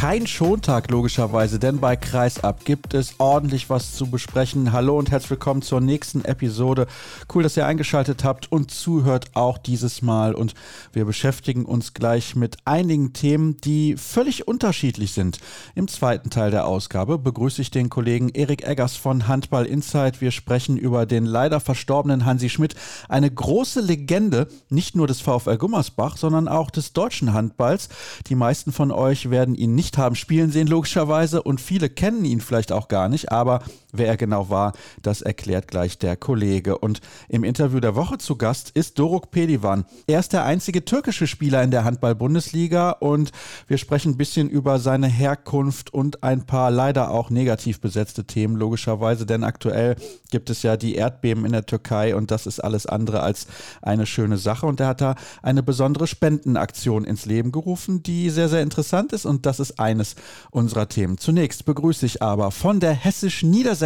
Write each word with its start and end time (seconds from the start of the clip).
kein 0.00 0.26
Schontag 0.26 0.90
logischerweise, 0.90 1.58
denn 1.58 1.78
bei 1.78 1.94
Kreisab 1.94 2.64
gibt 2.64 2.94
es 2.94 3.16
ordentlich 3.18 3.68
was 3.68 3.94
zu 3.94 4.06
besprechen. 4.06 4.72
Hallo 4.72 4.98
und 4.98 5.10
herzlich 5.10 5.32
willkommen 5.32 5.60
zur 5.60 5.82
nächsten 5.82 6.24
Episode. 6.24 6.86
Cool, 7.34 7.42
dass 7.42 7.58
ihr 7.58 7.66
eingeschaltet 7.66 8.24
habt 8.24 8.50
und 8.50 8.70
zuhört 8.70 9.26
auch 9.34 9.58
dieses 9.58 10.00
Mal. 10.00 10.34
Und 10.34 10.54
wir 10.94 11.04
beschäftigen 11.04 11.66
uns 11.66 11.92
gleich 11.92 12.34
mit 12.34 12.56
einigen 12.64 13.12
Themen, 13.12 13.58
die 13.58 13.94
völlig 13.98 14.48
unterschiedlich 14.48 15.12
sind. 15.12 15.38
Im 15.74 15.86
zweiten 15.86 16.30
Teil 16.30 16.50
der 16.50 16.64
Ausgabe 16.64 17.18
begrüße 17.18 17.60
ich 17.60 17.70
den 17.70 17.90
Kollegen 17.90 18.30
Erik 18.30 18.66
Eggers 18.66 18.96
von 18.96 19.28
Handball 19.28 19.66
Insight. 19.66 20.22
Wir 20.22 20.30
sprechen 20.30 20.78
über 20.78 21.04
den 21.04 21.26
leider 21.26 21.60
verstorbenen 21.60 22.24
Hansi 22.24 22.48
Schmidt, 22.48 22.74
eine 23.10 23.30
große 23.30 23.82
Legende, 23.82 24.48
nicht 24.70 24.96
nur 24.96 25.06
des 25.06 25.20
VfL 25.20 25.58
Gummersbach, 25.58 26.16
sondern 26.16 26.48
auch 26.48 26.70
des 26.70 26.94
deutschen 26.94 27.34
Handballs. 27.34 27.90
Die 28.28 28.34
meisten 28.34 28.72
von 28.72 28.92
euch 28.92 29.28
werden 29.28 29.54
ihn 29.54 29.74
nicht 29.74 29.89
haben 29.98 30.14
spielen 30.14 30.50
sehen, 30.50 30.66
logischerweise, 30.66 31.42
und 31.42 31.60
viele 31.60 31.88
kennen 31.88 32.24
ihn 32.24 32.40
vielleicht 32.40 32.72
auch 32.72 32.88
gar 32.88 33.08
nicht, 33.08 33.32
aber 33.32 33.62
wer 33.92 34.08
er 34.08 34.16
genau 34.16 34.50
war, 34.50 34.72
das 35.02 35.22
erklärt 35.22 35.68
gleich 35.68 35.98
der 35.98 36.16
Kollege. 36.16 36.78
Und 36.78 37.00
im 37.28 37.44
Interview 37.44 37.80
der 37.80 37.96
Woche 37.96 38.18
zu 38.18 38.36
Gast 38.36 38.70
ist 38.70 38.98
Doruk 38.98 39.30
Pelivan. 39.30 39.84
Er 40.06 40.20
ist 40.20 40.32
der 40.32 40.44
einzige 40.44 40.84
türkische 40.84 41.26
Spieler 41.26 41.62
in 41.62 41.70
der 41.70 41.84
Handball-Bundesliga 41.84 42.90
und 42.90 43.32
wir 43.66 43.78
sprechen 43.78 44.12
ein 44.12 44.16
bisschen 44.16 44.48
über 44.48 44.78
seine 44.78 45.08
Herkunft 45.08 45.92
und 45.92 46.22
ein 46.22 46.46
paar 46.46 46.70
leider 46.70 47.10
auch 47.10 47.30
negativ 47.30 47.80
besetzte 47.80 48.24
Themen, 48.24 48.56
logischerweise, 48.56 49.26
denn 49.26 49.44
aktuell 49.44 49.96
gibt 50.30 50.50
es 50.50 50.62
ja 50.62 50.76
die 50.76 50.94
Erdbeben 50.94 51.44
in 51.44 51.52
der 51.52 51.66
Türkei 51.66 52.14
und 52.14 52.30
das 52.30 52.46
ist 52.46 52.60
alles 52.60 52.86
andere 52.86 53.20
als 53.20 53.46
eine 53.82 54.06
schöne 54.06 54.36
Sache. 54.36 54.66
Und 54.66 54.80
er 54.80 54.88
hat 54.88 55.00
da 55.00 55.14
eine 55.42 55.62
besondere 55.62 56.06
Spendenaktion 56.06 57.04
ins 57.04 57.26
Leben 57.26 57.52
gerufen, 57.52 58.02
die 58.02 58.30
sehr, 58.30 58.48
sehr 58.48 58.62
interessant 58.62 59.12
ist 59.12 59.26
und 59.26 59.46
das 59.46 59.60
ist 59.60 59.78
eines 59.80 60.14
unserer 60.50 60.88
Themen. 60.88 61.18
Zunächst 61.18 61.64
begrüße 61.64 62.06
ich 62.06 62.22
aber 62.22 62.50
von 62.50 62.80
der 62.80 62.92
Hessisch-Niedersächsischen 62.92 63.79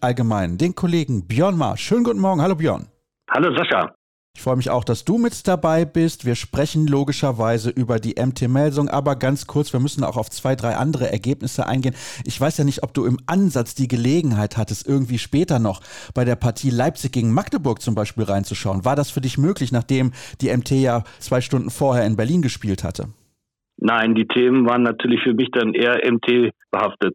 Allgemeinen 0.00 0.58
den 0.58 0.74
Kollegen 0.74 1.26
Björn 1.26 1.56
Mar. 1.56 1.76
Schönen 1.76 2.04
guten 2.04 2.20
Morgen. 2.20 2.42
Hallo 2.42 2.54
Björn. 2.54 2.86
Hallo 3.30 3.54
Sascha. 3.56 3.94
Ich 4.36 4.42
freue 4.42 4.56
mich 4.56 4.70
auch, 4.70 4.84
dass 4.84 5.04
du 5.04 5.18
mit 5.18 5.46
dabei 5.48 5.84
bist. 5.84 6.24
Wir 6.24 6.34
sprechen 6.34 6.86
logischerweise 6.86 7.68
über 7.68 7.98
die 7.98 8.14
MT-Melsung, 8.14 8.88
aber 8.88 9.16
ganz 9.16 9.46
kurz, 9.46 9.72
wir 9.72 9.80
müssen 9.80 10.04
auch 10.04 10.16
auf 10.16 10.30
zwei, 10.30 10.54
drei 10.54 10.76
andere 10.76 11.10
Ergebnisse 11.10 11.66
eingehen. 11.66 11.94
Ich 12.24 12.40
weiß 12.40 12.56
ja 12.58 12.64
nicht, 12.64 12.82
ob 12.82 12.94
du 12.94 13.04
im 13.04 13.18
Ansatz 13.26 13.74
die 13.74 13.88
Gelegenheit 13.88 14.56
hattest, 14.56 14.86
irgendwie 14.86 15.18
später 15.18 15.58
noch 15.58 15.80
bei 16.14 16.24
der 16.24 16.36
Partie 16.36 16.70
Leipzig 16.70 17.12
gegen 17.12 17.34
Magdeburg 17.34 17.82
zum 17.82 17.94
Beispiel 17.94 18.24
reinzuschauen. 18.24 18.84
War 18.84 18.96
das 18.96 19.10
für 19.10 19.20
dich 19.20 19.36
möglich, 19.36 19.72
nachdem 19.72 20.12
die 20.40 20.56
MT 20.56 20.70
ja 20.70 21.02
zwei 21.18 21.40
Stunden 21.40 21.70
vorher 21.70 22.06
in 22.06 22.16
Berlin 22.16 22.40
gespielt 22.40 22.84
hatte? 22.84 23.08
Nein, 23.78 24.14
die 24.14 24.26
Themen 24.26 24.66
waren 24.66 24.82
natürlich 24.82 25.22
für 25.22 25.34
mich 25.34 25.50
dann 25.52 25.74
eher 25.74 26.00
MT 26.10 26.52
behaftet. 26.70 27.14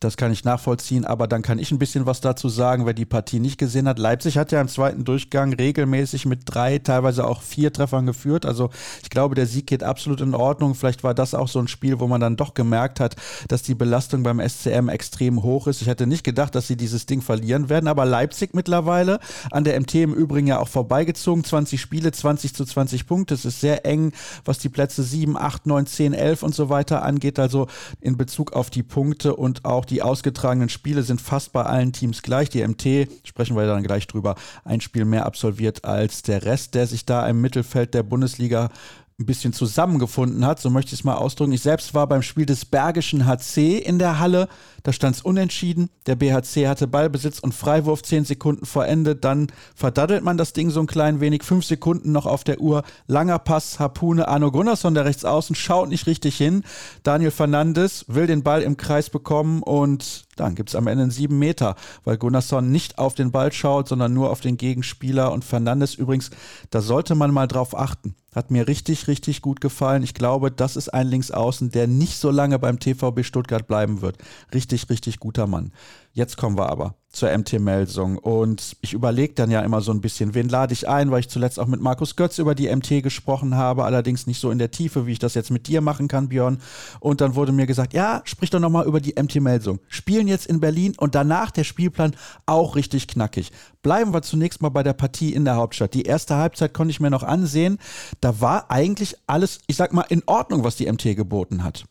Das 0.00 0.16
kann 0.16 0.32
ich 0.32 0.44
nachvollziehen, 0.44 1.04
aber 1.04 1.26
dann 1.26 1.42
kann 1.42 1.58
ich 1.58 1.72
ein 1.72 1.78
bisschen 1.78 2.06
was 2.06 2.20
dazu 2.20 2.48
sagen, 2.48 2.84
wer 2.84 2.92
die 2.92 3.06
Partie 3.06 3.40
nicht 3.40 3.58
gesehen 3.58 3.88
hat. 3.88 3.98
Leipzig 3.98 4.36
hat 4.36 4.52
ja 4.52 4.60
im 4.60 4.68
zweiten 4.68 5.04
Durchgang 5.04 5.54
regelmäßig 5.54 6.26
mit 6.26 6.42
drei, 6.44 6.78
teilweise 6.78 7.26
auch 7.26 7.40
vier 7.40 7.72
Treffern 7.72 8.04
geführt. 8.04 8.44
Also 8.44 8.70
ich 9.02 9.10
glaube, 9.10 9.34
der 9.34 9.46
Sieg 9.46 9.66
geht 9.66 9.82
absolut 9.82 10.20
in 10.20 10.34
Ordnung. 10.34 10.74
Vielleicht 10.74 11.02
war 11.02 11.14
das 11.14 11.34
auch 11.34 11.48
so 11.48 11.58
ein 11.58 11.68
Spiel, 11.68 11.98
wo 11.98 12.06
man 12.06 12.20
dann 12.20 12.36
doch 12.36 12.52
gemerkt 12.54 13.00
hat, 13.00 13.16
dass 13.48 13.62
die 13.62 13.74
Belastung 13.74 14.22
beim 14.22 14.40
SCM 14.40 14.88
extrem 14.88 15.42
hoch 15.42 15.66
ist. 15.66 15.80
Ich 15.80 15.88
hätte 15.88 16.06
nicht 16.06 16.24
gedacht, 16.24 16.54
dass 16.54 16.66
sie 16.66 16.76
dieses 16.76 17.06
Ding 17.06 17.22
verlieren 17.22 17.68
werden, 17.70 17.88
aber 17.88 18.04
Leipzig 18.04 18.54
mittlerweile 18.54 19.18
an 19.50 19.64
der 19.64 19.80
MT 19.80 19.94
im 19.96 20.14
Übrigen 20.14 20.46
ja 20.46 20.58
auch 20.58 20.68
vorbeigezogen. 20.68 21.42
20 21.42 21.80
Spiele, 21.80 22.12
20 22.12 22.54
zu 22.54 22.64
20 22.64 23.06
Punkte. 23.06 23.34
Es 23.34 23.46
ist 23.46 23.60
sehr 23.60 23.86
eng, 23.86 24.12
was 24.44 24.58
die 24.58 24.68
Plätze 24.68 25.02
7, 25.02 25.36
8, 25.38 25.66
9, 25.66 25.86
10, 25.86 26.12
11 26.12 26.42
und 26.42 26.54
so 26.54 26.68
weiter 26.68 27.02
angeht. 27.02 27.38
Also 27.38 27.66
in 28.00 28.16
Bezug 28.16 28.52
auf 28.52 28.68
die 28.68 28.82
Punkte 28.82 29.34
und 29.36 29.64
auch 29.64 29.85
die 29.90 30.02
ausgetragenen 30.02 30.68
Spiele 30.68 31.02
sind 31.02 31.20
fast 31.20 31.52
bei 31.52 31.62
allen 31.62 31.92
Teams 31.92 32.22
gleich. 32.22 32.48
Die 32.48 32.66
MT, 32.66 33.08
sprechen 33.24 33.56
wir 33.56 33.66
dann 33.66 33.82
gleich 33.82 34.06
drüber, 34.06 34.36
ein 34.64 34.80
Spiel 34.80 35.04
mehr 35.04 35.26
absolviert 35.26 35.84
als 35.84 36.22
der 36.22 36.44
Rest, 36.44 36.74
der 36.74 36.86
sich 36.86 37.06
da 37.06 37.26
im 37.28 37.40
Mittelfeld 37.40 37.94
der 37.94 38.02
Bundesliga 38.02 38.70
ein 39.18 39.24
bisschen 39.24 39.54
zusammengefunden 39.54 40.44
hat, 40.44 40.60
so 40.60 40.68
möchte 40.68 40.88
ich 40.92 41.00
es 41.00 41.04
mal 41.04 41.14
ausdrücken. 41.14 41.52
Ich 41.52 41.62
selbst 41.62 41.94
war 41.94 42.06
beim 42.06 42.20
Spiel 42.20 42.44
des 42.44 42.66
Bergischen 42.66 43.24
HC 43.24 43.78
in 43.78 43.98
der 43.98 44.18
Halle. 44.18 44.46
Da 44.82 44.92
stand 44.92 45.16
es 45.16 45.22
unentschieden. 45.22 45.88
Der 46.04 46.16
BHC 46.16 46.68
hatte 46.68 46.86
Ballbesitz 46.86 47.38
und 47.38 47.54
Freiwurf 47.54 48.02
zehn 48.02 48.26
Sekunden 48.26 48.66
vor 48.66 48.84
Ende. 48.84 49.16
Dann 49.16 49.46
verdaddelt 49.74 50.22
man 50.22 50.36
das 50.36 50.52
Ding 50.52 50.68
so 50.68 50.80
ein 50.80 50.86
klein 50.86 51.20
wenig. 51.20 51.44
Fünf 51.44 51.64
Sekunden 51.64 52.12
noch 52.12 52.26
auf 52.26 52.44
der 52.44 52.60
Uhr. 52.60 52.82
Langer 53.06 53.38
Pass, 53.38 53.78
Harpune, 53.78 54.28
Arno 54.28 54.50
Gunnarsson, 54.50 54.92
der 54.92 55.06
rechts 55.06 55.24
außen, 55.24 55.56
schaut 55.56 55.88
nicht 55.88 56.06
richtig 56.06 56.36
hin. 56.36 56.62
Daniel 57.02 57.30
Fernandes 57.30 58.04
will 58.08 58.26
den 58.26 58.42
Ball 58.42 58.60
im 58.60 58.76
Kreis 58.76 59.08
bekommen 59.08 59.62
und 59.62 60.26
dann 60.36 60.54
gibt 60.54 60.68
es 60.68 60.74
am 60.74 60.88
Ende 60.88 61.04
einen 61.04 61.10
sieben 61.10 61.38
Meter, 61.38 61.76
weil 62.04 62.18
Gunnarsson 62.18 62.70
nicht 62.70 62.98
auf 62.98 63.14
den 63.14 63.30
Ball 63.30 63.50
schaut, 63.50 63.88
sondern 63.88 64.12
nur 64.12 64.28
auf 64.28 64.42
den 64.42 64.58
Gegenspieler. 64.58 65.32
Und 65.32 65.46
Fernandes 65.46 65.94
übrigens, 65.94 66.30
da 66.68 66.82
sollte 66.82 67.14
man 67.14 67.32
mal 67.32 67.46
drauf 67.46 67.74
achten. 67.74 68.14
Hat 68.36 68.50
mir 68.50 68.68
richtig, 68.68 69.08
richtig 69.08 69.40
gut 69.40 69.62
gefallen. 69.62 70.02
Ich 70.02 70.12
glaube, 70.12 70.50
das 70.50 70.76
ist 70.76 70.90
ein 70.90 71.06
Linksaußen, 71.06 71.70
der 71.70 71.86
nicht 71.86 72.18
so 72.18 72.30
lange 72.30 72.58
beim 72.58 72.78
TVB 72.78 73.24
Stuttgart 73.24 73.66
bleiben 73.66 74.02
wird. 74.02 74.18
Richtig, 74.52 74.90
richtig 74.90 75.20
guter 75.20 75.46
Mann. 75.46 75.72
Jetzt 76.16 76.38
kommen 76.38 76.56
wir 76.56 76.70
aber 76.70 76.94
zur 77.10 77.28
MT-Melsung. 77.36 78.16
Und 78.16 78.78
ich 78.80 78.94
überlege 78.94 79.34
dann 79.34 79.50
ja 79.50 79.60
immer 79.60 79.82
so 79.82 79.92
ein 79.92 80.00
bisschen, 80.00 80.32
wen 80.32 80.48
lade 80.48 80.72
ich 80.72 80.88
ein, 80.88 81.10
weil 81.10 81.20
ich 81.20 81.28
zuletzt 81.28 81.60
auch 81.60 81.66
mit 81.66 81.82
Markus 81.82 82.16
Götz 82.16 82.38
über 82.38 82.54
die 82.54 82.74
MT 82.74 83.02
gesprochen 83.02 83.54
habe, 83.54 83.84
allerdings 83.84 84.26
nicht 84.26 84.40
so 84.40 84.50
in 84.50 84.58
der 84.58 84.70
Tiefe, 84.70 85.04
wie 85.04 85.12
ich 85.12 85.18
das 85.18 85.34
jetzt 85.34 85.50
mit 85.50 85.66
dir 85.66 85.82
machen 85.82 86.08
kann, 86.08 86.30
Björn. 86.30 86.62
Und 87.00 87.20
dann 87.20 87.34
wurde 87.34 87.52
mir 87.52 87.66
gesagt, 87.66 87.92
ja, 87.92 88.22
sprich 88.24 88.48
doch 88.48 88.60
nochmal 88.60 88.86
über 88.86 89.02
die 89.02 89.14
MT-Melsung. 89.14 89.78
Spielen 89.88 90.26
jetzt 90.26 90.46
in 90.46 90.58
Berlin 90.58 90.94
und 90.96 91.14
danach 91.14 91.50
der 91.50 91.64
Spielplan 91.64 92.16
auch 92.46 92.76
richtig 92.76 93.08
knackig. 93.08 93.52
Bleiben 93.82 94.14
wir 94.14 94.22
zunächst 94.22 94.62
mal 94.62 94.70
bei 94.70 94.82
der 94.82 94.94
Partie 94.94 95.34
in 95.34 95.44
der 95.44 95.56
Hauptstadt. 95.56 95.92
Die 95.92 96.04
erste 96.04 96.36
Halbzeit 96.36 96.72
konnte 96.72 96.92
ich 96.92 97.00
mir 97.00 97.10
noch 97.10 97.24
ansehen. 97.24 97.76
Da 98.22 98.40
war 98.40 98.70
eigentlich 98.70 99.16
alles, 99.26 99.58
ich 99.66 99.76
sag 99.76 99.92
mal, 99.92 100.06
in 100.08 100.22
Ordnung, 100.24 100.64
was 100.64 100.76
die 100.76 100.90
MT 100.90 101.14
geboten 101.14 101.62
hat. 101.62 101.84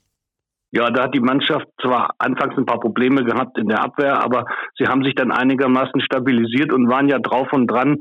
Ja, 0.75 0.89
da 0.89 1.03
hat 1.03 1.15
die 1.15 1.21
Mannschaft 1.21 1.67
zwar 1.81 2.15
anfangs 2.19 2.57
ein 2.57 2.65
paar 2.65 2.81
Probleme 2.81 3.23
gehabt 3.23 3.57
in 3.57 3.69
der 3.69 3.81
Abwehr, 3.81 4.21
aber 4.21 4.43
sie 4.77 4.87
haben 4.87 5.05
sich 5.05 5.15
dann 5.15 5.31
einigermaßen 5.31 6.01
stabilisiert 6.01 6.73
und 6.73 6.89
waren 6.89 7.07
ja 7.07 7.17
drauf 7.17 7.47
und 7.53 7.67
dran, 7.67 7.99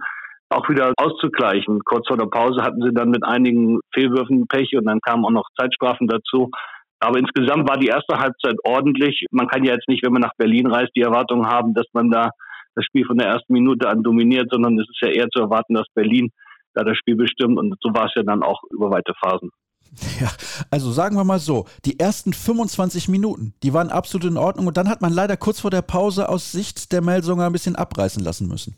auch 0.48 0.68
wieder 0.68 0.92
auszugleichen. 0.96 1.82
Kurz 1.84 2.08
vor 2.08 2.16
der 2.16 2.26
Pause 2.26 2.62
hatten 2.62 2.82
sie 2.82 2.92
dann 2.92 3.10
mit 3.10 3.24
einigen 3.24 3.78
Fehlwürfen 3.94 4.48
Pech 4.48 4.76
und 4.76 4.86
dann 4.86 4.98
kamen 5.00 5.24
auch 5.24 5.30
noch 5.30 5.46
Zeitstrafen 5.56 6.08
dazu. 6.08 6.50
Aber 6.98 7.16
insgesamt 7.20 7.68
war 7.68 7.78
die 7.78 7.86
erste 7.86 8.18
Halbzeit 8.18 8.56
ordentlich. 8.64 9.24
Man 9.30 9.46
kann 9.46 9.62
ja 9.62 9.74
jetzt 9.74 9.88
nicht, 9.88 10.04
wenn 10.04 10.12
man 10.12 10.22
nach 10.22 10.34
Berlin 10.36 10.66
reist, 10.66 10.90
die 10.96 11.02
Erwartung 11.02 11.46
haben, 11.46 11.74
dass 11.74 11.86
man 11.92 12.10
da 12.10 12.30
das 12.74 12.84
Spiel 12.86 13.06
von 13.06 13.18
der 13.18 13.28
ersten 13.28 13.52
Minute 13.52 13.88
an 13.88 14.02
dominiert, 14.02 14.48
sondern 14.50 14.80
es 14.80 14.88
ist 14.88 15.00
ja 15.00 15.10
eher 15.10 15.28
zu 15.28 15.40
erwarten, 15.40 15.74
dass 15.74 15.86
Berlin 15.94 16.30
da 16.74 16.82
das 16.82 16.96
Spiel 16.98 17.14
bestimmt 17.14 17.56
und 17.56 17.76
so 17.80 17.90
war 17.94 18.06
es 18.06 18.14
ja 18.16 18.24
dann 18.24 18.42
auch 18.42 18.62
über 18.72 18.90
weite 18.90 19.12
Phasen. 19.22 19.50
Ja, 20.20 20.28
also 20.70 20.90
sagen 20.90 21.16
wir 21.16 21.24
mal 21.24 21.38
so, 21.38 21.66
die 21.84 21.98
ersten 21.98 22.32
25 22.32 23.08
Minuten, 23.08 23.54
die 23.62 23.72
waren 23.72 23.90
absolut 23.90 24.30
in 24.30 24.36
Ordnung 24.36 24.66
und 24.66 24.76
dann 24.76 24.88
hat 24.88 25.00
man 25.02 25.12
leider 25.12 25.36
kurz 25.36 25.60
vor 25.60 25.70
der 25.70 25.82
Pause 25.82 26.28
aus 26.28 26.52
Sicht 26.52 26.92
der 26.92 27.02
Melsunger 27.02 27.46
ein 27.46 27.52
bisschen 27.52 27.76
abreißen 27.76 28.22
lassen 28.22 28.48
müssen. 28.48 28.76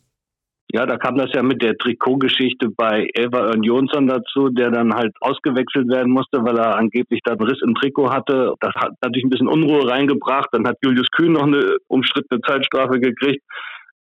Ja, 0.73 0.85
da 0.85 0.97
kam 0.97 1.17
das 1.17 1.31
ja 1.32 1.43
mit 1.43 1.62
der 1.62 1.79
Trikotgeschichte 1.79 2.70
bei 2.70 3.08
Ern 3.14 3.62
Jonsson 3.62 4.08
dazu, 4.08 4.49
der 4.49 4.70
dann 4.70 4.93
halt 4.93 5.14
ausgewechselt 5.20 5.88
werden 5.88 6.12
musste, 6.12 6.44
weil 6.44 6.58
er 6.58 6.76
angeblich 6.76 7.20
da 7.25 7.32
einen 7.32 7.43
Riss 7.43 7.62
im 7.62 7.75
Trikot 7.76 8.11
hatte. 8.11 8.52
Das 8.61 8.75
hat 8.75 8.93
natürlich 9.00 9.25
ein 9.25 9.31
bisschen 9.31 9.49
Unruhe 9.49 9.88
reingebracht. 9.88 10.49
Dann 10.52 10.67
hat 10.67 10.76
Julius 10.82 11.09
Kühn 11.12 11.32
noch 11.32 11.44
eine 11.44 11.76
umstrittene 11.87 12.41
Zeitstrafe 12.41 12.99
gekriegt. 12.99 13.44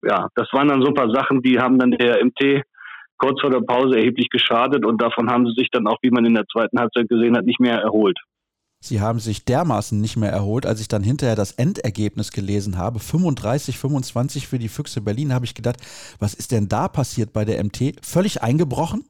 Ja, 0.03 0.27
das 0.35 0.51
waren 0.53 0.67
dann 0.67 0.81
so 0.81 0.87
ein 0.87 0.95
paar 0.95 1.11
Sachen, 1.11 1.43
die 1.43 1.59
haben 1.59 1.77
dann 1.77 1.91
der 1.91 2.23
MT 2.25 2.63
kurz 3.17 3.41
vor 3.41 3.49
der 3.49 3.61
Pause 3.61 3.97
erheblich 3.97 4.29
geschadet 4.29 4.85
und 4.85 5.01
davon 5.01 5.29
haben 5.29 5.45
sie 5.45 5.53
sich 5.57 5.69
dann 5.71 5.87
auch, 5.87 5.97
wie 6.01 6.11
man 6.11 6.25
in 6.25 6.35
der 6.35 6.45
zweiten 6.51 6.79
Halbzeit 6.79 7.09
gesehen 7.09 7.35
hat, 7.35 7.45
nicht 7.45 7.59
mehr 7.59 7.79
erholt. 7.79 8.17
Sie 8.79 9.01
haben 9.01 9.19
sich 9.19 9.45
dermaßen 9.45 9.99
nicht 9.99 10.15
mehr 10.15 10.31
erholt, 10.31 10.67
als 10.67 10.79
ich 10.79 10.87
dann 10.87 11.01
hinterher 11.01 11.35
das 11.35 11.53
Endergebnis 11.53 12.31
gelesen 12.31 12.77
habe. 12.77 12.99
35, 12.99 13.79
25 13.79 14.47
für 14.47 14.59
die 14.59 14.67
Füchse 14.67 15.01
Berlin, 15.01 15.33
habe 15.33 15.45
ich 15.45 15.55
gedacht, 15.55 15.77
was 16.19 16.35
ist 16.35 16.51
denn 16.51 16.67
da 16.67 16.87
passiert 16.87 17.33
bei 17.33 17.45
der 17.45 17.63
MT? 17.63 18.05
Völlig 18.05 18.43
eingebrochen? 18.43 19.03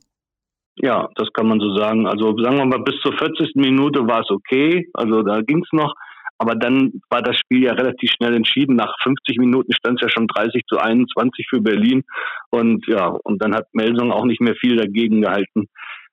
Ja, 0.77 1.09
das 1.15 1.27
kann 1.33 1.47
man 1.47 1.59
so 1.59 1.75
sagen. 1.75 2.07
Also 2.07 2.37
sagen 2.37 2.57
wir 2.57 2.65
mal, 2.65 2.83
bis 2.83 2.95
zur 3.01 3.17
40. 3.17 3.55
Minute 3.55 4.07
war 4.07 4.21
es 4.21 4.29
okay. 4.29 4.87
Also 4.93 5.23
da 5.23 5.41
ging 5.41 5.61
es 5.61 5.69
noch. 5.73 5.93
Aber 6.37 6.55
dann 6.55 7.01
war 7.09 7.21
das 7.21 7.37
Spiel 7.37 7.63
ja 7.63 7.73
relativ 7.73 8.11
schnell 8.11 8.35
entschieden. 8.35 8.75
Nach 8.75 8.93
50 9.03 9.37
Minuten 9.37 9.71
stand 9.73 10.01
es 10.01 10.07
ja 10.07 10.09
schon 10.09 10.27
30 10.27 10.63
zu 10.67 10.77
21 10.77 11.47
für 11.49 11.61
Berlin. 11.61 12.03
Und 12.49 12.85
ja, 12.87 13.07
und 13.07 13.41
dann 13.41 13.55
hat 13.55 13.67
Melsung 13.73 14.11
auch 14.11 14.25
nicht 14.25 14.41
mehr 14.41 14.55
viel 14.55 14.75
dagegen 14.75 15.21
gehalten. 15.21 15.67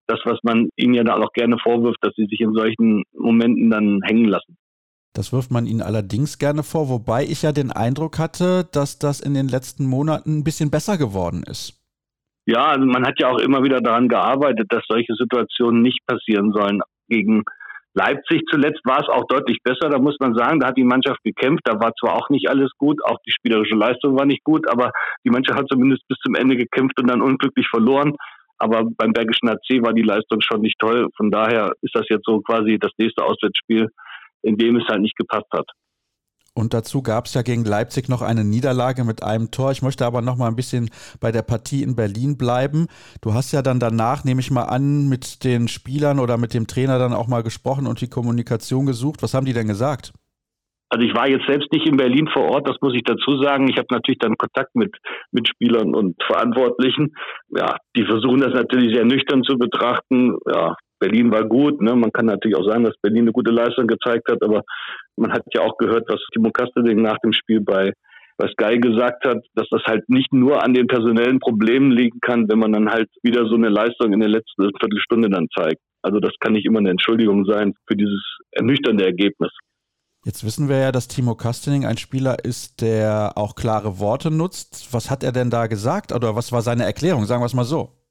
Das, 0.07 0.21
was 0.25 0.39
man 0.43 0.69
ihnen 0.77 0.95
ja 0.95 1.05
da 1.05 1.17
auch 1.17 1.33
gerne 1.33 1.59
vorwirft, 1.59 1.99
dass 2.03 2.15
sie 2.17 2.27
sich 2.27 2.41
in 2.41 2.55
solchen 2.55 3.03
Momenten 3.13 3.71
dann 3.71 4.01
hängen 4.05 4.27
lassen. 4.27 4.57
Das 5.15 5.33
wirft 5.33 5.51
man 5.51 5.67
ihnen 5.67 5.83
allerdings 5.83 6.39
gerne 6.39 6.63
vor, 6.63 6.89
wobei 6.89 7.25
ich 7.25 7.43
ja 7.43 7.53
den 7.53 7.71
Eindruck 7.71 8.19
hatte, 8.19 8.65
dass 8.73 8.99
das 8.99 9.21
in 9.21 9.35
den 9.35 9.49
letzten 9.49 9.87
Monaten 9.87 10.39
ein 10.39 10.45
bisschen 10.45 10.71
besser 10.71 10.97
geworden 10.97 11.43
ist. 11.47 11.79
Ja, 12.47 12.69
also 12.69 12.87
man 12.87 13.07
hat 13.07 13.21
ja 13.21 13.29
auch 13.29 13.39
immer 13.39 13.63
wieder 13.63 13.81
daran 13.81 14.09
gearbeitet, 14.09 14.67
dass 14.71 14.83
solche 14.89 15.15
Situationen 15.15 15.83
nicht 15.83 16.01
passieren 16.07 16.53
sollen. 16.53 16.81
Gegen 17.09 17.45
Leipzig 17.95 18.43
zuletzt 18.51 18.81
war 18.85 19.01
es 19.01 19.09
auch 19.09 19.27
deutlich 19.27 19.59
besser, 19.63 19.91
da 19.91 19.99
muss 19.99 20.17
man 20.19 20.35
sagen, 20.35 20.61
da 20.61 20.69
hat 20.69 20.79
die 20.79 20.85
Mannschaft 20.85 21.23
gekämpft, 21.25 21.63
da 21.65 21.79
war 21.79 21.93
zwar 22.01 22.15
auch 22.15 22.31
nicht 22.31 22.49
alles 22.49 22.71
gut, 22.79 23.05
auch 23.05 23.19
die 23.27 23.33
spielerische 23.33 23.75
Leistung 23.75 24.17
war 24.17 24.25
nicht 24.25 24.45
gut, 24.45 24.67
aber 24.71 24.93
die 25.25 25.31
Mannschaft 25.31 25.59
hat 25.59 25.69
zumindest 25.71 26.03
bis 26.09 26.19
zum 26.25 26.35
Ende 26.35 26.57
gekämpft 26.57 26.99
und 27.01 27.09
dann 27.09 27.21
unglücklich 27.21 27.69
verloren. 27.69 28.17
Aber 28.59 28.85
beim 28.97 29.13
Bergischen 29.13 29.49
AC 29.49 29.85
war 29.85 29.93
die 29.93 30.03
Leistung 30.03 30.41
schon 30.41 30.61
nicht 30.61 30.79
toll. 30.79 31.09
Von 31.17 31.31
daher 31.31 31.73
ist 31.83 31.95
das 31.95 32.05
jetzt 32.09 32.25
so 32.25 32.41
quasi 32.41 32.79
das 32.79 32.93
nächste 32.97 33.25
Auswärtsspiel, 33.25 33.89
in 34.43 34.57
dem 34.57 34.77
es 34.77 34.87
halt 34.89 35.03
nicht 35.03 35.17
gepasst 35.17 35.51
hat. 35.53 35.69
Und 36.55 36.75
dazu 36.75 37.03
gab 37.03 37.27
es 37.27 37.35
ja 37.35 37.43
gegen 37.43 37.65
Leipzig 37.65 38.09
noch 38.09 38.21
eine 38.21 38.45
Niederlage 38.45 39.05
mit 39.05 39.23
einem 39.23 39.51
Tor. 39.51 39.71
Ich 39.71 39.81
möchte 39.81 40.05
aber 40.05 40.21
noch 40.21 40.37
mal 40.37 40.49
ein 40.49 40.57
bisschen 40.57 40.91
bei 41.19 41.33
der 41.33 41.43
Partie 41.43 41.83
in 41.83 41.97
Berlin 41.97 42.37
bleiben. 42.37 42.89
Du 43.23 43.33
hast 43.33 43.53
ja 43.53 43.63
dann 43.63 43.81
danach, 43.81 44.25
nehme 44.25 44.41
ich 44.41 44.51
mal 44.51 44.65
an, 44.65 45.09
mit 45.09 45.45
den 45.45 45.67
Spielern 45.69 46.19
oder 46.19 46.37
mit 46.37 46.53
dem 46.53 46.67
Trainer 46.67 46.99
dann 46.99 47.15
auch 47.15 47.27
mal 47.27 47.43
gesprochen 47.43 47.87
und 47.87 48.03
die 48.03 48.09
Kommunikation 48.09 48.85
gesucht. 48.85 49.23
Was 49.23 49.33
haben 49.33 49.47
die 49.47 49.55
denn 49.55 49.67
gesagt? 49.67 50.13
Also 50.91 51.07
ich 51.07 51.15
war 51.15 51.27
jetzt 51.27 51.47
selbst 51.47 51.73
nicht 51.73 51.87
in 51.87 51.97
Berlin 51.97 52.29
vor 52.31 52.51
Ort, 52.51 52.69
das 52.69 52.77
muss 52.83 52.93
ich 52.95 53.03
dazu 53.03 53.41
sagen. 53.41 53.67
Ich 53.67 53.79
habe 53.79 53.87
natürlich 53.91 54.19
dann 54.19 54.37
Kontakt 54.37 54.75
mit, 54.75 54.95
mit 55.31 55.49
Spielern 55.49 55.95
und 55.95 56.23
Verantwortlichen. 56.23 57.15
Ja, 57.49 57.77
die 57.97 58.05
versuchen 58.05 58.43
das 58.43 58.53
natürlich 58.53 58.95
sehr 58.95 59.07
nüchtern 59.07 59.43
zu 59.43 59.57
betrachten. 59.57 60.37
Ja, 60.53 60.77
Berlin 61.03 61.33
war 61.33 61.45
gut. 61.45 61.83
Ne? 61.83 61.97
Man 61.97 62.13
kann 62.13 62.27
natürlich 62.27 62.57
auch 62.57 62.65
sagen, 62.65 62.85
dass 62.85 62.95
Berlin 63.03 63.23
eine 63.23 63.33
gute 63.33 63.51
Leistung 63.51 63.89
gezeigt 63.89 64.31
hat, 64.31 64.41
aber 64.43 64.63
man 65.17 65.33
hat 65.33 65.43
ja 65.53 65.63
auch 65.63 65.77
gehört, 65.79 66.05
was 66.09 66.21
Timo 66.33 66.51
Kasteling 66.51 67.03
nach 67.03 67.19
dem 67.25 67.33
Spiel 67.33 67.61
bei 67.61 67.93
was 68.39 68.51
Sky 68.53 68.79
gesagt 68.79 69.25
hat, 69.27 69.45
dass 69.55 69.67
das 69.71 69.83
halt 69.85 70.09
nicht 70.09 70.33
nur 70.33 70.63
an 70.65 70.75
den 70.75 70.87
personellen 70.87 71.39
Problemen 71.39 71.91
liegen 71.91 72.19
kann, 72.21 72.49
wenn 72.49 72.59
man 72.59 72.73
dann 72.73 72.89
halt 72.89 73.09
wieder 73.23 73.47
so 73.47 73.57
eine 73.57 73.69
Leistung 73.69 74.13
in 74.13 74.21
der 74.21 74.31
letzten 74.31 74.71
Viertelstunde 74.81 75.29
dann 75.29 75.49
zeigt. 75.57 75.81
Also 76.03 76.19
das 76.19 76.33
kann 76.41 76.53
nicht 76.53 76.67
immer 76.67 76.79
eine 76.79 76.91
Entschuldigung 76.91 77.45
sein 77.45 77.75
für 77.87 77.97
dieses 77.97 78.23
ernüchternde 78.53 79.05
Ergebnis. 79.05 79.51
Jetzt 80.25 80.45
wissen 80.45 80.69
wir 80.69 80.79
ja, 80.79 80.93
dass 80.93 81.09
Timo 81.09 81.35
Kastening 81.35 81.85
ein 81.85 81.99
Spieler 81.99 82.45
ist, 82.45 82.81
der 82.81 83.33
auch 83.35 83.57
klare 83.57 83.99
Worte 83.99 84.31
nutzt. 84.31 84.89
Was 84.93 85.11
hat 85.11 85.25
er 85.25 85.33
denn 85.33 85.51
da 85.51 85.67
gesagt 85.67 86.13
oder 86.13 86.37
was 86.37 86.53
war 86.53 86.63
seine 86.63 86.85
Erklärung? 86.85 87.25
Sagen 87.27 87.43
wir 87.43 87.47
es 87.47 87.55
mal 87.55 87.65
so. 87.65 88.02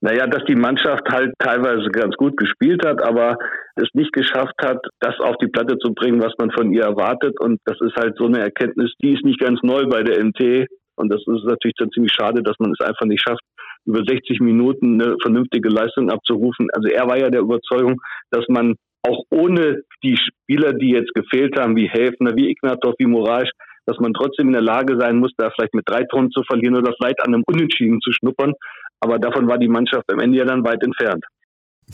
Naja, 0.00 0.26
dass 0.26 0.44
die 0.44 0.54
Mannschaft 0.54 1.08
halt 1.10 1.32
teilweise 1.38 1.88
ganz 1.90 2.14
gut 2.16 2.36
gespielt 2.36 2.84
hat, 2.84 3.02
aber 3.02 3.38
es 3.76 3.88
nicht 3.94 4.12
geschafft 4.12 4.54
hat, 4.62 4.78
das 5.00 5.18
auf 5.20 5.36
die 5.38 5.48
Platte 5.48 5.78
zu 5.78 5.94
bringen, 5.94 6.22
was 6.22 6.34
man 6.38 6.50
von 6.50 6.72
ihr 6.72 6.82
erwartet. 6.82 7.40
Und 7.40 7.60
das 7.64 7.80
ist 7.80 7.96
halt 7.96 8.16
so 8.18 8.26
eine 8.26 8.40
Erkenntnis, 8.40 8.92
die 9.02 9.14
ist 9.14 9.24
nicht 9.24 9.40
ganz 9.40 9.60
neu 9.62 9.86
bei 9.86 10.02
der 10.02 10.22
MT. 10.22 10.66
Und 10.96 11.12
das 11.12 11.20
ist 11.20 11.44
natürlich 11.44 11.76
dann 11.78 11.90
ziemlich 11.90 12.12
schade, 12.12 12.42
dass 12.42 12.56
man 12.58 12.72
es 12.72 12.86
einfach 12.86 13.06
nicht 13.06 13.22
schafft, 13.26 13.42
über 13.86 14.02
60 14.06 14.40
Minuten 14.40 15.00
eine 15.00 15.16
vernünftige 15.22 15.68
Leistung 15.68 16.10
abzurufen. 16.10 16.68
Also 16.74 16.88
er 16.88 17.06
war 17.06 17.18
ja 17.18 17.30
der 17.30 17.42
Überzeugung, 17.42 18.00
dass 18.30 18.44
man 18.48 18.74
auch 19.06 19.22
ohne 19.30 19.82
die 20.02 20.16
Spieler, 20.16 20.72
die 20.72 20.90
jetzt 20.90 21.14
gefehlt 21.14 21.58
haben, 21.58 21.76
wie 21.76 21.88
Häfner, 21.88 22.34
wie 22.34 22.50
Ignatov, 22.50 22.94
wie 22.98 23.06
Moraes, 23.06 23.48
dass 23.86 23.98
man 23.98 24.12
trotzdem 24.12 24.48
in 24.48 24.52
der 24.52 24.62
Lage 24.62 24.98
sein 24.98 25.18
muss, 25.18 25.32
da 25.36 25.50
vielleicht 25.50 25.74
mit 25.74 25.88
drei 25.88 26.02
Tonnen 26.04 26.32
zu 26.32 26.42
verlieren 26.42 26.76
oder 26.76 26.92
vielleicht 26.98 27.20
an 27.24 27.34
einem 27.34 27.44
Unentschieden 27.46 28.00
zu 28.00 28.10
schnuppern. 28.10 28.52
Aber 29.00 29.18
davon 29.18 29.46
war 29.48 29.58
die 29.58 29.68
Mannschaft 29.68 30.04
am 30.10 30.20
Ende 30.20 30.38
ja 30.38 30.44
dann 30.44 30.64
weit 30.64 30.82
entfernt. 30.82 31.24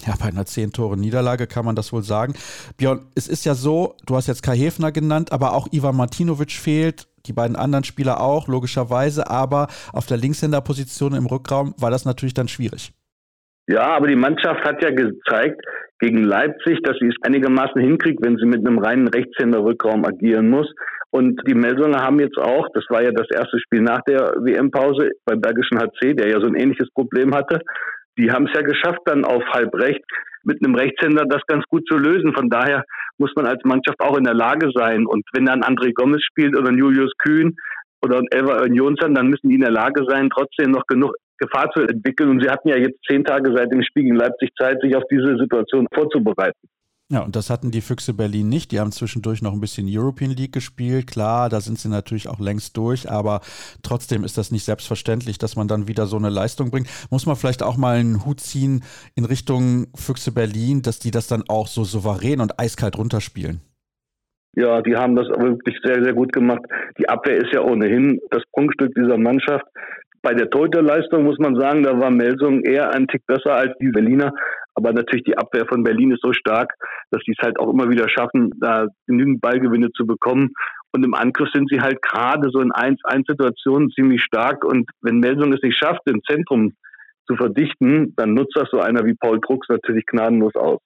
Ja, 0.07 0.15
bei 0.19 0.29
einer 0.29 0.47
zehn 0.47 0.73
Tore 0.73 0.97
Niederlage 0.97 1.47
kann 1.47 1.67
man 1.67 1.77
das 1.77 1.93
wohl 1.93 2.03
sagen. 2.03 2.35
Björn, 2.79 3.01
es 3.15 3.29
ist 3.29 3.45
ja 3.45 3.55
so, 3.55 3.97
du 4.07 4.17
hast 4.17 4.27
jetzt 4.27 4.43
Kai 4.43 4.57
Hefner 4.57 4.91
genannt, 4.91 5.33
aber 5.33 5.53
auch 5.53 5.69
Ivan 5.71 5.97
Martinovic 5.97 6.53
fehlt, 6.53 7.09
die 7.27 7.35
beiden 7.35 7.57
anderen 7.57 7.85
Spieler 7.85 8.21
auch, 8.21 8.49
logischerweise, 8.49 9.29
aber 9.29 9.69
auf 9.93 10.07
der 10.07 10.17
Linkshänderposition 10.17 11.15
im 11.15 11.27
Rückraum 11.27 11.75
war 11.79 11.91
das 11.91 12.05
natürlich 12.05 12.35
dann 12.35 12.49
schwierig. 12.49 12.93
Ja, 13.69 13.95
aber 13.95 14.09
die 14.09 14.17
Mannschaft 14.17 14.65
hat 14.65 14.83
ja 14.83 14.91
gezeigt 14.91 15.61
gegen 16.01 16.25
Leipzig, 16.25 16.83
dass 16.83 16.97
sie 16.99 17.09
es 17.09 17.15
einigermaßen 17.23 17.81
hinkriegt, 17.81 18.21
wenn 18.23 18.37
sie 18.37 18.47
mit 18.47 18.67
einem 18.67 18.79
reinen 18.79 19.09
Rechtshänder-Rückraum 19.09 20.05
agieren 20.05 20.51
muss. 20.51 20.69
Und 21.13 21.41
die 21.47 21.55
Melsunger 21.55 22.01
haben 22.01 22.19
jetzt 22.21 22.39
auch, 22.39 22.67
das 22.73 22.85
war 22.89 23.03
ja 23.03 23.11
das 23.13 23.29
erste 23.31 23.61
Spiel 23.61 23.83
nach 23.83 24.01
der 24.09 24.33
WM-Pause 24.39 25.11
beim 25.27 25.43
Bergischen 25.43 25.79
HC, 25.79 26.15
der 26.15 26.29
ja 26.29 26.41
so 26.41 26.47
ein 26.47 26.55
ähnliches 26.55 26.89
Problem 26.95 27.35
hatte, 27.35 27.61
die 28.19 28.31
haben 28.31 28.47
es 28.47 28.53
ja 28.55 28.63
geschafft, 28.63 29.01
dann 29.05 29.25
auf 29.25 29.43
halb 29.53 29.75
recht 29.75 30.05
mit 30.45 30.65
einem 30.65 30.75
Rechtshänder 30.75 31.25
das 31.27 31.43
ganz 31.47 31.65
gut 31.69 31.87
zu 31.87 31.99
lösen. 31.99 32.35
Von 32.35 32.49
daher 32.49 32.85
muss 33.19 33.33
man 33.37 33.47
als 33.47 33.63
Mannschaft 33.65 34.01
auch 34.01 34.17
in 34.17 34.25
der 34.25 34.35
Lage 34.35 34.71
sein. 34.75 35.07
Und 35.07 35.23
wenn 35.33 35.47
dann 35.47 35.63
André 35.63 35.93
Gomez 35.95 36.23
spielt 36.23 36.57
oder 36.57 36.73
Julius 36.73 37.13
Kühn 37.19 37.55
oder 38.03 38.23
Elva 38.31 38.67
Jonsson, 38.67 39.15
dann 39.15 39.29
müssen 39.29 39.49
die 39.49 39.57
in 39.57 39.61
der 39.61 39.71
Lage 39.71 40.05
sein, 40.09 40.31
trotzdem 40.31 40.71
noch 40.71 40.87
genug 40.87 41.15
Gefahr 41.39 41.71
zu 41.73 41.83
entwickeln. 41.83 42.31
Und 42.31 42.43
sie 42.43 42.51
hatten 42.51 42.69
ja 42.69 42.77
jetzt 42.77 42.99
zehn 43.09 43.25
Tage 43.25 43.55
seit 43.55 43.71
dem 43.71 43.83
Spiel 43.83 44.05
gegen 44.05 44.17
Leipzig 44.17 44.51
Zeit, 44.59 44.81
sich 44.81 44.97
auf 44.97 45.05
diese 45.11 45.37
Situation 45.37 45.87
vorzubereiten. 45.95 46.69
Ja, 47.13 47.21
und 47.21 47.37
das 47.37 47.51
hatten 47.51 47.71
die 47.71 47.83
Füchse 47.83 48.15
Berlin 48.15 48.49
nicht. 48.49 48.73
Die 48.73 48.81
haben 48.81 48.91
zwischendurch 48.91 49.43
noch 49.43 49.53
ein 49.53 49.61
bisschen 49.61 49.87
European 49.87 50.31
League 50.31 50.53
gespielt. 50.53 51.07
Klar, 51.07 51.51
da 51.51 51.61
sind 51.61 51.79
sie 51.79 51.91
natürlich 51.91 52.27
auch 52.27 52.41
längst 52.41 52.75
durch, 52.79 53.11
aber 53.11 53.43
trotzdem 53.83 54.25
ist 54.25 54.39
das 54.39 54.51
nicht 54.51 54.65
selbstverständlich, 54.65 55.37
dass 55.37 55.55
man 55.55 55.69
dann 55.69 55.89
wieder 55.89 56.07
so 56.07 56.17
eine 56.17 56.31
Leistung 56.31 56.71
bringt. 56.71 56.89
Muss 57.11 57.27
man 57.27 57.37
vielleicht 57.37 57.63
auch 57.63 57.77
mal 57.77 57.99
einen 57.99 58.25
Hut 58.25 58.41
ziehen 58.41 58.83
in 59.15 59.27
Richtung 59.27 59.89
Füchse 59.95 60.33
Berlin, 60.33 60.81
dass 60.81 61.01
die 61.01 61.11
das 61.11 61.27
dann 61.27 61.45
auch 61.49 61.67
so 61.67 61.85
souverän 61.85 62.41
und 62.41 62.59
eiskalt 62.59 62.97
runterspielen. 62.97 63.61
Ja, 64.57 64.81
die 64.81 64.97
haben 64.97 65.15
das 65.15 65.29
wirklich 65.29 65.77
sehr, 65.85 66.03
sehr 66.03 66.15
gut 66.15 66.33
gemacht. 66.33 66.63
Die 66.99 67.11
Abwehr 67.11 67.37
ist 67.37 67.53
ja 67.53 67.61
ohnehin 67.61 68.21
das 68.31 68.43
Prunkstück 68.55 68.95
dieser 68.95 69.19
Mannschaft. 69.19 69.67
Bei 70.23 70.35
der 70.35 70.49
Torhüterleistung 70.51 71.25
muss 71.25 71.39
man 71.39 71.57
sagen, 71.59 71.83
da 71.83 71.99
war 71.99 72.11
Melsung 72.11 72.63
eher 72.63 72.95
ein 72.95 73.09
Tick 73.09 73.27
besser 73.27 73.55
als 73.55 73.77
die 73.81 73.89
Berliner. 73.89 74.33
Aber 74.75 74.93
natürlich 74.93 75.25
die 75.25 75.37
Abwehr 75.37 75.67
von 75.67 75.83
Berlin 75.83 76.13
ist 76.13 76.23
so 76.23 76.33
stark, 76.33 76.73
dass 77.11 77.21
sie 77.27 77.35
es 77.37 77.45
halt 77.45 77.59
auch 77.59 77.71
immer 77.71 77.91
wieder 77.91 78.09
schaffen, 78.09 78.51
da 78.59 78.87
genügend 79.07 79.41
Ballgewinne 79.41 79.91
zu 79.93 80.07
bekommen. 80.07 80.51
Und 80.93 81.05
im 81.05 81.15
Angriff 81.15 81.49
sind 81.53 81.69
sie 81.69 81.81
halt 81.81 82.01
gerade 82.01 82.49
so 82.51 82.61
in 82.61 82.71
1-1-Situationen 82.71 83.91
ziemlich 83.91 84.23
stark. 84.23 84.65
Und 84.65 84.89
wenn 85.01 85.19
Melsung 85.19 85.53
es 85.53 85.63
nicht 85.63 85.77
schafft, 85.77 86.03
im 86.07 86.23
Zentrum 86.23 86.73
zu 87.27 87.37
verdichten, 87.37 88.15
dann 88.17 88.35
nutzt 88.35 88.57
das 88.57 88.69
so 88.71 88.79
einer 88.79 89.05
wie 89.05 89.15
Paul 89.15 89.41
Drucks 89.41 89.69
natürlich 89.69 90.07
gnadenlos 90.07 90.55
aus. 90.55 90.81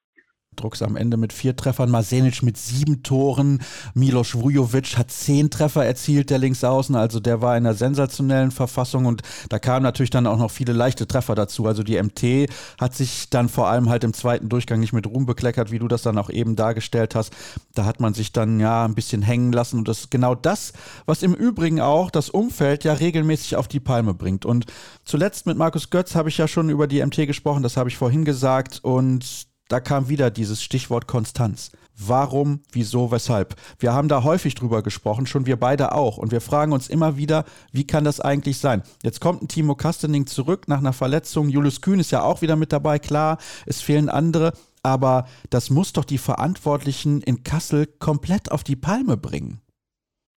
Drucks 0.57 0.83
am 0.83 0.97
Ende 0.97 1.17
mit 1.17 1.33
vier 1.33 1.57
Treffern, 1.57 1.91
Masenic 1.91 2.43
mit 2.43 2.57
sieben 2.57 3.03
Toren, 3.03 3.61
Milos 3.95 4.35
Vujovic 4.35 4.97
hat 4.97 5.11
zehn 5.11 5.51
Treffer 5.51 5.85
erzielt, 5.85 6.31
der 6.31 6.39
Linksaußen, 6.39 6.97
also 6.97 7.21
der 7.21 7.41
war 7.41 7.57
in 7.57 7.67
einer 7.67 7.75
sensationellen 7.75 8.51
Verfassung 8.51 9.07
und 9.07 9.23
da 9.49 9.59
kamen 9.59 9.83
natürlich 9.83 10.11
dann 10.11 10.27
auch 10.27 10.39
noch 10.39 10.51
viele 10.51 10.73
leichte 10.73 11.07
Treffer 11.07 11.35
dazu. 11.35 11.67
Also 11.67 11.83
die 11.83 12.03
MT 12.03 12.51
hat 12.81 12.95
sich 12.95 13.31
dann 13.31 13.49
vor 13.49 13.69
allem 13.69 13.89
halt 13.89 14.05
im 14.05 14.13
zweiten 14.13 14.49
Durchgang 14.49 14.81
nicht 14.81 14.93
mit 14.93 15.07
Ruhm 15.07 15.27
bekleckert, 15.27 15.71
wie 15.71 15.79
du 15.79 15.89
das 15.89 16.03
dann 16.03 16.19
auch 16.19 16.31
eben 16.31 16.57
dargestellt 16.57 17.15
hast. 17.15 17.33
Da 17.75 17.85
hat 17.85 18.01
man 18.01 18.15
sich 18.15 18.33
dann 18.33 18.61
ja 18.61 18.85
ein 18.85 18.95
bisschen 18.95 19.23
hängen 19.23 19.53
lassen 19.53 19.79
und 19.79 19.89
das 19.89 20.01
ist 20.01 20.11
genau 20.11 20.35
das, 20.35 20.73
was 21.05 21.23
im 21.23 21.35
Übrigen 21.35 21.81
auch 21.81 22.11
das 22.11 22.31
Umfeld 22.31 22.85
ja 22.85 22.95
regelmäßig 22.95 23.57
auf 23.57 23.69
die 23.69 23.81
Palme 23.81 24.15
bringt. 24.15 24.45
Und 24.45 24.67
zuletzt 25.05 25.47
mit 25.47 25.57
Markus 25.57 25.91
Götz 25.91 26.15
habe 26.15 26.29
ich 26.29 26.39
ja 26.39 26.49
schon 26.49 26.71
über 26.71 26.87
die 26.87 27.05
MT 27.05 27.27
gesprochen, 27.27 27.63
das 27.63 27.77
habe 27.77 27.89
ich 27.89 27.97
vorhin 27.97 28.25
gesagt 28.25 28.81
und 28.83 29.47
da 29.69 29.81
kam 29.81 30.09
wieder 30.09 30.31
dieses 30.31 30.63
Stichwort 30.63 31.07
Konstanz. 31.07 31.73
Warum, 31.99 32.61
wieso, 32.73 33.11
weshalb? 33.11 33.57
Wir 33.79 33.95
haben 33.95 34.09
da 34.09 34.23
häufig 34.23 34.55
drüber 34.55 34.83
gesprochen, 34.83 35.27
schon 35.27 35.47
wir 35.47 35.59
beide 35.59 35.93
auch. 35.93 36.19
Und 36.19 36.31
wir 36.31 36.43
fragen 36.43 36.73
uns 36.73 36.89
immer 36.89 37.17
wieder, 37.17 37.47
wie 37.73 37.87
kann 37.87 38.05
das 38.05 38.21
eigentlich 38.21 38.59
sein? 38.59 38.83
Jetzt 39.03 39.21
kommt 39.21 39.43
ein 39.43 39.49
Timo 39.49 39.75
Kastening 39.75 40.27
zurück 40.27 40.69
nach 40.69 40.79
einer 40.79 40.93
Verletzung. 40.93 41.49
Julius 41.49 41.81
Kühn 41.81 41.99
ist 41.99 42.11
ja 42.11 42.23
auch 42.23 42.43
wieder 42.43 42.57
mit 42.57 42.73
dabei, 42.73 42.99
klar. 42.99 43.39
Es 43.65 43.81
fehlen 43.81 44.11
andere. 44.11 44.53
Aber 44.83 45.27
das 45.51 45.71
muss 45.71 45.95
doch 45.95 46.05
die 46.05 46.19
Verantwortlichen 46.19 47.23
in 47.23 47.43
Kassel 47.43 47.87
komplett 47.87 48.53
auf 48.53 48.63
die 48.63 48.77
Palme 48.77 49.17
bringen. 49.17 49.61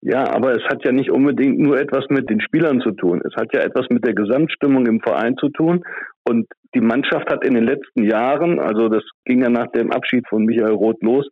Ja, 0.01 0.33
aber 0.33 0.51
es 0.53 0.63
hat 0.63 0.85
ja 0.85 0.93
nicht 0.93 1.11
unbedingt 1.11 1.59
nur 1.59 1.77
etwas 1.77 2.05
mit 2.09 2.29
den 2.29 2.39
Spielern 2.39 2.79
zu 2.79 2.91
tun. 2.91 3.21
Es 3.25 3.35
hat 3.35 3.53
ja 3.53 3.61
etwas 3.61 3.87
mit 3.89 4.05
der 4.05 4.13
Gesamtstimmung 4.13 4.85
im 4.85 5.01
Verein 5.01 5.35
zu 5.37 5.49
tun. 5.49 5.83
Und 6.27 6.47
die 6.73 6.81
Mannschaft 6.81 7.29
hat 7.29 7.43
in 7.43 7.55
den 7.55 7.65
letzten 7.65 8.03
Jahren, 8.03 8.59
also 8.59 8.87
das 8.87 9.03
ging 9.25 9.41
ja 9.41 9.49
nach 9.49 9.67
dem 9.71 9.91
Abschied 9.91 10.25
von 10.29 10.45
Michael 10.45 10.73
Roth 10.73 11.01
los, 11.01 11.27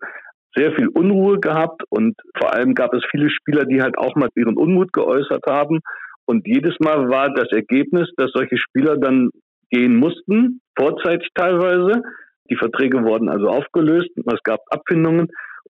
sehr 0.55 0.74
viel 0.74 0.88
Unruhe 0.88 1.39
gehabt 1.39 1.83
und 1.89 2.15
vor 2.38 2.53
allem 2.53 2.74
gab 2.74 2.93
es 2.93 3.03
viele 3.12 3.29
Spieler, 3.29 3.65
die 3.65 3.81
halt 3.81 3.97
auch 3.97 4.15
mal 4.15 4.29
ihren 4.36 4.57
Unmut 4.57 4.91
geäußert 4.91 5.43
haben. 5.47 5.81
Und 6.25 6.47
jedes 6.47 6.75
Mal 6.79 7.09
war 7.09 7.33
das 7.33 7.51
Ergebnis, 7.51 8.09
dass 8.17 8.31
solche 8.33 8.57
Spieler 8.57 8.97
dann 8.97 9.29
gehen 9.69 9.95
mussten, 9.95 10.62
vorzeitig 10.77 11.29
teilweise. 11.36 12.01
Die 12.50 12.55
Verträge 12.55 13.03
wurden 13.03 13.29
also 13.29 13.47
aufgelöst, 13.47 14.09
es 14.15 14.43
gab 14.43 14.62
Abfindungen. 14.71 15.27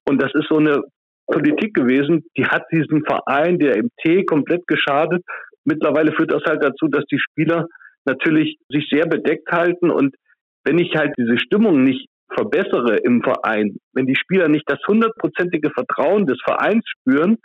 Und 0.07 0.21
das 0.21 0.31
ist 0.35 0.47
so 0.49 0.57
eine 0.57 0.83
Politik 1.27 1.73
gewesen, 1.73 2.25
die 2.37 2.45
hat 2.45 2.63
diesen 2.71 3.03
Verein, 3.05 3.59
der 3.59 3.77
MT, 3.77 4.25
komplett 4.27 4.65
geschadet. 4.67 5.23
Mittlerweile 5.65 6.13
führt 6.13 6.31
das 6.31 6.43
halt 6.45 6.63
dazu, 6.63 6.87
dass 6.87 7.03
die 7.05 7.19
Spieler 7.19 7.67
natürlich 8.05 8.57
sich 8.69 8.87
sehr 8.89 9.05
bedeckt 9.05 9.51
halten 9.51 9.91
und 9.91 10.15
wenn 10.63 10.79
ich 10.79 10.95
halt 10.95 11.13
diese 11.17 11.37
Stimmung 11.37 11.83
nicht 11.83 12.07
verbessere 12.33 12.97
im 12.97 13.23
Verein, 13.23 13.77
wenn 13.93 14.05
die 14.05 14.15
Spieler 14.15 14.49
nicht 14.49 14.69
das 14.69 14.79
hundertprozentige 14.87 15.71
Vertrauen 15.71 16.25
des 16.25 16.37
Vereins 16.43 16.83
spüren, 16.85 17.37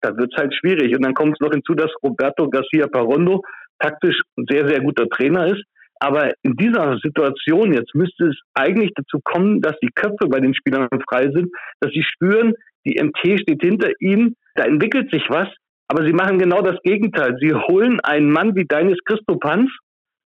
dann 0.00 0.16
wird 0.16 0.32
es 0.32 0.40
halt 0.40 0.54
schwierig. 0.54 0.94
Und 0.94 1.04
dann 1.04 1.14
kommt 1.14 1.34
es 1.34 1.40
noch 1.40 1.52
hinzu, 1.52 1.74
dass 1.74 1.90
Roberto 2.02 2.48
Garcia 2.48 2.86
Parondo 2.86 3.42
taktisch 3.80 4.20
ein 4.36 4.46
sehr, 4.48 4.68
sehr 4.68 4.80
guter 4.80 5.08
Trainer 5.08 5.46
ist. 5.46 5.64
Aber 6.00 6.32
in 6.42 6.54
dieser 6.54 6.98
Situation 7.02 7.72
jetzt 7.72 7.94
müsste 7.94 8.28
es 8.28 8.36
eigentlich 8.54 8.92
dazu 8.94 9.20
kommen, 9.22 9.60
dass 9.60 9.76
die 9.82 9.90
Köpfe 9.94 10.28
bei 10.28 10.40
den 10.40 10.54
Spielern 10.54 10.88
frei 11.08 11.30
sind, 11.32 11.48
dass 11.80 11.92
sie 11.92 12.02
spüren, 12.02 12.54
die 12.84 13.02
MT 13.02 13.40
steht 13.40 13.62
hinter 13.62 13.90
ihnen, 14.00 14.36
da 14.54 14.64
entwickelt 14.64 15.10
sich 15.10 15.24
was, 15.28 15.48
aber 15.88 16.04
sie 16.06 16.12
machen 16.12 16.38
genau 16.38 16.62
das 16.62 16.76
Gegenteil. 16.82 17.36
Sie 17.40 17.52
holen 17.52 18.00
einen 18.00 18.30
Mann 18.30 18.54
wie 18.54 18.66
Deines 18.66 18.98
Christopanz, 19.04 19.70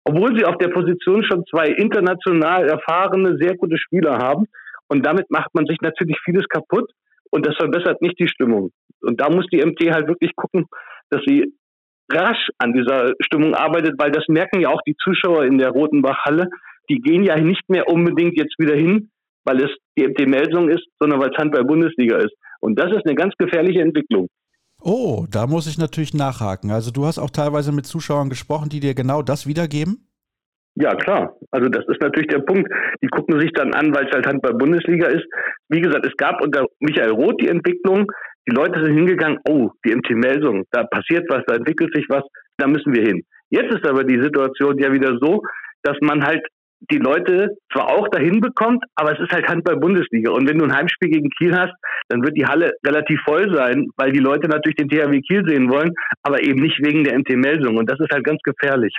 obwohl 0.03 0.37
sie 0.37 0.45
auf 0.45 0.57
der 0.57 0.69
Position 0.69 1.23
schon 1.23 1.45
zwei 1.49 1.67
international 1.67 2.67
erfahrene, 2.67 3.37
sehr 3.39 3.55
gute 3.55 3.77
Spieler 3.77 4.17
haben. 4.17 4.45
Und 4.87 5.05
damit 5.05 5.29
macht 5.29 5.53
man 5.53 5.65
sich 5.67 5.77
natürlich 5.81 6.17
vieles 6.25 6.47
kaputt 6.49 6.91
und 7.29 7.45
das 7.45 7.55
verbessert 7.55 8.01
nicht 8.01 8.19
die 8.19 8.27
Stimmung. 8.27 8.71
Und 9.01 9.21
da 9.21 9.29
muss 9.29 9.45
die 9.47 9.63
MT 9.63 9.91
halt 9.93 10.07
wirklich 10.07 10.35
gucken, 10.35 10.65
dass 11.09 11.21
sie 11.25 11.53
rasch 12.13 12.49
an 12.57 12.73
dieser 12.73 13.13
Stimmung 13.21 13.55
arbeitet, 13.55 13.95
weil 13.97 14.11
das 14.11 14.25
merken 14.27 14.61
ja 14.61 14.69
auch 14.69 14.81
die 14.85 14.95
Zuschauer 15.03 15.45
in 15.45 15.57
der 15.57 15.69
Rotenbach-Halle. 15.69 16.47
Die 16.89 16.99
gehen 16.99 17.23
ja 17.23 17.39
nicht 17.39 17.69
mehr 17.69 17.87
unbedingt 17.87 18.37
jetzt 18.37 18.55
wieder 18.59 18.75
hin, 18.75 19.09
weil 19.43 19.61
es 19.63 19.71
die 19.97 20.07
MT-Melsung 20.07 20.69
ist, 20.69 20.85
sondern 20.99 21.21
weil 21.21 21.31
es 21.31 21.37
Handball-Bundesliga 21.37 22.17
ist. 22.17 22.33
Und 22.59 22.79
das 22.79 22.91
ist 22.91 23.05
eine 23.05 23.15
ganz 23.15 23.33
gefährliche 23.37 23.81
Entwicklung. 23.81 24.27
Oh, 24.83 25.25
da 25.29 25.45
muss 25.45 25.67
ich 25.67 25.77
natürlich 25.77 26.13
nachhaken. 26.13 26.71
Also 26.71 26.91
du 26.91 27.05
hast 27.05 27.19
auch 27.19 27.29
teilweise 27.29 27.71
mit 27.71 27.85
Zuschauern 27.85 28.29
gesprochen, 28.29 28.69
die 28.69 28.79
dir 28.79 28.95
genau 28.95 29.21
das 29.21 29.45
wiedergeben? 29.45 30.07
Ja, 30.75 30.95
klar. 30.95 31.35
Also 31.51 31.69
das 31.69 31.85
ist 31.87 32.01
natürlich 32.01 32.29
der 32.29 32.39
Punkt. 32.39 32.71
Die 33.03 33.07
gucken 33.07 33.39
sich 33.39 33.51
dann 33.53 33.73
an, 33.73 33.93
weil 33.93 34.07
es 34.07 34.11
halt 34.13 34.25
Handball-Bundesliga 34.25 35.07
ist. 35.07 35.25
Wie 35.69 35.81
gesagt, 35.81 36.05
es 36.05 36.15
gab 36.17 36.41
unter 36.41 36.65
Michael 36.79 37.11
Roth 37.11 37.41
die 37.41 37.49
Entwicklung. 37.49 38.11
Die 38.47 38.55
Leute 38.55 38.83
sind 38.83 38.95
hingegangen, 38.95 39.39
oh, 39.47 39.69
die 39.85 39.95
MT-Melsung, 39.95 40.65
da 40.71 40.83
passiert 40.83 41.25
was, 41.29 41.43
da 41.45 41.55
entwickelt 41.55 41.93
sich 41.93 42.05
was, 42.09 42.23
da 42.57 42.67
müssen 42.67 42.93
wir 42.93 43.03
hin. 43.03 43.23
Jetzt 43.49 43.73
ist 43.73 43.85
aber 43.85 44.03
die 44.03 44.21
Situation 44.21 44.77
ja 44.79 44.91
wieder 44.91 45.17
so, 45.21 45.43
dass 45.83 45.97
man 46.01 46.23
halt 46.23 46.41
die 46.89 46.97
Leute 46.97 47.49
zwar 47.71 47.91
auch 47.91 48.07
dahin 48.09 48.41
bekommt, 48.41 48.83
aber 48.95 49.13
es 49.13 49.19
ist 49.19 49.31
halt 49.31 49.47
Handball-Bundesliga. 49.47 50.31
Und 50.31 50.49
wenn 50.49 50.57
du 50.57 50.65
ein 50.65 50.75
Heimspiel 50.75 51.09
gegen 51.09 51.29
Kiel 51.37 51.55
hast, 51.55 51.73
dann 52.09 52.23
wird 52.23 52.35
die 52.37 52.45
Halle 52.45 52.73
relativ 52.85 53.21
voll 53.21 53.53
sein, 53.53 53.87
weil 53.97 54.11
die 54.11 54.19
Leute 54.19 54.47
natürlich 54.47 54.77
den 54.77 54.89
THW 54.89 55.21
Kiel 55.21 55.43
sehen 55.47 55.69
wollen, 55.69 55.93
aber 56.23 56.41
eben 56.41 56.59
nicht 56.59 56.79
wegen 56.83 57.03
der 57.03 57.19
MT-Melsung. 57.19 57.77
Und 57.77 57.89
das 57.89 57.99
ist 57.99 58.11
halt 58.11 58.23
ganz 58.23 58.41
gefährlich. 58.43 58.95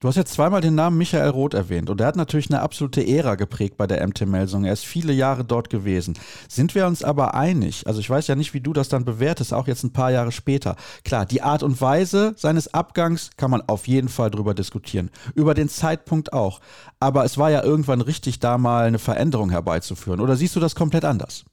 Du 0.00 0.06
hast 0.06 0.14
jetzt 0.14 0.34
zweimal 0.34 0.60
den 0.60 0.76
Namen 0.76 0.96
Michael 0.96 1.30
Roth 1.30 1.54
erwähnt 1.54 1.90
und 1.90 2.00
er 2.00 2.06
hat 2.06 2.14
natürlich 2.14 2.50
eine 2.50 2.60
absolute 2.60 3.04
Ära 3.04 3.34
geprägt 3.34 3.76
bei 3.76 3.88
der 3.88 4.06
MT 4.06 4.28
Melsung. 4.28 4.64
Er 4.64 4.72
ist 4.72 4.86
viele 4.86 5.12
Jahre 5.12 5.44
dort 5.44 5.70
gewesen. 5.70 6.14
Sind 6.48 6.76
wir 6.76 6.86
uns 6.86 7.02
aber 7.02 7.34
einig, 7.34 7.84
also 7.84 7.98
ich 7.98 8.08
weiß 8.08 8.28
ja 8.28 8.36
nicht, 8.36 8.54
wie 8.54 8.60
du 8.60 8.72
das 8.72 8.88
dann 8.88 9.04
bewertest, 9.04 9.52
auch 9.52 9.66
jetzt 9.66 9.82
ein 9.82 9.92
paar 9.92 10.12
Jahre 10.12 10.30
später. 10.30 10.76
Klar, 11.04 11.26
die 11.26 11.42
Art 11.42 11.64
und 11.64 11.80
Weise 11.80 12.34
seines 12.36 12.72
Abgangs 12.72 13.32
kann 13.36 13.50
man 13.50 13.60
auf 13.66 13.88
jeden 13.88 14.08
Fall 14.08 14.30
drüber 14.30 14.54
diskutieren. 14.54 15.10
Über 15.34 15.54
den 15.54 15.68
Zeitpunkt 15.68 16.32
auch. 16.32 16.60
Aber 17.00 17.24
es 17.24 17.36
war 17.36 17.50
ja 17.50 17.64
irgendwann 17.64 18.00
richtig, 18.00 18.38
da 18.38 18.56
mal 18.56 18.84
eine 18.84 19.00
Veränderung 19.00 19.50
herbeizuführen. 19.50 20.20
Oder 20.20 20.36
siehst 20.36 20.54
du 20.54 20.60
das 20.60 20.76
komplett 20.76 21.04
anders? 21.04 21.44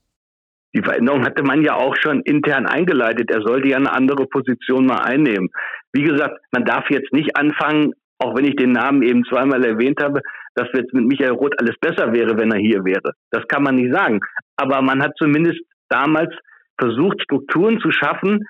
Die 0.72 0.82
Veränderung 0.82 1.24
hatte 1.24 1.42
man 1.42 1.64
ja 1.64 1.74
auch 1.74 1.96
schon 2.00 2.20
intern 2.20 2.66
eingeleitet. 2.66 3.28
Er 3.28 3.42
sollte 3.42 3.66
ja 3.66 3.76
eine 3.76 3.92
andere 3.92 4.24
Position 4.26 4.86
mal 4.86 5.00
einnehmen. 5.00 5.48
Wie 5.92 6.04
gesagt, 6.04 6.38
man 6.52 6.64
darf 6.64 6.84
jetzt 6.90 7.12
nicht 7.12 7.36
anfangen, 7.36 7.92
auch 8.18 8.36
wenn 8.36 8.46
ich 8.46 8.56
den 8.56 8.72
Namen 8.72 9.02
eben 9.02 9.24
zweimal 9.24 9.64
erwähnt 9.64 10.02
habe, 10.02 10.20
dass 10.54 10.68
jetzt 10.74 10.92
mit 10.94 11.06
Michael 11.06 11.32
Roth 11.32 11.58
alles 11.60 11.76
besser 11.80 12.12
wäre, 12.12 12.36
wenn 12.38 12.50
er 12.50 12.58
hier 12.58 12.84
wäre. 12.84 13.12
Das 13.30 13.46
kann 13.48 13.62
man 13.62 13.76
nicht 13.76 13.92
sagen. 13.92 14.20
Aber 14.56 14.80
man 14.82 15.02
hat 15.02 15.12
zumindest 15.18 15.60
damals 15.88 16.32
versucht, 16.78 17.22
Strukturen 17.22 17.78
zu 17.80 17.90
schaffen, 17.90 18.44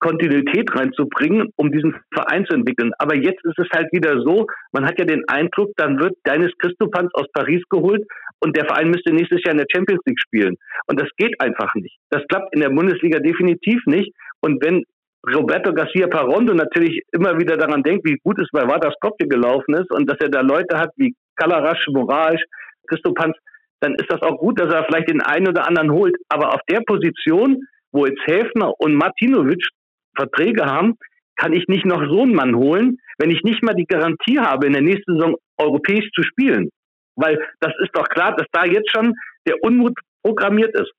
Kontinuität 0.00 0.74
reinzubringen, 0.74 1.50
um 1.56 1.70
diesen 1.70 1.94
Verein 2.12 2.46
zu 2.46 2.56
entwickeln. 2.56 2.92
Aber 2.98 3.14
jetzt 3.14 3.44
ist 3.44 3.58
es 3.58 3.68
halt 3.72 3.92
wieder 3.92 4.20
so, 4.22 4.46
man 4.72 4.86
hat 4.86 4.98
ja 4.98 5.04
den 5.04 5.22
Eindruck, 5.28 5.72
dann 5.76 6.00
wird 6.00 6.14
Deines 6.24 6.52
Christopans 6.58 7.10
aus 7.14 7.26
Paris 7.34 7.62
geholt 7.68 8.02
und 8.40 8.56
der 8.56 8.64
Verein 8.64 8.88
müsste 8.88 9.12
nächstes 9.12 9.42
Jahr 9.44 9.52
in 9.52 9.58
der 9.58 9.66
Champions 9.70 10.00
League 10.06 10.20
spielen. 10.20 10.56
Und 10.86 10.98
das 10.98 11.08
geht 11.18 11.38
einfach 11.40 11.74
nicht. 11.74 11.96
Das 12.08 12.22
klappt 12.28 12.54
in 12.54 12.62
der 12.62 12.70
Bundesliga 12.70 13.18
definitiv 13.18 13.82
nicht. 13.84 14.14
Und 14.40 14.64
wenn 14.64 14.84
Roberto 15.26 15.72
Garcia 15.72 16.06
Parondo 16.06 16.54
natürlich 16.54 17.02
immer 17.12 17.38
wieder 17.38 17.56
daran 17.56 17.82
denkt, 17.82 18.06
wie 18.06 18.18
gut 18.22 18.40
es 18.40 18.48
bei 18.52 18.66
Vardar 18.66 18.92
Skopje 18.92 19.28
gelaufen 19.28 19.74
ist 19.74 19.90
und 19.90 20.08
dass 20.08 20.18
er 20.20 20.30
da 20.30 20.40
Leute 20.40 20.78
hat 20.78 20.90
wie 20.96 21.14
Kalarasch, 21.36 21.86
Moraes, 21.88 22.40
Christopanz, 22.88 23.36
dann 23.80 23.94
ist 23.94 24.10
das 24.10 24.22
auch 24.22 24.38
gut, 24.38 24.60
dass 24.60 24.72
er 24.72 24.84
vielleicht 24.84 25.10
den 25.10 25.22
einen 25.22 25.48
oder 25.48 25.66
anderen 25.66 25.92
holt. 25.92 26.16
Aber 26.28 26.54
auf 26.54 26.60
der 26.68 26.80
Position, 26.86 27.62
wo 27.92 28.06
jetzt 28.06 28.20
Häfner 28.26 28.72
und 28.78 28.94
Martinovic 28.94 29.62
Verträge 30.16 30.64
haben, 30.64 30.96
kann 31.36 31.52
ich 31.52 31.66
nicht 31.68 31.86
noch 31.86 32.02
so 32.04 32.22
einen 32.22 32.34
Mann 32.34 32.54
holen, 32.54 32.98
wenn 33.18 33.30
ich 33.30 33.42
nicht 33.42 33.62
mal 33.62 33.74
die 33.74 33.86
Garantie 33.86 34.38
habe, 34.38 34.66
in 34.66 34.72
der 34.74 34.82
nächsten 34.82 35.14
Saison 35.14 35.36
europäisch 35.56 36.10
zu 36.14 36.22
spielen. 36.22 36.70
Weil 37.16 37.38
das 37.60 37.72
ist 37.82 37.90
doch 37.94 38.08
klar, 38.08 38.36
dass 38.36 38.46
da 38.52 38.64
jetzt 38.64 38.90
schon 38.90 39.14
der 39.46 39.62
Unmut 39.62 39.98
programmiert 40.22 40.74
ist. 40.78 40.92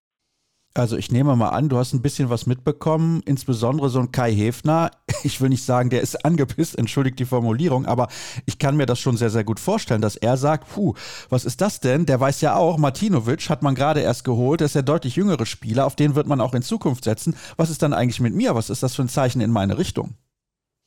Also 0.74 0.96
ich 0.96 1.12
nehme 1.12 1.36
mal 1.36 1.50
an, 1.50 1.68
du 1.68 1.78
hast 1.78 1.94
ein 1.94 2.01
bisschen 2.01 2.30
was 2.30 2.48
mitbekommen, 2.48 3.22
insbesondere 3.25 3.90
so 3.90 4.00
ein 4.00 4.12
Kai 4.12 4.32
Hefner. 4.32 4.92
Ich 5.24 5.40
will 5.40 5.50
nicht 5.50 5.63
sagen, 5.63 5.92
der 5.92 6.01
ist 6.01 6.25
angepisst, 6.25 6.80
entschuldigt 6.80 7.20
die 7.20 7.25
Formulierung, 7.25 7.86
aber 7.86 8.08
ich 8.48 8.58
kann 8.58 8.75
mir 8.75 8.88
das 8.88 9.00
schon 9.00 9.18
sehr, 9.18 9.30
sehr 9.30 9.44
gut 9.44 9.60
vorstellen, 9.60 10.01
dass 10.01 10.16
er 10.16 10.36
sagt, 10.36 10.74
puh, 10.74 10.96
was 11.30 11.46
ist 11.46 11.62
das 11.62 11.80
denn? 11.80 12.08
Der 12.08 12.20
weiß 12.20 12.42
ja 12.42 12.56
auch, 12.56 12.80
Martinovic 12.80 13.48
hat 13.48 13.62
man 13.62 13.75
gerade 13.75 14.00
erst 14.00 14.24
geholt, 14.24 14.62
der 14.62 14.66
ist 14.66 14.74
der 14.74 14.82
deutlich 14.82 15.18
jüngere 15.18 15.46
Spieler, 15.46 15.86
auf 15.86 15.96
den 15.96 16.16
wird 16.16 16.25
man 16.25 16.42
auch 16.42 16.56
in 16.56 16.63
Zukunft 16.63 17.04
setzen. 17.04 17.36
Was 17.56 17.70
ist 17.70 17.84
dann 17.84 17.94
eigentlich 17.94 18.20
mit 18.20 18.34
mir? 18.34 18.56
Was 18.56 18.72
ist 18.72 18.82
das 18.82 18.96
für 18.96 19.04
ein 19.04 19.10
Zeichen 19.10 19.42
in 19.42 19.51
meine 19.51 19.78
Richtung? 19.78 20.16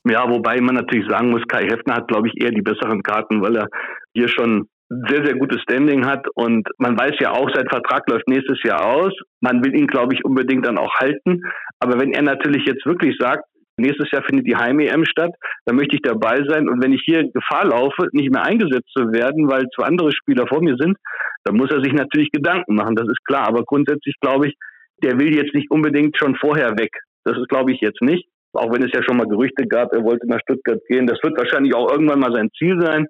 Ja, 0.05 0.29
wobei 0.29 0.59
man 0.59 0.75
natürlich 0.75 1.07
sagen 1.09 1.31
muss, 1.31 1.47
Kai 1.47 1.63
Hefner 1.69 1.95
hat, 1.95 2.09
glaube 2.09 2.27
ich, 2.27 2.43
eher 2.43 2.51
die 2.51 2.61
besseren 2.61 3.03
Karten, 3.03 3.41
weil 3.41 3.55
er 3.55 3.69
hier 4.13 4.27
schon 4.27 4.67
sehr, 4.89 5.25
sehr 5.25 5.35
gutes 5.35 5.61
Standing 5.61 6.05
hat 6.05 6.27
und 6.35 6.67
man 6.77 6.97
weiß 6.97 7.15
ja 7.19 7.31
auch, 7.31 7.49
sein 7.53 7.67
Vertrag 7.67 8.07
läuft 8.09 8.27
nächstes 8.27 8.61
Jahr 8.63 8.85
aus. 8.85 9.13
Man 9.41 9.63
will 9.63 9.75
ihn, 9.75 9.87
glaube 9.87 10.13
ich, 10.13 10.23
unbedingt 10.23 10.65
dann 10.65 10.77
auch 10.77 10.93
halten. 10.95 11.41
Aber 11.79 11.99
wenn 11.99 12.13
er 12.13 12.21
natürlich 12.21 12.65
jetzt 12.65 12.85
wirklich 12.85 13.15
sagt, 13.19 13.45
nächstes 13.77 14.11
Jahr 14.11 14.23
findet 14.23 14.47
die 14.47 14.55
Heim-EM 14.55 15.05
statt, 15.05 15.31
dann 15.65 15.75
möchte 15.75 15.95
ich 15.95 16.01
dabei 16.01 16.43
sein 16.47 16.69
und 16.69 16.83
wenn 16.83 16.93
ich 16.93 17.01
hier 17.03 17.29
Gefahr 17.31 17.65
laufe, 17.65 18.07
nicht 18.13 18.31
mehr 18.31 18.43
eingesetzt 18.43 18.89
zu 18.95 19.11
werden, 19.11 19.49
weil 19.49 19.65
zwei 19.75 19.85
andere 19.85 20.11
Spieler 20.11 20.45
vor 20.47 20.61
mir 20.61 20.75
sind, 20.77 20.97
dann 21.43 21.57
muss 21.57 21.71
er 21.71 21.83
sich 21.83 21.93
natürlich 21.93 22.31
Gedanken 22.31 22.75
machen, 22.75 22.95
das 22.95 23.07
ist 23.07 23.25
klar. 23.25 23.47
Aber 23.47 23.63
grundsätzlich 23.63 24.15
glaube 24.21 24.47
ich, 24.47 24.55
der 25.03 25.19
will 25.19 25.35
jetzt 25.35 25.53
nicht 25.53 25.71
unbedingt 25.71 26.15
schon 26.17 26.35
vorher 26.35 26.77
weg. 26.77 26.91
Das 27.25 27.37
ist, 27.37 27.49
glaube 27.49 27.71
ich, 27.71 27.81
jetzt 27.81 28.01
nicht. 28.01 28.27
Auch 28.53 28.71
wenn 28.71 28.83
es 28.83 28.91
ja 28.93 29.03
schon 29.03 29.17
mal 29.17 29.27
Gerüchte 29.27 29.67
gab, 29.67 29.93
er 29.93 30.03
wollte 30.03 30.27
nach 30.27 30.39
Stuttgart 30.39 30.79
gehen. 30.87 31.07
Das 31.07 31.19
wird 31.23 31.37
wahrscheinlich 31.37 31.75
auch 31.75 31.91
irgendwann 31.91 32.19
mal 32.19 32.31
sein 32.31 32.49
Ziel 32.57 32.79
sein 32.79 33.07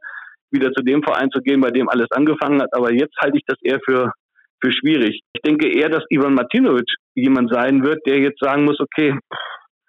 wieder 0.51 0.71
zu 0.71 0.83
dem 0.83 1.03
Verein 1.03 1.29
zu 1.31 1.41
gehen, 1.41 1.61
bei 1.61 1.71
dem 1.71 1.89
alles 1.89 2.07
angefangen 2.11 2.61
hat. 2.61 2.69
Aber 2.73 2.91
jetzt 2.91 3.15
halte 3.21 3.37
ich 3.37 3.43
das 3.45 3.57
eher 3.61 3.79
für, 3.85 4.11
für 4.61 4.71
schwierig. 4.71 5.21
Ich 5.33 5.41
denke 5.41 5.67
eher, 5.67 5.89
dass 5.89 6.03
Ivan 6.09 6.33
Martinovic 6.33 6.89
jemand 7.15 7.51
sein 7.51 7.83
wird, 7.83 8.05
der 8.05 8.19
jetzt 8.19 8.39
sagen 8.39 8.65
muss, 8.65 8.79
okay, 8.79 9.17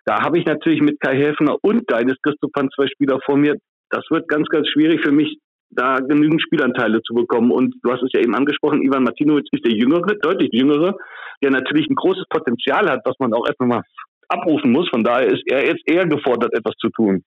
da 0.05 0.23
habe 0.23 0.39
ich 0.39 0.47
natürlich 0.47 0.81
mit 0.81 1.01
Kai 1.01 1.17
Häfner 1.17 1.57
und 1.63 1.91
Deines 1.91 2.17
Christopan 2.23 2.69
zwei 2.75 2.87
Spieler 2.87 3.19
vor 3.25 3.37
mir. 3.37 3.57
Das 3.91 4.05
wird 4.11 4.29
ganz, 4.29 4.49
ganz 4.49 4.69
schwierig 4.69 5.01
für 5.05 5.13
mich, 5.13 5.39
da 5.71 5.97
genügend 5.97 6.43
Spielanteile 6.43 7.03
zu 7.03 7.15
bekommen. 7.15 7.51
Und 7.51 7.75
du 7.83 7.93
hast 7.93 8.03
es 8.03 8.11
ja 8.13 8.21
eben 8.21 8.35
angesprochen, 8.35 8.83
Ivan 8.83 9.03
Martinovic 9.03 9.47
ist 9.51 9.65
der 9.65 9.75
Jüngere, 9.75 10.15
deutlich 10.23 10.51
Jüngere, 10.53 10.97
der 11.43 11.51
natürlich 11.51 11.89
ein 11.89 11.97
großes 11.97 12.25
Potenzial 12.31 12.89
hat, 12.89 13.01
was 13.05 13.19
man 13.19 13.33
auch 13.35 13.47
erstmal 13.47 13.69
mal 13.69 13.83
abrufen 14.29 14.73
muss. 14.73 14.89
Von 14.89 15.05
daher 15.05 15.27
ist 15.27 15.43
er 15.47 15.67
jetzt 15.67 15.83
eher 15.87 16.07
gefordert, 16.07 16.55
etwas 16.55 16.75
zu 16.79 16.89
tun. 16.91 17.23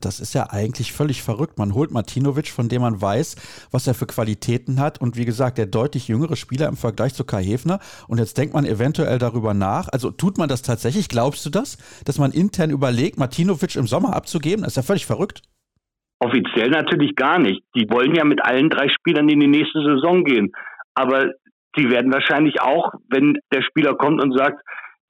Das 0.00 0.18
ist 0.18 0.34
ja 0.34 0.48
eigentlich 0.50 0.92
völlig 0.92 1.22
verrückt. 1.22 1.58
Man 1.58 1.74
holt 1.74 1.90
Martinovic, 1.90 2.48
von 2.48 2.68
dem 2.68 2.82
man 2.82 3.00
weiß, 3.00 3.36
was 3.70 3.86
er 3.86 3.94
für 3.94 4.06
Qualitäten 4.06 4.80
hat. 4.80 5.00
Und 5.00 5.16
wie 5.16 5.24
gesagt, 5.24 5.58
der 5.58 5.66
deutlich 5.66 6.08
jüngere 6.08 6.36
Spieler 6.36 6.68
im 6.68 6.76
Vergleich 6.76 7.14
zu 7.14 7.24
Kai 7.24 7.42
Hefner. 7.44 7.80
Und 8.08 8.18
jetzt 8.18 8.38
denkt 8.38 8.54
man 8.54 8.64
eventuell 8.64 9.18
darüber 9.18 9.52
nach. 9.52 9.88
Also 9.88 10.10
tut 10.10 10.38
man 10.38 10.48
das 10.48 10.62
tatsächlich? 10.62 11.08
Glaubst 11.08 11.44
du 11.44 11.50
das? 11.50 11.76
Dass 12.04 12.18
man 12.18 12.32
intern 12.32 12.70
überlegt, 12.70 13.18
Martinovic 13.18 13.76
im 13.76 13.86
Sommer 13.86 14.16
abzugeben? 14.16 14.62
Das 14.62 14.72
ist 14.72 14.76
ja 14.76 14.82
völlig 14.82 15.06
verrückt. 15.06 15.42
Offiziell 16.18 16.70
natürlich 16.70 17.14
gar 17.16 17.38
nicht. 17.38 17.62
Die 17.74 17.88
wollen 17.90 18.14
ja 18.14 18.24
mit 18.24 18.44
allen 18.44 18.68
drei 18.68 18.88
Spielern 18.88 19.28
in 19.28 19.40
die 19.40 19.46
nächste 19.48 19.82
Saison 19.82 20.24
gehen. 20.24 20.52
Aber 20.94 21.30
die 21.76 21.90
werden 21.90 22.12
wahrscheinlich 22.12 22.60
auch, 22.60 22.92
wenn 23.08 23.38
der 23.52 23.62
Spieler 23.62 23.94
kommt 23.94 24.22
und 24.22 24.36
sagt, 24.36 24.60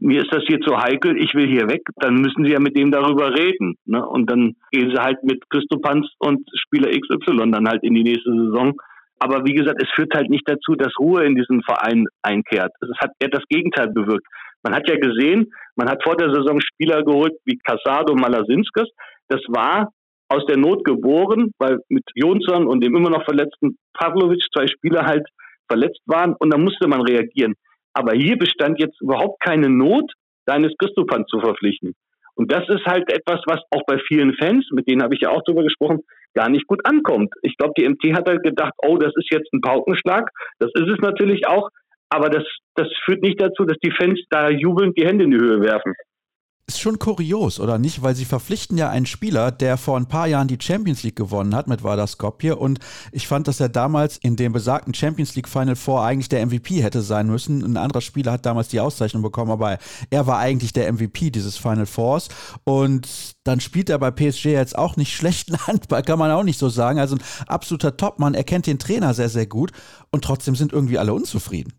mir 0.01 0.23
ist 0.23 0.33
das 0.33 0.43
hier 0.47 0.61
zu 0.61 0.77
heikel, 0.77 1.17
ich 1.23 1.35
will 1.35 1.47
hier 1.47 1.69
weg, 1.69 1.83
dann 1.97 2.15
müssen 2.15 2.45
sie 2.45 2.53
ja 2.53 2.61
mit 2.61 2.77
dem 2.77 2.91
darüber 2.91 3.35
reden. 3.35 3.77
Ne? 3.85 4.05
Und 4.05 4.31
dann 4.31 4.57
gehen 4.73 4.91
sie 4.91 5.01
halt 5.01 5.23
mit 5.23 5.49
Christopanz 5.51 6.09
und 6.19 6.49
Spieler 6.55 6.91
XY 6.91 7.51
dann 7.51 7.69
halt 7.69 7.83
in 7.83 7.95
die 7.95 8.03
nächste 8.03 8.33
Saison. 8.33 8.75
Aber 9.19 9.45
wie 9.45 9.53
gesagt, 9.53 9.83
es 9.83 9.91
führt 9.95 10.15
halt 10.15 10.31
nicht 10.31 10.49
dazu, 10.49 10.75
dass 10.75 10.99
Ruhe 10.99 11.25
in 11.25 11.35
diesen 11.35 11.63
Verein 11.63 12.07
einkehrt. 12.23 12.73
Es 12.81 12.89
hat 13.01 13.11
eher 13.21 13.29
das 13.29 13.45
Gegenteil 13.51 13.89
bewirkt. 13.89 14.27
Man 14.63 14.75
hat 14.75 14.89
ja 14.89 14.97
gesehen, 14.97 15.53
man 15.77 15.89
hat 15.91 16.03
vor 16.03 16.17
der 16.17 16.33
Saison 16.33 16.61
Spieler 16.61 17.03
geholt 17.03 17.35
wie 17.45 17.59
Casado, 17.59 18.15
Malasinskis. 18.15 18.89
Das 19.29 19.41
war 19.49 19.93
aus 20.29 20.47
der 20.47 20.57
Not 20.57 20.85
geboren, 20.85 21.53
weil 21.59 21.81
mit 21.89 22.05
Jonsson 22.15 22.67
und 22.67 22.83
dem 22.83 22.95
immer 22.97 23.11
noch 23.11 23.25
verletzten 23.25 23.77
Pavlovic 23.95 24.43
zwei 24.55 24.67
Spieler 24.67 25.05
halt 25.05 25.27
verletzt 25.69 26.01
waren 26.07 26.35
und 26.39 26.53
da 26.53 26.59
musste 26.59 26.89
man 26.89 27.03
reagieren. 27.03 27.55
Aber 27.93 28.13
hier 28.13 28.37
bestand 28.37 28.79
jetzt 28.81 29.01
überhaupt 29.01 29.43
keine 29.43 29.69
Not, 29.69 30.13
deines 30.47 30.73
Christopan 30.79 31.27
zu 31.27 31.41
verpflichten. 31.41 31.95
Und 32.35 32.51
das 32.51 32.69
ist 32.69 32.87
halt 32.87 33.13
etwas, 33.13 33.41
was 33.47 33.61
auch 33.71 33.85
bei 33.87 33.99
vielen 34.09 34.35
Fans, 34.35 34.67
mit 34.73 34.89
denen 34.89 35.03
habe 35.03 35.15
ich 35.15 35.21
ja 35.21 35.31
auch 35.31 35.43
drüber 35.43 35.63
gesprochen, 35.63 36.01
gar 36.35 36.49
nicht 36.49 36.67
gut 36.67 36.81
ankommt. 36.85 37.35
Ich 37.43 37.57
glaube, 37.57 37.75
die 37.77 37.89
MT 37.89 38.17
hat 38.17 38.29
halt 38.29 38.43
gedacht, 38.43 38.73
oh, 38.79 38.97
das 38.97 39.13
ist 39.17 39.31
jetzt 39.31 39.53
ein 39.53 39.61
Paukenschlag. 39.61 40.31
Das 40.59 40.71
ist 40.75 40.89
es 40.89 40.99
natürlich 41.01 41.47
auch. 41.47 41.69
Aber 42.09 42.31
das, 42.31 42.45
das 42.77 42.89
führt 43.05 43.23
nicht 43.23 43.41
dazu, 43.41 43.65
dass 43.65 43.77
die 43.79 43.93
Fans 43.93 44.21
da 44.31 44.49
jubelnd 44.49 44.97
die 44.97 45.07
Hände 45.07 45.25
in 45.25 45.33
die 45.33 45.39
Höhe 45.39 45.61
werfen 45.61 45.95
ist 46.71 46.81
schon 46.81 47.01
kurios, 47.01 47.59
oder 47.59 47.79
nicht? 47.79 48.03
Weil 48.03 48.15
sie 48.15 48.25
verpflichten 48.25 48.79
ja 48.79 48.89
einen 48.89 49.07
Spieler, 49.07 49.51
der 49.51 49.77
vor 49.77 49.97
ein 49.97 50.07
paar 50.07 50.29
Jahren 50.29 50.47
die 50.47 50.59
Champions 50.61 51.03
League 51.03 51.17
gewonnen 51.17 51.55
hat 51.55 51.67
mit 51.67 51.83
Vardar 51.83 52.07
Skopje 52.07 52.55
und 52.55 52.79
ich 53.11 53.27
fand, 53.27 53.49
dass 53.49 53.59
er 53.59 53.69
damals 53.69 54.19
in 54.19 54.37
dem 54.37 54.53
besagten 54.53 54.95
Champions 54.95 55.35
League 55.35 55.49
Final 55.49 55.75
Four 55.75 56.05
eigentlich 56.05 56.29
der 56.29 56.47
MVP 56.47 56.81
hätte 56.83 57.03
sein 57.03 57.27
müssen. 57.27 57.65
Ein 57.65 57.77
anderer 57.77 58.01
Spieler 58.01 58.31
hat 58.31 58.47
damals 58.47 58.69
die 58.69 58.79
Auszeichnung 58.79 59.23
bekommen, 59.23 59.51
aber 59.51 59.79
er 60.11 60.27
war 60.29 60.39
eigentlich 60.39 60.73
der 60.73 60.93
MVP 60.93 61.31
dieses 61.31 61.57
Final 61.57 61.87
Fours 61.87 62.29
und 62.63 63.35
dann 63.45 63.59
spielt 63.59 63.91
er 63.91 63.99
bei 63.99 64.13
PSG 64.13 64.47
jetzt 64.47 64.79
auch 64.79 64.97
nicht 64.97 65.13
schlechten 65.17 65.57
Handball, 65.67 66.03
kann 66.03 66.21
man 66.21 66.31
auch 66.31 66.45
nicht 66.45 66.59
so 66.59 66.69
sagen. 66.69 67.01
Also 67.01 67.17
ein 67.17 67.23
absoluter 67.49 67.97
Topmann, 67.97 68.35
er 68.35 68.45
kennt 68.45 68.69
den 68.69 68.79
Trainer 68.79 69.13
sehr, 69.13 69.29
sehr 69.29 69.47
gut 69.47 69.73
und 70.13 70.23
trotzdem 70.23 70.55
sind 70.55 70.73
irgendwie 70.73 70.99
alle 70.99 71.13
unzufrieden. 71.13 71.73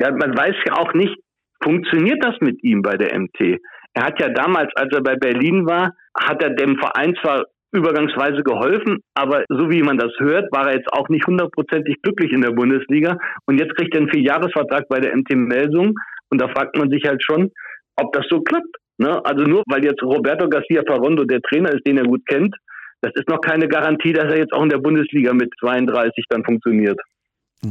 Ja, 0.00 0.10
man 0.10 0.36
weiß 0.36 0.56
ja 0.66 0.74
auch 0.76 0.92
nicht, 0.94 1.14
funktioniert 1.62 2.24
das 2.24 2.34
mit 2.40 2.62
ihm 2.62 2.82
bei 2.82 2.96
der 2.96 3.18
MT? 3.18 3.60
Er 3.94 4.04
hat 4.04 4.20
ja 4.20 4.28
damals, 4.28 4.70
als 4.76 4.92
er 4.92 5.02
bei 5.02 5.16
Berlin 5.16 5.66
war, 5.66 5.94
hat 6.14 6.42
er 6.42 6.50
dem 6.50 6.76
Verein 6.78 7.14
zwar 7.22 7.44
übergangsweise 7.72 8.42
geholfen, 8.42 8.98
aber 9.14 9.44
so 9.48 9.70
wie 9.70 9.82
man 9.82 9.98
das 9.98 10.12
hört, 10.18 10.50
war 10.52 10.68
er 10.68 10.76
jetzt 10.76 10.92
auch 10.92 11.08
nicht 11.08 11.26
hundertprozentig 11.26 11.96
glücklich 12.02 12.32
in 12.32 12.40
der 12.40 12.52
Bundesliga. 12.52 13.18
Und 13.46 13.58
jetzt 13.58 13.76
kriegt 13.76 13.94
er 13.94 14.00
einen 14.00 14.10
Vierjahresvertrag 14.10 14.88
bei 14.88 15.00
der 15.00 15.14
MT 15.14 15.34
Melsung 15.34 15.94
und 16.30 16.40
da 16.40 16.48
fragt 16.48 16.76
man 16.78 16.90
sich 16.90 17.04
halt 17.06 17.22
schon, 17.22 17.50
ob 17.96 18.12
das 18.12 18.26
so 18.30 18.40
klappt. 18.40 18.76
Ne? 18.98 19.24
Also 19.24 19.44
nur 19.44 19.62
weil 19.66 19.84
jetzt 19.84 20.02
Roberto 20.02 20.48
Garcia 20.48 20.82
Parondo 20.82 21.24
der 21.24 21.40
Trainer 21.42 21.70
ist, 21.70 21.86
den 21.86 21.98
er 21.98 22.04
gut 22.04 22.22
kennt, 22.26 22.54
das 23.00 23.12
ist 23.14 23.28
noch 23.28 23.40
keine 23.40 23.68
Garantie, 23.68 24.12
dass 24.12 24.32
er 24.32 24.38
jetzt 24.38 24.52
auch 24.52 24.62
in 24.62 24.70
der 24.70 24.78
Bundesliga 24.78 25.32
mit 25.32 25.52
32 25.60 26.24
dann 26.30 26.44
funktioniert. 26.44 26.98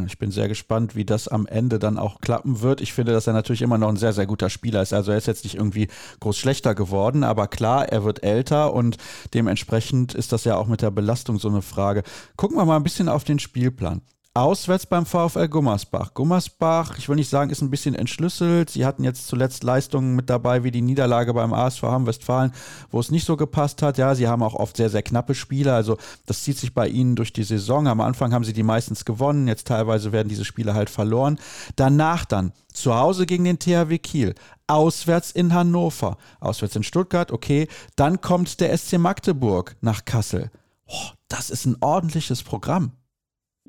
Ich 0.05 0.17
bin 0.17 0.31
sehr 0.31 0.49
gespannt, 0.49 0.97
wie 0.97 1.05
das 1.05 1.29
am 1.29 1.47
Ende 1.47 1.79
dann 1.79 1.97
auch 1.97 2.19
klappen 2.19 2.59
wird. 2.59 2.81
Ich 2.81 2.91
finde, 2.91 3.13
dass 3.13 3.25
er 3.25 3.31
natürlich 3.31 3.61
immer 3.61 3.77
noch 3.77 3.87
ein 3.87 3.95
sehr, 3.95 4.11
sehr 4.11 4.25
guter 4.25 4.49
Spieler 4.49 4.81
ist. 4.81 4.91
Also 4.91 5.11
er 5.11 5.17
ist 5.17 5.27
jetzt 5.27 5.45
nicht 5.45 5.55
irgendwie 5.55 5.87
groß 6.19 6.37
schlechter 6.37 6.75
geworden, 6.75 7.23
aber 7.23 7.47
klar, 7.47 7.87
er 7.87 8.03
wird 8.03 8.21
älter 8.21 8.73
und 8.73 8.97
dementsprechend 9.33 10.13
ist 10.13 10.33
das 10.33 10.43
ja 10.43 10.57
auch 10.57 10.67
mit 10.67 10.81
der 10.81 10.91
Belastung 10.91 11.39
so 11.39 11.47
eine 11.47 11.61
Frage. 11.61 12.03
Gucken 12.35 12.57
wir 12.57 12.65
mal 12.65 12.75
ein 12.75 12.83
bisschen 12.83 13.07
auf 13.07 13.23
den 13.23 13.39
Spielplan. 13.39 14.01
Auswärts 14.37 14.85
beim 14.85 15.07
VfL 15.07 15.47
Gummersbach. 15.47 16.13
Gummersbach, 16.13 16.99
ich 16.99 17.09
will 17.09 17.15
nicht 17.15 17.27
sagen, 17.31 17.49
ist 17.49 17.63
ein 17.63 17.71
bisschen 17.71 17.95
entschlüsselt. 17.95 18.69
Sie 18.69 18.85
hatten 18.85 19.03
jetzt 19.03 19.25
zuletzt 19.25 19.63
Leistungen 19.63 20.15
mit 20.15 20.29
dabei, 20.29 20.63
wie 20.63 20.69
die 20.69 20.83
Niederlage 20.83 21.33
beim 21.33 21.53
ASV 21.53 21.81
Hamm-Westfalen, 21.81 22.53
wo 22.91 22.99
es 22.99 23.09
nicht 23.09 23.25
so 23.25 23.35
gepasst 23.35 23.81
hat. 23.81 23.97
Ja, 23.97 24.13
sie 24.13 24.27
haben 24.27 24.43
auch 24.43 24.53
oft 24.53 24.77
sehr, 24.77 24.91
sehr 24.91 25.01
knappe 25.01 25.33
Spiele. 25.33 25.73
Also 25.73 25.97
das 26.27 26.43
zieht 26.43 26.59
sich 26.59 26.75
bei 26.75 26.87
ihnen 26.87 27.15
durch 27.15 27.33
die 27.33 27.41
Saison. 27.41 27.87
Am 27.87 27.99
Anfang 27.99 28.31
haben 28.31 28.43
sie 28.43 28.53
die 28.53 28.61
meistens 28.61 29.05
gewonnen. 29.05 29.47
Jetzt 29.47 29.69
teilweise 29.69 30.11
werden 30.11 30.29
diese 30.29 30.45
Spiele 30.45 30.75
halt 30.75 30.91
verloren. 30.91 31.39
Danach 31.75 32.23
dann 32.23 32.53
zu 32.71 32.93
Hause 32.93 33.25
gegen 33.25 33.43
den 33.43 33.57
THW 33.57 33.97
Kiel. 33.97 34.35
Auswärts 34.67 35.31
in 35.31 35.51
Hannover. 35.51 36.15
Auswärts 36.41 36.75
in 36.75 36.83
Stuttgart, 36.83 37.31
okay. 37.31 37.67
Dann 37.95 38.21
kommt 38.21 38.59
der 38.59 38.77
SC 38.77 38.99
Magdeburg 38.99 39.77
nach 39.81 40.05
Kassel. 40.05 40.51
Oh, 40.85 41.09
das 41.27 41.49
ist 41.49 41.65
ein 41.65 41.77
ordentliches 41.81 42.43
Programm. 42.43 42.91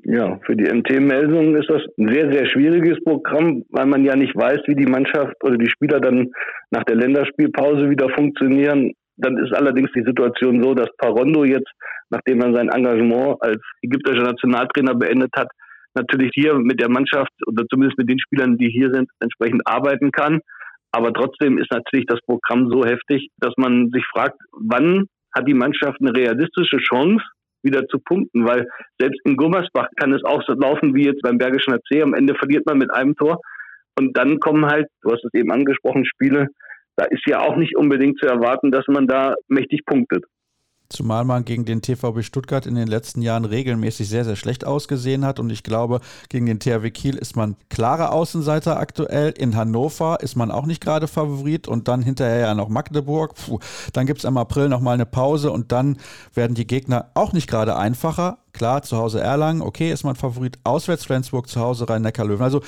Ja, 0.03 0.39
für 0.45 0.55
die 0.55 0.71
MT-Meldung 0.71 1.55
ist 1.55 1.69
das 1.69 1.81
ein 1.97 2.09
sehr, 2.09 2.31
sehr 2.31 2.45
schwieriges 2.47 3.03
Programm, 3.03 3.63
weil 3.69 3.85
man 3.85 4.03
ja 4.03 4.15
nicht 4.15 4.35
weiß, 4.35 4.61
wie 4.67 4.75
die 4.75 4.85
Mannschaft 4.85 5.35
oder 5.43 5.57
die 5.57 5.69
Spieler 5.69 5.99
dann 5.99 6.31
nach 6.71 6.83
der 6.83 6.95
Länderspielpause 6.95 7.89
wieder 7.89 8.09
funktionieren. 8.09 8.93
Dann 9.17 9.37
ist 9.37 9.53
allerdings 9.53 9.91
die 9.93 10.03
Situation 10.03 10.63
so, 10.63 10.73
dass 10.73 10.89
Parondo 10.97 11.43
jetzt, 11.43 11.69
nachdem 12.09 12.41
er 12.41 12.53
sein 12.53 12.69
Engagement 12.69 13.37
als 13.41 13.61
ägyptischer 13.81 14.23
Nationaltrainer 14.23 14.95
beendet 14.95 15.31
hat, 15.35 15.49
natürlich 15.95 16.31
hier 16.33 16.55
mit 16.55 16.79
der 16.79 16.89
Mannschaft 16.89 17.31
oder 17.45 17.65
zumindest 17.67 17.97
mit 17.97 18.09
den 18.09 18.19
Spielern, 18.19 18.57
die 18.57 18.69
hier 18.69 18.91
sind, 18.93 19.09
entsprechend 19.19 19.61
arbeiten 19.65 20.11
kann. 20.11 20.39
Aber 20.91 21.13
trotzdem 21.13 21.57
ist 21.57 21.71
natürlich 21.71 22.05
das 22.07 22.21
Programm 22.25 22.69
so 22.69 22.85
heftig, 22.85 23.29
dass 23.37 23.53
man 23.57 23.89
sich 23.91 24.05
fragt, 24.13 24.39
wann 24.53 25.05
hat 25.35 25.47
die 25.47 25.53
Mannschaft 25.53 25.99
eine 26.01 26.15
realistische 26.15 26.77
Chance, 26.77 27.23
wieder 27.63 27.85
zu 27.87 27.99
punkten, 27.99 28.45
weil 28.45 28.67
selbst 28.99 29.19
in 29.25 29.35
Gummersbach 29.35 29.87
kann 29.97 30.13
es 30.13 30.23
auch 30.23 30.41
so 30.45 30.53
laufen 30.53 30.95
wie 30.95 31.05
jetzt 31.05 31.21
beim 31.21 31.37
Bergischen 31.37 31.73
AC. 31.73 32.01
Am 32.01 32.13
Ende 32.13 32.35
verliert 32.35 32.65
man 32.65 32.77
mit 32.77 32.91
einem 32.91 33.15
Tor 33.15 33.39
und 33.97 34.15
dann 34.17 34.39
kommen 34.39 34.65
halt, 34.65 34.87
du 35.01 35.11
hast 35.11 35.25
es 35.25 35.33
eben 35.33 35.51
angesprochen, 35.51 36.05
Spiele, 36.05 36.47
da 36.95 37.05
ist 37.05 37.25
ja 37.27 37.41
auch 37.41 37.55
nicht 37.55 37.77
unbedingt 37.77 38.19
zu 38.19 38.27
erwarten, 38.27 38.71
dass 38.71 38.85
man 38.87 39.07
da 39.07 39.35
mächtig 39.47 39.85
punktet. 39.85 40.25
Zumal 40.91 41.23
man 41.23 41.45
gegen 41.45 41.65
den 41.65 41.83
TVB 41.83 42.23
Stuttgart 42.23 42.65
in 42.65 42.73
den 42.73 42.87
letzten 42.87 43.21
Jahren 43.21 43.45
regelmäßig 43.45 44.09
sehr, 44.09 44.25
sehr 44.25 44.35
schlecht 44.35 44.65
ausgesehen 44.65 45.23
hat. 45.23 45.39
Und 45.39 45.51
ich 45.51 45.61
glaube, 45.61 46.01
gegen 46.29 46.47
den 46.47 46.59
THW 46.59 46.89
Kiel 46.89 47.15
ist 47.15 47.35
man 47.35 47.55
klarer 47.69 48.11
Außenseiter 48.11 48.79
aktuell. 48.79 49.29
In 49.29 49.55
Hannover 49.55 50.17
ist 50.21 50.35
man 50.35 50.49
auch 50.49 50.65
nicht 50.65 50.81
gerade 50.81 51.07
Favorit. 51.07 51.67
Und 51.67 51.87
dann 51.87 52.01
hinterher 52.01 52.39
ja 52.39 52.55
noch 52.55 52.69
Magdeburg. 52.69 53.35
Puh. 53.35 53.59
Dann 53.93 54.07
gibt 54.07 54.19
es 54.19 54.25
im 54.25 54.35
April 54.37 54.67
nochmal 54.67 54.95
eine 54.95 55.05
Pause 55.05 55.51
und 55.51 55.71
dann 55.71 55.97
werden 56.33 56.55
die 56.55 56.65
Gegner 56.65 57.11
auch 57.13 57.33
nicht 57.33 57.47
gerade 57.47 57.75
einfacher. 57.77 58.39
Klar, 58.51 58.81
zu 58.81 58.97
Hause 58.97 59.21
Erlangen, 59.21 59.61
okay, 59.61 59.91
ist 59.91 60.03
man 60.03 60.15
Favorit. 60.15 60.57
Auswärts 60.63 61.05
Flensburg, 61.05 61.47
zu 61.47 61.59
Hause 61.59 61.87
Rhein-Neckar-Löwen. 61.87 62.43
Also 62.43 62.61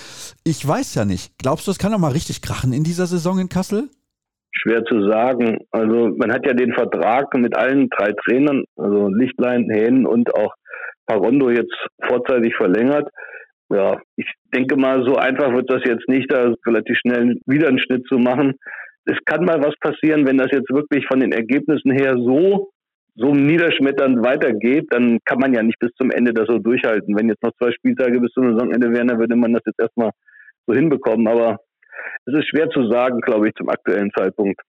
ich 0.44 0.66
weiß 0.66 0.94
ja 0.94 1.06
nicht. 1.06 1.34
Glaubst 1.40 1.66
du, 1.66 1.72
es 1.72 1.80
kann 1.80 1.92
noch 1.92 1.98
mal 1.98 2.12
richtig 2.12 2.44
krachen 2.44 2.72
in 2.72 2.84
dieser 2.84 3.08
Saison 3.08 3.40
in 3.40 3.50
Kassel? 3.50 3.90
Schwer 4.52 4.84
zu 4.86 5.08
sagen. 5.10 5.60
Also 5.72 6.10
man 6.18 6.32
hat 6.32 6.46
ja 6.46 6.54
den 6.54 6.74
Vertrag 6.74 7.34
mit 7.38 7.56
allen 7.58 7.90
drei 7.90 8.14
Trainern, 8.26 8.66
also 8.76 9.08
Lichtlein, 9.10 9.70
Hähn 9.72 10.06
und 10.06 10.34
auch 10.36 10.54
Parondo 11.06 11.50
jetzt 11.50 11.76
vorzeitig 12.08 12.56
verlängert. 12.56 13.10
Ja, 13.70 14.02
ich 14.18 14.30
denke 14.54 14.76
mal, 14.76 15.04
so 15.06 15.16
einfach 15.16 15.54
wird 15.54 15.72
das 15.72 15.82
jetzt 15.86 16.08
nicht, 16.10 16.32
da 16.32 16.54
relativ 16.68 16.98
schnell 16.98 17.38
wieder 17.46 17.70
einen 17.70 17.80
Schnitt 17.80 18.06
zu 18.08 18.18
machen. 18.18 18.56
Es 19.06 19.18
kann 19.26 19.46
mal 19.46 19.64
was 19.64 19.74
passieren, 19.80 20.28
wenn 20.28 20.38
das 20.38 20.52
jetzt 20.52 20.70
wirklich 20.70 21.08
von 21.08 21.22
den 21.22 21.32
Ergebnissen 21.32 21.92
her 21.92 22.16
so 22.18 22.70
so 23.16 23.34
niederschmetternd 23.34 24.24
weitergeht, 24.24 24.88
dann 24.90 25.20
kann 25.26 25.40
man 25.40 25.54
ja 25.54 25.62
nicht 25.62 25.80
bis 25.80 25.92
zum 25.98 26.12
Ende 26.12 26.34
das 26.34 26.48
so 26.48 26.60
durchhalten. 26.60 27.16
Wenn 27.18 27.28
jetzt 27.28 27.44
noch 27.44 27.52
zwei 27.58 27.72
Spieltage 27.72 28.20
bis 28.20 28.32
zum 28.32 28.52
Saisonende 28.52 28.92
wären, 28.92 29.08
dann 29.08 29.20
würde 29.20 29.36
man 29.36 29.54
das 29.54 29.64
jetzt 29.66 29.80
erstmal 29.80 30.12
so 30.66 30.74
hinbekommen. 30.74 31.28
Aber 31.28 31.60
es 32.26 32.34
ist 32.34 32.50
schwer 32.50 32.70
zu 32.70 32.88
sagen, 32.90 33.20
glaube 33.22 33.50
ich, 33.50 33.56
zum 33.56 33.70
aktuellen 33.70 34.12
Zeitpunkt. 34.16 34.62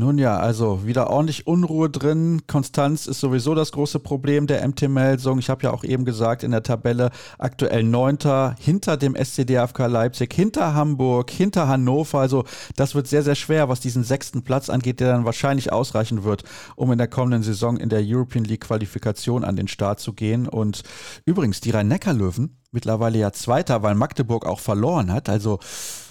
Nun 0.00 0.16
ja, 0.16 0.38
also 0.38 0.86
wieder 0.86 1.10
ordentlich 1.10 1.48
Unruhe 1.48 1.90
drin. 1.90 2.42
Konstanz 2.46 3.08
ist 3.08 3.18
sowieso 3.18 3.56
das 3.56 3.72
große 3.72 3.98
Problem 3.98 4.46
der 4.46 4.64
MT-Meldung. 4.68 5.40
Ich 5.40 5.50
habe 5.50 5.64
ja 5.64 5.72
auch 5.72 5.82
eben 5.82 6.04
gesagt, 6.04 6.44
in 6.44 6.52
der 6.52 6.62
Tabelle 6.62 7.10
aktuell 7.36 7.82
Neunter 7.82 8.54
hinter 8.60 8.96
dem 8.96 9.16
SCDFK 9.16 9.88
Leipzig, 9.88 10.32
hinter 10.32 10.72
Hamburg, 10.72 11.32
hinter 11.32 11.66
Hannover. 11.66 12.20
Also 12.20 12.44
das 12.76 12.94
wird 12.94 13.08
sehr, 13.08 13.24
sehr 13.24 13.34
schwer, 13.34 13.68
was 13.68 13.80
diesen 13.80 14.04
sechsten 14.04 14.44
Platz 14.44 14.70
angeht, 14.70 15.00
der 15.00 15.10
dann 15.10 15.24
wahrscheinlich 15.24 15.72
ausreichen 15.72 16.22
wird, 16.22 16.44
um 16.76 16.92
in 16.92 16.98
der 16.98 17.08
kommenden 17.08 17.42
Saison 17.42 17.76
in 17.76 17.88
der 17.88 18.02
European 18.04 18.44
League 18.44 18.66
Qualifikation 18.68 19.42
an 19.42 19.56
den 19.56 19.66
Start 19.66 19.98
zu 19.98 20.12
gehen. 20.12 20.46
Und 20.46 20.84
übrigens, 21.26 21.60
die 21.60 21.70
Rhein-Neckar-Löwen 21.70 22.56
mittlerweile 22.70 23.18
ja 23.18 23.32
Zweiter, 23.32 23.82
weil 23.82 23.96
Magdeburg 23.96 24.46
auch 24.46 24.60
verloren 24.60 25.12
hat. 25.12 25.28
Also 25.28 25.58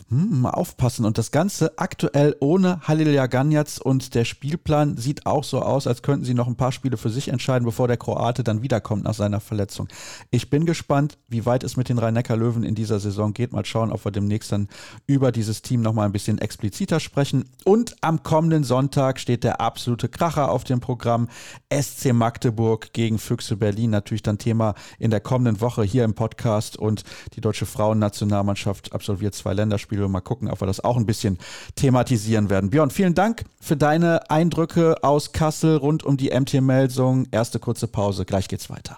hm, 0.09 0.41
mal 0.41 0.51
aufpassen. 0.51 1.03
Und 1.03 1.17
das 1.17 1.31
Ganze 1.31 1.77
aktuell 1.77 2.35
ohne 2.39 2.79
Halil 2.87 3.09
Jaganjac 3.09 3.81
und 3.83 4.15
der 4.15 4.23
Spielplan 4.23 4.95
sieht 4.95 5.25
auch 5.25 5.43
so 5.43 5.61
aus, 5.61 5.85
als 5.85 6.01
könnten 6.01 6.23
sie 6.23 6.33
noch 6.33 6.47
ein 6.47 6.55
paar 6.55 6.71
Spiele 6.71 6.95
für 6.95 7.09
sich 7.09 7.27
entscheiden, 7.27 7.65
bevor 7.65 7.89
der 7.89 7.97
Kroate 7.97 8.41
dann 8.43 8.61
wiederkommt 8.61 9.03
nach 9.03 9.13
seiner 9.13 9.41
Verletzung. 9.41 9.89
Ich 10.31 10.49
bin 10.49 10.65
gespannt, 10.65 11.17
wie 11.27 11.45
weit 11.45 11.63
es 11.65 11.75
mit 11.75 11.89
den 11.89 11.97
Rhein-Neckar-Löwen 11.97 12.63
in 12.63 12.73
dieser 12.73 13.01
Saison 13.01 13.33
geht. 13.33 13.51
Mal 13.51 13.65
schauen, 13.65 13.91
ob 13.91 14.05
wir 14.05 14.11
demnächst 14.11 14.53
dann 14.53 14.69
über 15.07 15.33
dieses 15.33 15.61
Team 15.61 15.81
nochmal 15.81 16.05
ein 16.05 16.13
bisschen 16.13 16.37
expliziter 16.37 17.01
sprechen. 17.01 17.43
Und 17.65 17.97
am 17.99 18.23
kommenden 18.23 18.63
Sonntag 18.63 19.19
steht 19.19 19.43
der 19.43 19.59
absolute 19.59 20.07
Kracher 20.07 20.51
auf 20.51 20.63
dem 20.63 20.79
Programm. 20.79 21.27
SC 21.69 22.13
Magdeburg 22.13 22.93
gegen 22.93 23.19
Füchse 23.19 23.57
Berlin. 23.57 23.89
Natürlich 23.89 24.23
dann 24.23 24.37
Thema 24.37 24.73
in 24.99 25.11
der 25.11 25.19
kommenden 25.19 25.59
Woche 25.59 25.83
hier 25.83 26.05
im 26.05 26.13
Podcast. 26.13 26.77
Und 26.77 27.03
die 27.33 27.41
deutsche 27.41 27.65
Frauennationalmannschaft 27.65 28.93
absolviert 28.93 29.35
zwei 29.35 29.53
Länderspiele 29.53 29.96
Spiel. 29.97 30.07
Mal 30.07 30.21
gucken, 30.21 30.49
ob 30.49 30.61
wir 30.61 30.67
das 30.67 30.79
auch 30.79 30.97
ein 30.97 31.05
bisschen 31.05 31.37
thematisieren 31.75 32.49
werden. 32.49 32.69
Björn, 32.69 32.91
vielen 32.91 33.15
Dank 33.15 33.45
für 33.59 33.75
deine 33.75 34.29
Eindrücke 34.29 35.03
aus 35.03 35.31
Kassel 35.31 35.77
rund 35.77 36.03
um 36.03 36.17
die 36.17 36.29
MT-Meldung. 36.29 37.27
Erste 37.31 37.59
kurze 37.59 37.87
Pause, 37.87 38.25
gleich 38.25 38.47
geht's 38.47 38.69
weiter. 38.69 38.97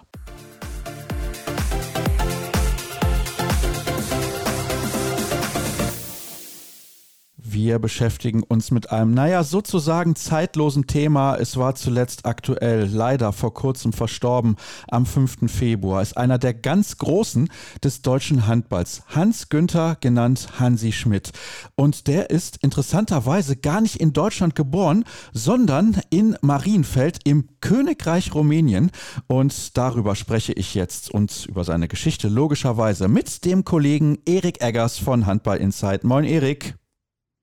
Wir 7.52 7.80
beschäftigen 7.80 8.44
uns 8.44 8.70
mit 8.70 8.92
einem, 8.92 9.12
naja, 9.12 9.42
sozusagen 9.42 10.14
zeitlosen 10.14 10.86
Thema. 10.86 11.34
Es 11.34 11.56
war 11.56 11.74
zuletzt 11.74 12.24
aktuell, 12.24 12.84
leider 12.84 13.32
vor 13.32 13.54
kurzem 13.54 13.92
verstorben, 13.92 14.54
am 14.88 15.04
5. 15.04 15.50
Februar. 15.50 16.00
Ist 16.00 16.16
einer 16.16 16.38
der 16.38 16.54
ganz 16.54 16.98
Großen 16.98 17.48
des 17.82 18.02
deutschen 18.02 18.46
Handballs. 18.46 19.02
Hans 19.08 19.48
Günther, 19.48 19.96
genannt 20.00 20.60
Hansi 20.60 20.92
Schmidt. 20.92 21.32
Und 21.74 22.06
der 22.06 22.30
ist 22.30 22.58
interessanterweise 22.58 23.56
gar 23.56 23.80
nicht 23.80 23.96
in 23.96 24.12
Deutschland 24.12 24.54
geboren, 24.54 25.04
sondern 25.32 26.00
in 26.10 26.36
Marienfeld 26.42 27.18
im 27.24 27.48
Königreich 27.60 28.32
Rumänien. 28.32 28.92
Und 29.26 29.76
darüber 29.76 30.14
spreche 30.14 30.52
ich 30.52 30.74
jetzt 30.74 31.10
und 31.10 31.46
über 31.48 31.64
seine 31.64 31.88
Geschichte 31.88 32.28
logischerweise 32.28 33.08
mit 33.08 33.44
dem 33.44 33.64
Kollegen 33.64 34.18
Erik 34.24 34.62
Eggers 34.62 34.98
von 34.98 35.26
Handball 35.26 35.56
Insight. 35.56 36.04
Moin 36.04 36.24
Erik. 36.24 36.79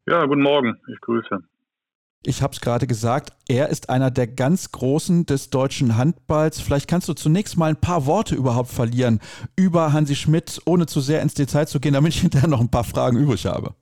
Ja, 0.10 0.26
guten 0.26 0.42
Morgen, 0.42 0.80
ich 0.88 1.02
grüße. 1.02 1.44
Ich 2.24 2.42
habe 2.42 2.54
es 2.54 2.62
gerade 2.62 2.88
gesagt, 2.88 3.32
er 3.50 3.68
ist 3.68 3.90
einer 3.90 4.10
der 4.10 4.28
ganz 4.28 4.72
Großen 4.72 5.26
des 5.26 5.50
deutschen 5.50 5.98
Handballs. 5.98 6.62
Vielleicht 6.62 6.90
kannst 6.90 7.10
du 7.10 7.14
zunächst 7.14 7.58
mal 7.58 7.70
ein 7.70 7.82
paar 7.82 8.06
Worte 8.06 8.34
überhaupt 8.34 8.70
verlieren 8.70 9.20
über 9.58 9.92
Hansi 9.92 10.16
Schmidt, 10.16 10.62
ohne 10.66 10.86
zu 10.86 11.02
sehr 11.02 11.22
ins 11.22 11.34
Detail 11.34 11.66
zu 11.66 11.82
gehen, 11.82 11.94
damit 11.94 12.14
ich 12.14 12.22
hinterher 12.22 12.48
noch 12.48 12.62
ein 12.62 12.72
paar 12.72 12.86
Fragen 12.86 13.18
übrig 13.18 13.46
habe. 13.46 13.76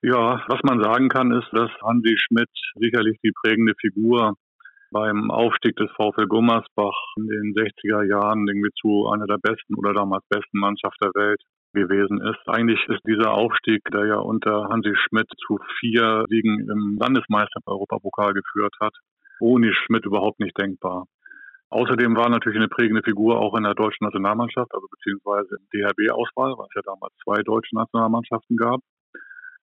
Ja, 0.00 0.42
was 0.48 0.60
man 0.62 0.82
sagen 0.82 1.10
kann, 1.10 1.32
ist, 1.32 1.48
dass 1.52 1.70
Hansi 1.82 2.16
Schmidt 2.16 2.50
sicherlich 2.76 3.18
die 3.22 3.32
prägende 3.44 3.74
Figur 3.78 4.34
beim 4.90 5.30
Aufstieg 5.30 5.76
des 5.76 5.90
VfL 5.90 6.28
Gummersbach 6.28 6.96
in 7.18 7.26
den 7.26 7.54
60er 7.54 8.04
Jahren 8.08 8.48
irgendwie 8.48 8.72
zu 8.80 9.06
einer 9.10 9.26
der 9.26 9.38
besten 9.38 9.74
oder 9.74 9.92
damals 9.92 10.24
besten 10.30 10.58
Mannschaft 10.58 10.96
der 11.02 11.10
Welt 11.14 11.42
gewesen 11.72 12.20
ist. 12.20 12.40
Eigentlich 12.46 12.80
ist 12.88 13.00
dieser 13.06 13.32
Aufstieg, 13.32 13.82
der 13.92 14.06
ja 14.06 14.16
unter 14.16 14.68
Hansi 14.68 14.94
Schmidt 14.94 15.28
zu 15.46 15.58
vier 15.80 16.24
Siegen 16.28 16.68
im 16.68 16.98
Landesmeister-Europapokal 17.00 18.34
geführt 18.34 18.74
hat, 18.80 18.94
ohne 19.40 19.72
Schmidt 19.74 20.04
überhaupt 20.04 20.40
nicht 20.40 20.58
denkbar. 20.58 21.06
Außerdem 21.70 22.14
war 22.16 22.28
natürlich 22.28 22.58
eine 22.58 22.68
prägende 22.68 23.02
Figur 23.02 23.40
auch 23.40 23.56
in 23.56 23.64
der 23.64 23.74
deutschen 23.74 24.04
Nationalmannschaft, 24.04 24.74
also 24.74 24.86
beziehungsweise 24.88 25.56
im 25.56 25.66
DHB-Auswahl, 25.72 26.52
weil 26.58 26.66
es 26.68 26.74
ja 26.76 26.82
damals 26.84 27.14
zwei 27.24 27.42
deutsche 27.42 27.74
Nationalmannschaften 27.74 28.56
gab. 28.58 28.80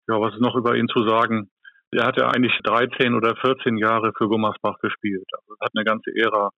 Ja, 0.06 0.20
was 0.20 0.34
ist 0.34 0.42
noch 0.42 0.54
über 0.54 0.76
ihn 0.76 0.88
zu 0.88 1.08
sagen? 1.08 1.48
Er 1.92 2.04
hat 2.04 2.18
ja 2.18 2.28
eigentlich 2.28 2.52
13 2.62 3.14
oder 3.14 3.34
14 3.36 3.78
Jahre 3.78 4.12
für 4.18 4.28
Gummersbach 4.28 4.78
gespielt. 4.80 5.24
Also 5.32 5.56
hat 5.60 5.70
eine 5.74 5.84
ganze 5.84 6.10
Ära 6.14 6.50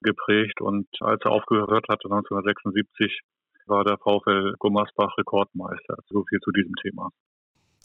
geprägt 0.00 0.60
und 0.60 0.86
als 1.00 1.20
er 1.24 1.32
aufgehört 1.32 1.86
hatte 1.88 2.08
1976, 2.08 3.20
war 3.66 3.84
der 3.84 3.98
VfL 3.98 4.54
Gummersbach 4.58 5.16
Rekordmeister. 5.18 5.96
So 6.08 6.24
viel 6.28 6.40
zu 6.40 6.50
diesem 6.52 6.74
Thema. 6.82 7.10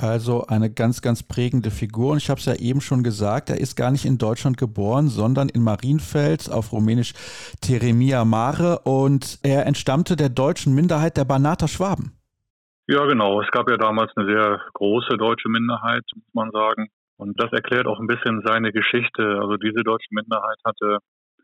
Also 0.02 0.46
eine 0.48 0.70
ganz, 0.72 1.02
ganz 1.02 1.24
prägende 1.24 1.72
Figur. 1.72 2.14
Und 2.14 2.20
ich 2.20 2.30
habe 2.30 2.40
es 2.40 2.46
ja 2.46 2.56
eben 2.56 2.80
schon 2.80 3.04
gesagt, 3.04 3.50
er 3.50 3.60
ist 3.60 3.76
gar 3.76 3.92
nicht 3.92 4.06
in 4.06 4.18
Deutschland 4.18 4.58
geboren, 4.58 5.10
sondern 5.10 5.50
in 5.50 5.62
Marienfeld, 5.62 6.50
auf 6.50 6.72
Rumänisch 6.72 7.14
Teremia 7.62 8.24
Mare. 8.24 8.80
Und 8.86 9.40
er 9.44 9.66
entstammte 9.66 10.16
der 10.16 10.30
deutschen 10.30 10.74
Minderheit 10.74 11.18
der 11.18 11.26
Banater 11.26 11.68
Schwaben. 11.68 12.14
Ja, 12.88 13.06
genau. 13.06 13.42
Es 13.42 13.52
gab 13.52 13.70
ja 13.70 13.76
damals 13.76 14.12
eine 14.16 14.26
sehr 14.26 14.62
große 14.74 15.18
deutsche 15.18 15.50
Minderheit, 15.50 16.04
muss 16.16 16.34
man 16.34 16.50
sagen. 16.52 16.88
Und 17.18 17.38
das 17.38 17.52
erklärt 17.52 17.86
auch 17.86 18.00
ein 18.00 18.08
bisschen 18.08 18.42
seine 18.46 18.72
Geschichte. 18.72 19.38
Also 19.42 19.58
diese 19.58 19.84
deutsche 19.84 20.08
Minderheit 20.12 20.58
hatte 20.64 21.00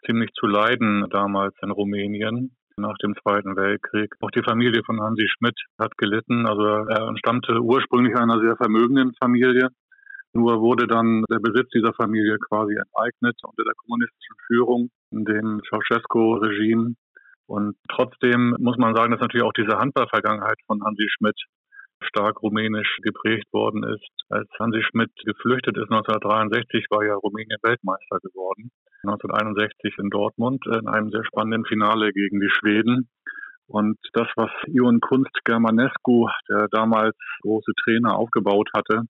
ziemlich 0.05 0.31
zu 0.39 0.47
leiden 0.47 1.05
damals 1.09 1.53
in 1.61 1.71
Rumänien 1.71 2.55
nach 2.77 2.97
dem 2.97 3.15
Zweiten 3.21 3.55
Weltkrieg. 3.55 4.13
Auch 4.21 4.31
die 4.31 4.43
Familie 4.43 4.83
von 4.83 5.01
Hansi 5.01 5.27
Schmidt 5.27 5.57
hat 5.79 5.97
gelitten. 5.97 6.45
Also 6.45 6.63
er 6.63 7.07
entstammte 7.07 7.59
ursprünglich 7.61 8.15
einer 8.17 8.39
sehr 8.39 8.57
vermögenden 8.57 9.13
Familie. 9.21 9.69
Nur 10.33 10.59
wurde 10.59 10.85
dann 10.85 11.23
der 11.31 11.39
Besitz 11.39 11.69
dieser 11.69 11.93
Familie 11.93 12.37
quasi 12.39 12.75
enteignet 12.75 13.39
unter 13.43 13.63
der 13.63 13.73
kommunistischen 13.77 14.35
Führung, 14.47 14.89
dem 15.11 15.61
Ceausescu-Regime. 15.69 16.95
Und 17.47 17.77
trotzdem 17.89 18.55
muss 18.59 18.77
man 18.77 18.95
sagen, 18.95 19.11
dass 19.11 19.21
natürlich 19.21 19.45
auch 19.45 19.53
diese 19.53 19.77
Handballvergangenheit 19.77 20.57
von 20.67 20.83
Hansi 20.83 21.07
Schmidt 21.09 21.39
stark 22.07 22.41
rumänisch 22.41 22.97
geprägt 23.01 23.51
worden 23.51 23.83
ist. 23.83 24.09
Als 24.29 24.49
Hansi 24.59 24.81
Schmidt 24.83 25.11
geflüchtet 25.25 25.77
ist 25.77 25.91
1963, 25.91 26.87
war 26.89 27.05
ja 27.05 27.15
Rumänien 27.15 27.59
Weltmeister 27.61 28.19
geworden. 28.21 28.71
1961 29.03 29.97
in 29.99 30.09
Dortmund 30.09 30.65
in 30.65 30.87
einem 30.87 31.09
sehr 31.11 31.23
spannenden 31.25 31.65
Finale 31.65 32.11
gegen 32.11 32.39
die 32.39 32.49
Schweden. 32.49 33.09
Und 33.67 33.97
das, 34.13 34.27
was 34.35 34.51
Ion 34.67 34.99
Kunst 34.99 35.43
Germanescu, 35.43 36.27
der 36.49 36.67
damals 36.69 37.15
große 37.41 37.71
Trainer, 37.83 38.15
aufgebaut 38.15 38.69
hatte, 38.75 39.03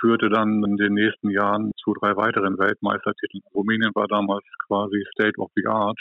führte 0.00 0.28
dann 0.28 0.62
in 0.64 0.76
den 0.76 0.94
nächsten 0.94 1.30
Jahren 1.30 1.72
zu 1.82 1.94
drei 1.94 2.16
weiteren 2.16 2.58
Weltmeistertiteln. 2.58 3.42
Rumänien 3.54 3.92
war 3.94 4.08
damals 4.08 4.44
quasi 4.66 5.02
State 5.12 5.38
of 5.38 5.50
the 5.56 5.66
Art. 5.66 5.98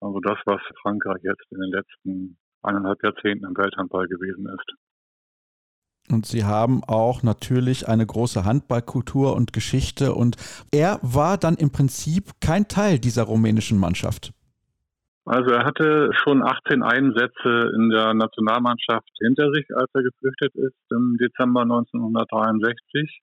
Also 0.00 0.20
das, 0.20 0.38
was 0.46 0.60
Frankreich 0.80 1.22
jetzt 1.22 1.44
in 1.50 1.60
den 1.60 1.72
letzten 1.72 2.38
eineinhalb 2.62 3.02
Jahrzehnten 3.02 3.46
im 3.46 3.56
Welthandball 3.56 4.06
gewesen 4.06 4.46
ist. 4.46 4.87
Und 6.12 6.26
sie 6.26 6.44
haben 6.44 6.82
auch 6.84 7.22
natürlich 7.22 7.88
eine 7.88 8.06
große 8.06 8.44
Handballkultur 8.44 9.34
und 9.34 9.52
Geschichte. 9.52 10.14
Und 10.14 10.36
er 10.72 10.98
war 11.02 11.38
dann 11.38 11.56
im 11.56 11.70
Prinzip 11.70 12.32
kein 12.40 12.68
Teil 12.68 12.98
dieser 12.98 13.24
rumänischen 13.24 13.78
Mannschaft. 13.78 14.32
Also 15.24 15.50
er 15.50 15.66
hatte 15.66 16.10
schon 16.24 16.42
18 16.42 16.82
Einsätze 16.82 17.70
in 17.76 17.90
der 17.90 18.14
Nationalmannschaft 18.14 19.10
hinter 19.20 19.52
sich, 19.52 19.66
als 19.76 19.90
er 19.92 20.02
geflüchtet 20.02 20.54
ist 20.54 20.90
im 20.90 21.18
Dezember 21.20 21.62
1963. 21.62 23.20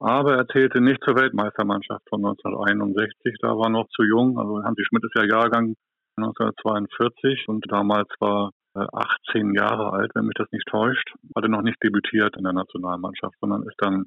Aber 0.00 0.34
er 0.34 0.48
zählte 0.48 0.80
nicht 0.80 0.98
zur 1.04 1.14
Weltmeistermannschaft 1.14 2.02
von 2.08 2.24
1961. 2.24 3.36
Da 3.40 3.50
war 3.50 3.66
er 3.66 3.70
noch 3.70 3.88
zu 3.90 4.02
jung. 4.02 4.36
Also 4.36 4.64
Hansi 4.64 4.84
Schmidt 4.84 5.04
ist 5.04 5.14
ja 5.14 5.22
Jahrgang 5.24 5.76
1942 6.16 7.46
und 7.46 7.64
damals 7.70 8.08
war 8.18 8.50
18 8.74 9.54
Jahre 9.54 9.92
alt, 9.92 10.12
wenn 10.14 10.26
mich 10.26 10.36
das 10.36 10.50
nicht 10.50 10.66
täuscht, 10.66 11.14
hatte 11.36 11.48
noch 11.48 11.62
nicht 11.62 11.82
debütiert 11.82 12.36
in 12.36 12.44
der 12.44 12.52
Nationalmannschaft, 12.52 13.34
sondern 13.40 13.62
ist 13.62 13.76
dann 13.78 14.06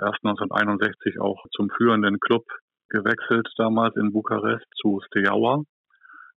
erst 0.00 0.24
1961 0.24 1.20
auch 1.20 1.44
zum 1.54 1.68
führenden 1.70 2.20
Club 2.20 2.44
gewechselt, 2.88 3.48
damals 3.56 3.96
in 3.96 4.12
Bukarest 4.12 4.64
zu 4.80 5.00
Steaua 5.06 5.62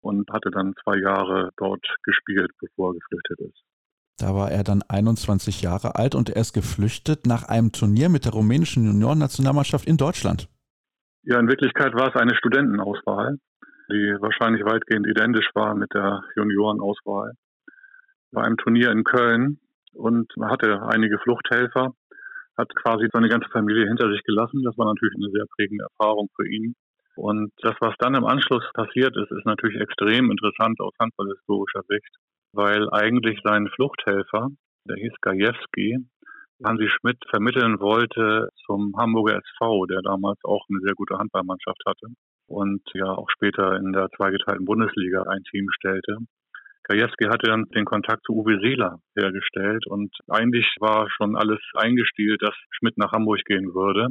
und 0.01 0.31
hatte 0.31 0.51
dann 0.51 0.75
zwei 0.83 0.99
Jahre 0.99 1.51
dort 1.57 1.85
gespielt, 2.03 2.51
bevor 2.61 2.91
er 2.91 2.95
geflüchtet 2.95 3.41
ist. 3.41 3.63
Da 4.19 4.35
war 4.35 4.51
er 4.51 4.65
dann 4.65 4.83
21 4.89 5.63
Jahre 5.63 5.97
alt 5.97 6.15
und 6.15 6.31
er 6.31 6.41
ist 6.41 6.53
geflüchtet 6.53 7.27
nach 7.27 7.49
einem 7.49 7.73
Turnier 7.73 8.09
mit 8.09 8.25
der 8.25 8.33
rumänischen 8.33 8.85
Juniorennationalmannschaft 8.85 9.87
in 9.87 9.97
Deutschland. 9.97 10.49
Ja, 11.23 11.39
in 11.39 11.49
Wirklichkeit 11.49 11.95
war 11.95 12.09
es 12.09 12.21
eine 12.21 12.35
Studentenauswahl, 12.35 13.37
die 13.91 14.17
wahrscheinlich 14.21 14.65
weitgehend 14.65 15.07
identisch 15.07 15.49
war 15.55 15.75
mit 15.75 15.93
der 15.95 16.23
Juniorenauswahl 16.37 17.33
bei 18.33 18.43
einem 18.43 18.57
Turnier 18.57 18.91
in 18.91 19.05
Köln 19.05 19.59
und 19.93 20.33
hatte 20.43 20.83
einige 20.89 21.19
Fluchthelfer, 21.19 21.95
hat 22.57 22.75
quasi 22.77 23.09
seine 23.13 23.29
ganze 23.29 23.49
Familie 23.51 23.87
hinter 23.87 24.11
sich 24.11 24.23
gelassen. 24.25 24.63
Das 24.63 24.77
war 24.79 24.87
natürlich 24.87 25.15
eine 25.17 25.31
sehr 25.31 25.47
prägende 25.57 25.85
Erfahrung 25.85 26.29
für 26.37 26.49
ihn. 26.49 26.75
Und 27.17 27.53
das, 27.63 27.75
was 27.81 27.95
dann 27.99 28.15
im 28.15 28.25
Anschluss 28.25 28.65
passiert 28.73 29.17
ist, 29.17 29.31
ist 29.31 29.47
natürlich 29.47 29.81
extrem 29.81 30.31
interessant 30.31 30.81
aus 30.81 30.93
handballhistorischer 30.99 31.83
Sicht, 31.89 32.17
weil 32.53 32.89
eigentlich 32.91 33.41
sein 33.45 33.69
Fluchthelfer, 33.75 34.49
der 34.89 34.97
hieß 34.97 35.13
Gajewski, 35.21 35.99
Hansi 36.65 36.89
Schmidt 36.89 37.19
vermitteln 37.31 37.81
wollte 37.81 38.51
zum 38.67 38.95
Hamburger 38.97 39.39
SV, 39.39 39.87
der 39.87 40.03
damals 40.03 40.39
auch 40.45 40.67
eine 40.69 40.81
sehr 40.81 40.95
gute 40.95 41.19
Handballmannschaft 41.19 41.83
hatte 41.87 42.09
und 42.49 42.83
ja 42.93 43.07
auch 43.07 43.29
später 43.31 43.77
in 43.77 43.93
der 43.93 44.09
zweigeteilten 44.17 44.67
Bundesliga 44.67 45.23
ein 45.23 45.43
Team 45.45 45.69
stellte. 45.71 46.19
Krajewski 46.91 47.27
hatte 47.27 47.47
dann 47.47 47.67
den 47.67 47.85
Kontakt 47.85 48.25
zu 48.27 48.33
Uwe 48.33 48.59
Seeler 48.59 48.99
hergestellt 49.15 49.87
und 49.87 50.11
eigentlich 50.27 50.67
war 50.81 51.09
schon 51.09 51.37
alles 51.37 51.61
eingestielt, 51.75 52.43
dass 52.43 52.55
Schmidt 52.71 52.99
nach 52.99 53.13
Hamburg 53.13 53.45
gehen 53.45 53.73
würde. 53.75 54.09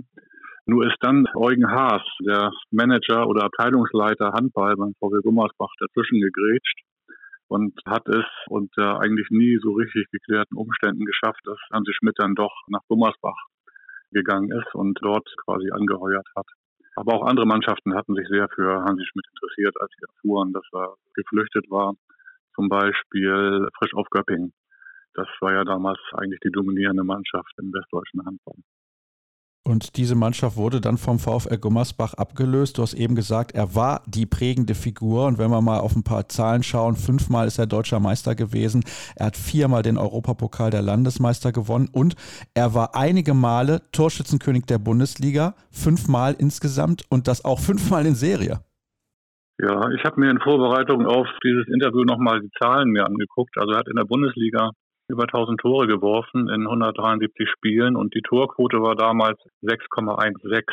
Nur 0.65 0.87
ist 0.87 0.95
dann 1.01 1.27
Eugen 1.35 1.69
Haas, 1.69 2.03
der 2.21 2.53
Manager 2.71 3.27
oder 3.27 3.43
Abteilungsleiter 3.43 4.31
Handball 4.31 4.77
beim 4.77 4.93
VW 4.97 5.19
Gummersbach, 5.21 5.73
dazwischen 5.77 6.21
gegrätscht 6.21 6.79
und 7.49 7.77
hat 7.85 8.07
es 8.07 8.23
unter 8.47 9.01
eigentlich 9.01 9.27
nie 9.29 9.59
so 9.61 9.73
richtig 9.73 10.09
geklärten 10.11 10.55
Umständen 10.55 11.03
geschafft, 11.03 11.41
dass 11.43 11.59
Hansi 11.73 11.91
Schmidt 11.93 12.15
dann 12.17 12.33
doch 12.33 12.53
nach 12.69 12.87
Gummersbach 12.87 13.35
gegangen 14.11 14.51
ist 14.53 14.73
und 14.73 14.97
dort 15.01 15.27
quasi 15.43 15.69
angeheuert 15.71 16.27
hat. 16.33 16.47
Aber 16.95 17.15
auch 17.15 17.25
andere 17.25 17.45
Mannschaften 17.45 17.93
hatten 17.93 18.15
sich 18.15 18.27
sehr 18.29 18.47
für 18.55 18.83
Hansi 18.85 19.03
Schmidt 19.05 19.25
interessiert, 19.33 19.75
als 19.81 19.91
sie 19.97 20.05
erfuhren, 20.07 20.53
dass 20.53 20.65
er 20.71 20.95
geflüchtet 21.13 21.69
war 21.69 21.95
zum 22.59 22.67
Beispiel 22.67 23.69
Frisch 23.77 23.93
auf 23.93 24.07
Göppingen. 24.11 24.51
Das 25.13 25.27
war 25.39 25.53
ja 25.53 25.63
damals 25.63 25.99
eigentlich 26.13 26.41
die 26.41 26.51
dominierende 26.51 27.03
Mannschaft 27.03 27.51
im 27.57 27.71
westdeutschen 27.71 28.25
Handball. 28.25 28.55
Und 29.65 29.97
diese 29.97 30.15
Mannschaft 30.15 30.57
wurde 30.57 30.81
dann 30.81 30.97
vom 30.97 31.19
VfL 31.19 31.57
Gummersbach 31.57 32.15
abgelöst. 32.15 32.77
Du 32.77 32.81
hast 32.81 32.95
eben 32.95 33.15
gesagt, 33.15 33.51
er 33.53 33.75
war 33.75 34.01
die 34.07 34.25
prägende 34.25 34.73
Figur. 34.73 35.27
Und 35.27 35.37
wenn 35.37 35.51
wir 35.51 35.61
mal 35.61 35.79
auf 35.79 35.95
ein 35.95 36.03
paar 36.03 36.27
Zahlen 36.27 36.63
schauen, 36.63 36.95
fünfmal 36.95 37.47
ist 37.47 37.59
er 37.59 37.67
deutscher 37.67 37.99
Meister 37.99 38.35
gewesen. 38.35 38.83
Er 39.15 39.27
hat 39.27 39.37
viermal 39.37 39.83
den 39.83 39.97
Europapokal 39.97 40.71
der 40.71 40.81
Landesmeister 40.81 41.51
gewonnen 41.51 41.87
und 41.91 42.15
er 42.55 42.73
war 42.73 42.95
einige 42.95 43.33
Male 43.33 43.83
Torschützenkönig 43.91 44.65
der 44.65 44.79
Bundesliga, 44.79 45.55
fünfmal 45.71 46.35
insgesamt 46.37 47.03
und 47.09 47.27
das 47.27 47.45
auch 47.45 47.59
fünfmal 47.59 48.05
in 48.05 48.15
Serie. 48.15 48.61
Ja, 49.61 49.91
ich 49.91 50.05
habe 50.05 50.21
mir 50.21 50.31
in 50.31 50.39
Vorbereitung 50.39 51.05
auf 51.05 51.27
dieses 51.43 51.67
Interview 51.67 52.05
nochmal 52.05 52.39
die 52.39 52.51
Zahlen 52.61 52.91
mir 52.91 53.05
angeguckt. 53.05 53.57
Also 53.57 53.73
er 53.73 53.79
hat 53.79 53.89
in 53.89 53.97
der 53.97 54.05
Bundesliga 54.05 54.71
über 55.09 55.23
1000 55.23 55.59
Tore 55.59 55.85
geworfen 55.85 56.47
in 56.47 56.61
173 56.61 57.49
Spielen 57.49 57.97
und 57.97 58.15
die 58.15 58.21
Torquote 58.21 58.81
war 58.81 58.95
damals 58.95 59.37
6,16 59.61 60.63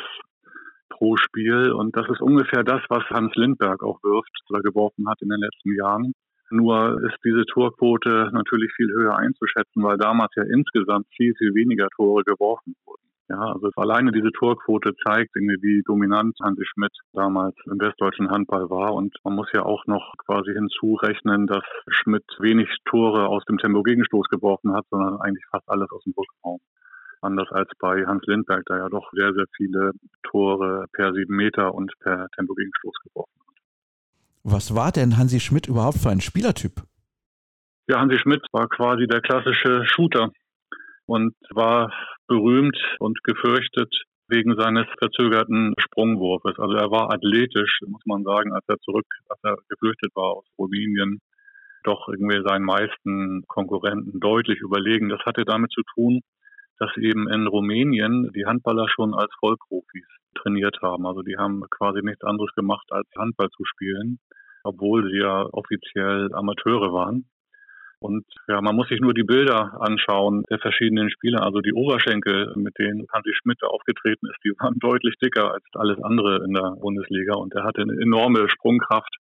pro 0.89 1.17
Spiel 1.17 1.73
und 1.73 1.97
das 1.97 2.09
ist 2.09 2.21
ungefähr 2.21 2.63
das, 2.63 2.81
was 2.89 3.03
Hans 3.11 3.35
Lindberg 3.35 3.83
auch 3.83 4.01
wirft 4.05 4.31
oder 4.51 4.61
geworfen 4.61 5.09
hat 5.09 5.21
in 5.21 5.31
den 5.31 5.41
letzten 5.41 5.75
Jahren. 5.75 6.13
Nur 6.51 7.03
ist 7.03 7.19
diese 7.25 7.45
Torquote 7.45 8.31
natürlich 8.33 8.73
viel 8.77 8.93
höher 8.93 9.17
einzuschätzen, 9.17 9.83
weil 9.83 9.97
damals 9.97 10.31
ja 10.37 10.45
insgesamt 10.45 11.09
viel, 11.17 11.35
viel 11.35 11.55
weniger 11.55 11.89
Tore 11.97 12.23
geworfen 12.23 12.77
wurden. 12.85 13.06
Ja, 13.29 13.41
also 13.41 13.71
alleine 13.75 14.13
diese 14.13 14.31
Torquote 14.31 14.95
zeigt 15.05 15.35
irgendwie, 15.35 15.61
wie 15.61 15.83
dominant 15.85 16.37
Hansi 16.41 16.65
Schmidt 16.65 16.93
damals 17.13 17.57
im 17.65 17.81
westdeutschen 17.81 18.31
Handball 18.31 18.71
war. 18.71 18.95
Und 18.95 19.17
man 19.25 19.35
muss 19.35 19.49
ja 19.53 19.65
auch 19.65 19.85
noch 19.87 20.13
quasi 20.25 20.53
hinzurechnen, 20.53 21.49
dass 21.49 21.65
Schmidt 21.89 22.25
wenig 22.39 22.69
Tore 22.85 23.27
aus 23.27 23.45
dem 23.47 23.59
Tempo-Gegenstoß 23.59 24.29
geworfen 24.29 24.73
hat, 24.75 24.87
sondern 24.91 25.21
eigentlich 25.21 25.45
fast 25.51 25.69
alles 25.69 25.91
aus 25.91 26.05
dem 26.05 26.15
Rückraum. 26.17 26.61
Anders 27.21 27.51
als 27.51 27.69
bei 27.81 28.07
Hans 28.07 28.23
Lindberg, 28.27 28.65
der 28.67 28.77
ja 28.77 28.89
doch 28.89 29.11
sehr, 29.13 29.33
sehr 29.35 29.47
viele 29.57 29.91
Tore 30.23 30.85
per 30.93 31.13
sieben 31.13 31.35
Meter 31.35 31.75
und 31.75 31.93
per 31.99 32.29
Tempo-Gegenstoß 32.37 32.95
geworfen 33.03 33.33
hat. 33.41 33.57
Was 34.45 34.77
war 34.77 34.93
denn 34.93 35.17
Hansi 35.17 35.41
Schmidt 35.41 35.67
überhaupt 35.67 35.99
für 35.99 36.11
ein 36.11 36.21
Spielertyp? 36.21 36.85
Ja, 37.89 37.99
Hansi 37.99 38.19
Schmidt 38.19 38.47
war 38.53 38.69
quasi 38.69 39.09
der 39.09 39.21
klassische 39.21 39.85
Shooter 39.85 40.31
und 41.07 41.35
war 41.51 41.93
berühmt 42.27 42.77
und 42.99 43.23
gefürchtet 43.25 43.95
wegen 44.29 44.57
seines 44.57 44.87
verzögerten 44.99 45.75
Sprungwurfes. 45.79 46.59
Also 46.59 46.75
er 46.75 46.91
war 46.91 47.13
athletisch, 47.13 47.81
muss 47.87 48.03
man 48.07 48.25
sagen, 48.25 48.53
als 48.53 48.65
er 48.69 48.79
zurück, 48.81 49.07
als 49.29 49.41
er 49.45 49.57
geflüchtet 49.69 50.11
war 50.15 50.37
aus 50.39 50.45
Rumänien, 50.59 51.21
doch 51.85 52.09
irgendwie 52.09 52.43
seinen 52.45 52.65
meisten 52.65 53.45
Konkurrenten 53.47 54.19
deutlich 54.19 54.61
überlegen. 54.61 55.09
Das 55.09 55.21
hatte 55.25 55.45
damit 55.45 55.71
zu 55.71 55.83
tun, 55.95 56.21
dass 56.79 56.91
eben 56.97 57.29
in 57.29 57.47
Rumänien 57.47 58.33
die 58.35 58.45
Handballer 58.45 58.89
schon 58.89 59.15
als 59.15 59.33
Vollprofis 59.39 60.07
trainiert 60.35 60.79
haben. 60.83 61.07
Also 61.07 61.23
die 61.23 61.37
haben 61.37 61.63
quasi 61.71 62.01
nichts 62.03 62.25
anderes 62.25 62.53
gemacht, 62.55 62.87
als 62.91 63.09
Handball 63.17 63.49
zu 63.51 63.65
spielen, 63.65 64.19
obwohl 64.65 65.09
sie 65.11 65.19
ja 65.19 65.47
offiziell 65.53 66.33
Amateure 66.35 66.93
waren. 66.93 67.29
Und 67.99 68.25
ja, 68.47 68.61
man 68.61 68.77
muss 68.77 68.89
sich 68.89 69.01
nur 69.01 69.15
die 69.15 69.25
Bilder 69.25 69.81
anschauen 69.81 70.45
der 70.51 70.59
verschiedenen 70.59 71.11
Spieler. 71.11 71.43
Also 71.43 71.61
die 71.61 71.73
Oberschenkel, 71.73 72.53
mit 72.57 72.79
denen 72.79 73.07
Hansi 73.13 73.33
Schmidt 73.35 73.63
aufgetreten 73.63 74.27
ist, 74.27 74.39
die 74.45 74.53
waren 74.59 74.79
deutlich 74.79 75.17
dicker 75.23 75.53
als 75.53 75.65
alles 75.75 75.99
andere 76.03 76.45
in 76.45 76.53
der 76.53 76.77
Bundesliga. 76.81 77.35
Und 77.35 77.55
er 77.55 77.65
hatte 77.65 77.83
eine 77.83 78.01
enorme 78.01 78.49
Sprungkraft 78.51 79.17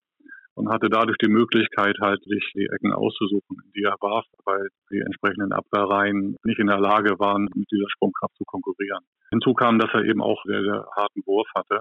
und 0.55 0.71
hatte 0.71 0.89
dadurch 0.89 1.19
die 1.19 1.31
Möglichkeit, 1.31 1.97
halt 2.01 2.23
sich 2.25 2.51
die 2.55 2.67
Ecken 2.67 2.93
auszusuchen, 2.93 3.59
die 3.75 3.83
er 3.83 3.97
warf, 4.01 4.25
weil 4.45 4.69
die 4.91 5.01
entsprechenden 5.01 5.53
Abwehrreihen 5.53 6.37
nicht 6.45 6.59
in 6.59 6.67
der 6.67 6.81
Lage 6.81 7.19
waren, 7.19 7.49
mit 7.55 7.71
dieser 7.71 7.89
Sprungkraft 7.91 8.37
zu 8.37 8.45
konkurrieren. 8.45 9.05
Hinzu 9.31 9.55
kam, 9.55 9.79
dass 9.79 9.93
er 9.93 10.05
eben 10.05 10.23
auch 10.23 10.43
sehr, 10.45 10.63
sehr 10.63 10.87
harten 10.97 11.23
Wurf 11.27 11.49
hatte. 11.55 11.81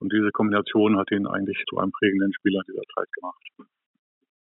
Und 0.00 0.12
diese 0.12 0.30
Kombination 0.32 0.98
hat 0.98 1.10
ihn 1.10 1.26
eigentlich 1.26 1.62
zu 1.68 1.78
einem 1.78 1.92
prägenden 1.92 2.32
Spieler 2.32 2.62
dieser 2.66 2.82
Zeit 2.94 3.08
gemacht. 3.12 3.70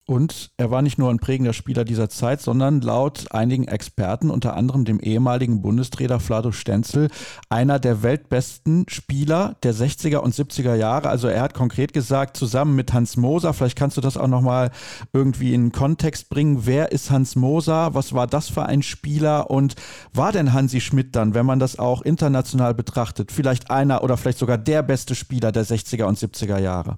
Und 0.07 0.51
er 0.57 0.71
war 0.71 0.81
nicht 0.81 0.97
nur 0.97 1.09
ein 1.09 1.19
prägender 1.19 1.53
Spieler 1.53 1.85
dieser 1.85 2.09
Zeit, 2.09 2.41
sondern 2.41 2.81
laut 2.81 3.31
einigen 3.31 3.67
Experten, 3.67 4.31
unter 4.31 4.55
anderem 4.55 4.83
dem 4.83 4.99
ehemaligen 4.99 5.61
Bundestrainer 5.61 6.19
Vlado 6.19 6.51
Stenzel, 6.51 7.09
einer 7.49 7.79
der 7.79 8.01
weltbesten 8.01 8.85
Spieler 8.89 9.55
der 9.63 9.75
60er 9.75 10.17
und 10.17 10.33
70er 10.33 10.75
Jahre. 10.75 11.09
Also 11.09 11.27
er 11.27 11.41
hat 11.41 11.53
konkret 11.53 11.93
gesagt, 11.93 12.35
zusammen 12.35 12.75
mit 12.75 12.93
Hans 12.93 13.15
Moser, 13.15 13.53
vielleicht 13.53 13.77
kannst 13.77 13.95
du 13.95 14.01
das 14.01 14.17
auch 14.17 14.27
nochmal 14.27 14.71
irgendwie 15.13 15.53
in 15.53 15.71
Kontext 15.71 16.29
bringen. 16.29 16.65
Wer 16.65 16.91
ist 16.91 17.11
Hans 17.11 17.35
Moser? 17.35 17.93
Was 17.93 18.11
war 18.13 18.25
das 18.25 18.49
für 18.49 18.65
ein 18.65 18.81
Spieler? 18.81 19.51
Und 19.51 19.75
war 20.13 20.31
denn 20.31 20.51
Hansi 20.51 20.81
Schmidt 20.81 21.15
dann, 21.15 21.35
wenn 21.35 21.45
man 21.45 21.59
das 21.59 21.77
auch 21.77 22.01
international 22.01 22.73
betrachtet, 22.73 23.31
vielleicht 23.31 23.69
einer 23.69 24.03
oder 24.03 24.17
vielleicht 24.17 24.39
sogar 24.39 24.57
der 24.57 24.81
beste 24.81 25.13
Spieler 25.13 25.51
der 25.51 25.65
60er 25.65 26.05
und 26.05 26.17
70er 26.17 26.59
Jahre? 26.59 26.97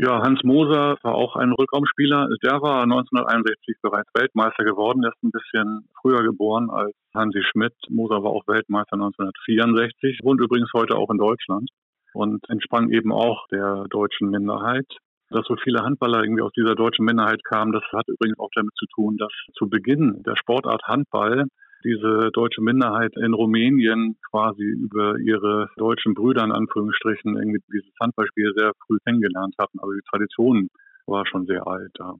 Ja, 0.00 0.22
Hans 0.22 0.44
Moser 0.44 0.96
war 1.02 1.14
auch 1.16 1.34
ein 1.34 1.50
Rückraumspieler. 1.50 2.28
Der 2.44 2.62
war 2.62 2.84
1961 2.84 3.78
bereits 3.82 4.08
Weltmeister 4.14 4.62
geworden. 4.62 5.02
Er 5.02 5.10
ist 5.10 5.24
ein 5.24 5.32
bisschen 5.32 5.88
früher 6.00 6.22
geboren 6.22 6.70
als 6.70 6.94
Hansi 7.14 7.42
Schmidt. 7.42 7.74
Moser 7.88 8.22
war 8.22 8.30
auch 8.30 8.46
Weltmeister 8.46 8.94
1964, 8.94 10.20
wohnt 10.22 10.40
übrigens 10.40 10.70
heute 10.72 10.94
auch 10.94 11.10
in 11.10 11.18
Deutschland 11.18 11.68
und 12.14 12.48
entsprang 12.48 12.90
eben 12.92 13.10
auch 13.10 13.48
der 13.48 13.86
deutschen 13.90 14.30
Minderheit. 14.30 14.86
Dass 15.30 15.44
so 15.46 15.56
viele 15.56 15.82
Handballer 15.82 16.22
irgendwie 16.22 16.42
aus 16.42 16.52
dieser 16.52 16.76
deutschen 16.76 17.04
Minderheit 17.04 17.42
kamen, 17.42 17.72
das 17.72 17.82
hat 17.92 18.06
übrigens 18.06 18.38
auch 18.38 18.50
damit 18.54 18.74
zu 18.76 18.86
tun, 18.94 19.16
dass 19.16 19.32
zu 19.54 19.68
Beginn 19.68 20.22
der 20.22 20.36
Sportart 20.36 20.84
Handball 20.84 21.48
diese 21.84 22.30
deutsche 22.32 22.60
Minderheit 22.60 23.16
in 23.16 23.34
Rumänien 23.34 24.16
quasi 24.30 24.64
über 24.64 25.18
ihre 25.18 25.68
deutschen 25.76 26.14
Brüder 26.14 26.44
in 26.44 26.52
Anführungsstrichen 26.52 27.36
irgendwie 27.36 27.60
dieses 27.72 27.92
Handballspiel 28.00 28.52
sehr 28.56 28.72
früh 28.86 28.98
kennengelernt 29.04 29.54
hatten. 29.58 29.78
Also 29.80 29.92
die 29.92 30.08
Tradition 30.10 30.68
war 31.06 31.26
schon 31.26 31.46
sehr 31.46 31.66
alt 31.66 31.90
da. 31.94 32.14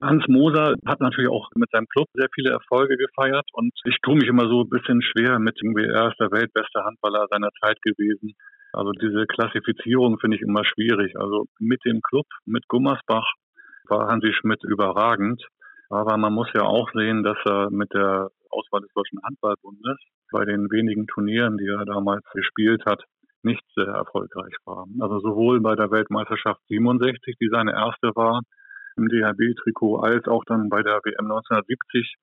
Hans 0.00 0.26
Moser 0.26 0.74
hat 0.84 1.00
natürlich 1.00 1.30
auch 1.30 1.48
mit 1.54 1.70
seinem 1.70 1.86
Club 1.86 2.08
sehr 2.14 2.28
viele 2.34 2.50
Erfolge 2.50 2.96
gefeiert 2.96 3.46
und 3.52 3.72
ich 3.84 3.96
tue 4.02 4.16
mich 4.16 4.26
immer 4.26 4.48
so 4.48 4.62
ein 4.62 4.68
bisschen 4.68 5.00
schwer 5.00 5.38
mit 5.38 5.58
irgendwie, 5.62 5.84
er 5.84 6.08
ist 6.08 6.18
der 6.18 6.32
weltbeste 6.32 6.82
Handballer 6.84 7.26
seiner 7.30 7.50
Zeit 7.62 7.80
gewesen. 7.82 8.34
Also 8.72 8.90
diese 8.92 9.26
Klassifizierung 9.26 10.18
finde 10.18 10.36
ich 10.36 10.42
immer 10.42 10.64
schwierig. 10.64 11.16
Also 11.16 11.46
mit 11.60 11.84
dem 11.84 12.00
Club, 12.00 12.26
mit 12.46 12.66
Gummersbach 12.68 13.32
war 13.88 14.08
Hansi 14.08 14.32
Schmidt 14.32 14.64
überragend. 14.64 15.42
Aber 15.90 16.16
man 16.16 16.32
muss 16.32 16.48
ja 16.54 16.62
auch 16.62 16.90
sehen, 16.94 17.22
dass 17.22 17.36
er 17.44 17.70
mit 17.70 17.92
der 17.92 18.30
Auswahl 18.52 18.82
des 18.82 18.92
Deutschen 18.94 19.20
Handballbundes 19.22 19.98
bei 20.30 20.44
den 20.44 20.70
wenigen 20.70 21.06
Turnieren, 21.06 21.58
die 21.58 21.66
er 21.66 21.84
damals 21.84 22.24
gespielt 22.32 22.84
hat, 22.86 23.02
nicht 23.42 23.64
sehr 23.74 23.88
erfolgreich 23.88 24.54
war. 24.64 24.86
Also 25.00 25.18
sowohl 25.20 25.60
bei 25.60 25.74
der 25.74 25.90
Weltmeisterschaft 25.90 26.60
67, 26.68 27.36
die 27.40 27.48
seine 27.50 27.72
erste 27.72 28.14
war, 28.14 28.42
im 28.96 29.08
DHB-Trikot, 29.08 30.00
als 30.00 30.26
auch 30.28 30.44
dann 30.44 30.68
bei 30.68 30.82
der 30.82 31.00
WM 31.04 31.30
1970 31.30 32.14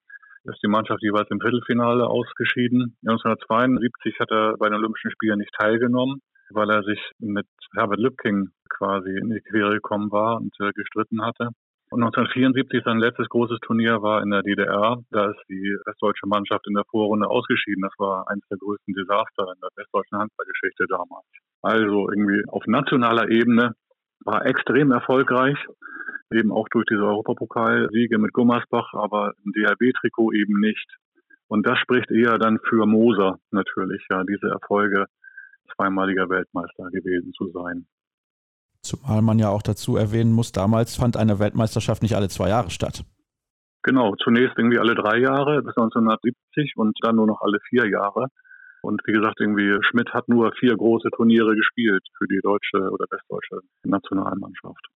ist 0.43 0.63
die 0.63 0.69
Mannschaft 0.69 1.01
jeweils 1.01 1.29
im 1.31 1.41
Viertelfinale 1.41 2.07
ausgeschieden. 2.07 2.95
1972 3.05 4.19
hat 4.19 4.31
er 4.31 4.55
bei 4.57 4.69
den 4.69 4.77
Olympischen 4.77 5.11
Spielen 5.11 5.39
nicht 5.39 5.53
teilgenommen, 5.57 6.21
weil 6.51 6.69
er 6.69 6.83
sich 6.83 6.99
mit 7.19 7.47
Herbert 7.75 7.99
Lübking 7.99 8.49
quasi 8.69 9.09
in 9.09 9.29
die 9.29 9.41
Quere 9.41 9.73
gekommen 9.73 10.11
war 10.11 10.37
und 10.37 10.53
äh, 10.59 10.71
gestritten 10.71 11.21
hatte. 11.23 11.49
Und 11.91 12.03
1974 12.03 12.83
sein 12.85 12.99
letztes 12.99 13.27
großes 13.29 13.59
Turnier 13.61 14.01
war 14.03 14.21
in 14.21 14.29
der 14.29 14.43
DDR. 14.43 15.01
Da 15.09 15.31
ist 15.31 15.41
die 15.49 15.75
westdeutsche 15.85 16.27
Mannschaft 16.27 16.67
in 16.67 16.75
der 16.75 16.85
Vorrunde 16.85 17.27
ausgeschieden. 17.27 17.81
Das 17.81 17.93
war 17.97 18.29
eines 18.29 18.45
der 18.47 18.59
größten 18.59 18.93
Desaster 18.93 19.51
in 19.53 19.59
der 19.59 19.69
westdeutschen 19.75 20.19
Handballgeschichte 20.19 20.85
damals. 20.87 21.25
Also 21.63 22.09
irgendwie 22.09 22.43
auf 22.47 22.63
nationaler 22.67 23.29
Ebene 23.29 23.73
war 24.23 24.45
extrem 24.45 24.91
erfolgreich, 24.91 25.57
eben 26.31 26.51
auch 26.51 26.67
durch 26.69 26.85
diese 26.85 27.01
Europapokalsiege 27.01 28.19
mit 28.19 28.33
Gummersbach, 28.33 28.93
aber 28.93 29.33
im 29.43 29.51
DHB-Trikot 29.53 30.33
eben 30.33 30.59
nicht. 30.59 30.87
Und 31.47 31.65
das 31.65 31.79
spricht 31.79 32.11
eher 32.11 32.37
dann 32.37 32.59
für 32.69 32.85
Moser 32.85 33.39
natürlich, 33.49 34.05
ja, 34.11 34.23
diese 34.23 34.47
Erfolge 34.47 35.07
zweimaliger 35.75 36.29
Weltmeister 36.29 36.91
gewesen 36.91 37.33
zu 37.33 37.49
sein. 37.49 37.87
Zumal 38.81 39.21
man 39.21 39.39
ja 39.39 39.49
auch 39.49 39.61
dazu 39.61 39.97
erwähnen 39.97 40.31
muss, 40.31 40.51
damals 40.51 40.95
fand 40.95 41.17
eine 41.17 41.39
Weltmeisterschaft 41.39 42.01
nicht 42.01 42.15
alle 42.15 42.29
zwei 42.29 42.49
Jahre 42.49 42.69
statt. 42.69 43.03
Genau, 43.83 44.15
zunächst 44.23 44.57
irgendwie 44.57 44.79
alle 44.79 44.95
drei 44.95 45.19
Jahre 45.19 45.61
bis 45.61 45.75
1970 45.77 46.73
und 46.75 46.97
dann 47.01 47.15
nur 47.15 47.27
noch 47.27 47.41
alle 47.41 47.59
vier 47.69 47.89
Jahre. 47.89 48.27
Und 48.81 49.01
wie 49.05 49.13
gesagt, 49.13 49.39
irgendwie 49.39 49.77
Schmidt 49.81 50.13
hat 50.13 50.29
nur 50.29 50.51
vier 50.59 50.75
große 50.75 51.09
Turniere 51.15 51.55
gespielt 51.55 52.03
für 52.17 52.27
die 52.27 52.39
deutsche 52.41 52.89
oder 52.91 53.05
westdeutsche 53.09 53.59
Nationalmannschaft. 53.83 54.87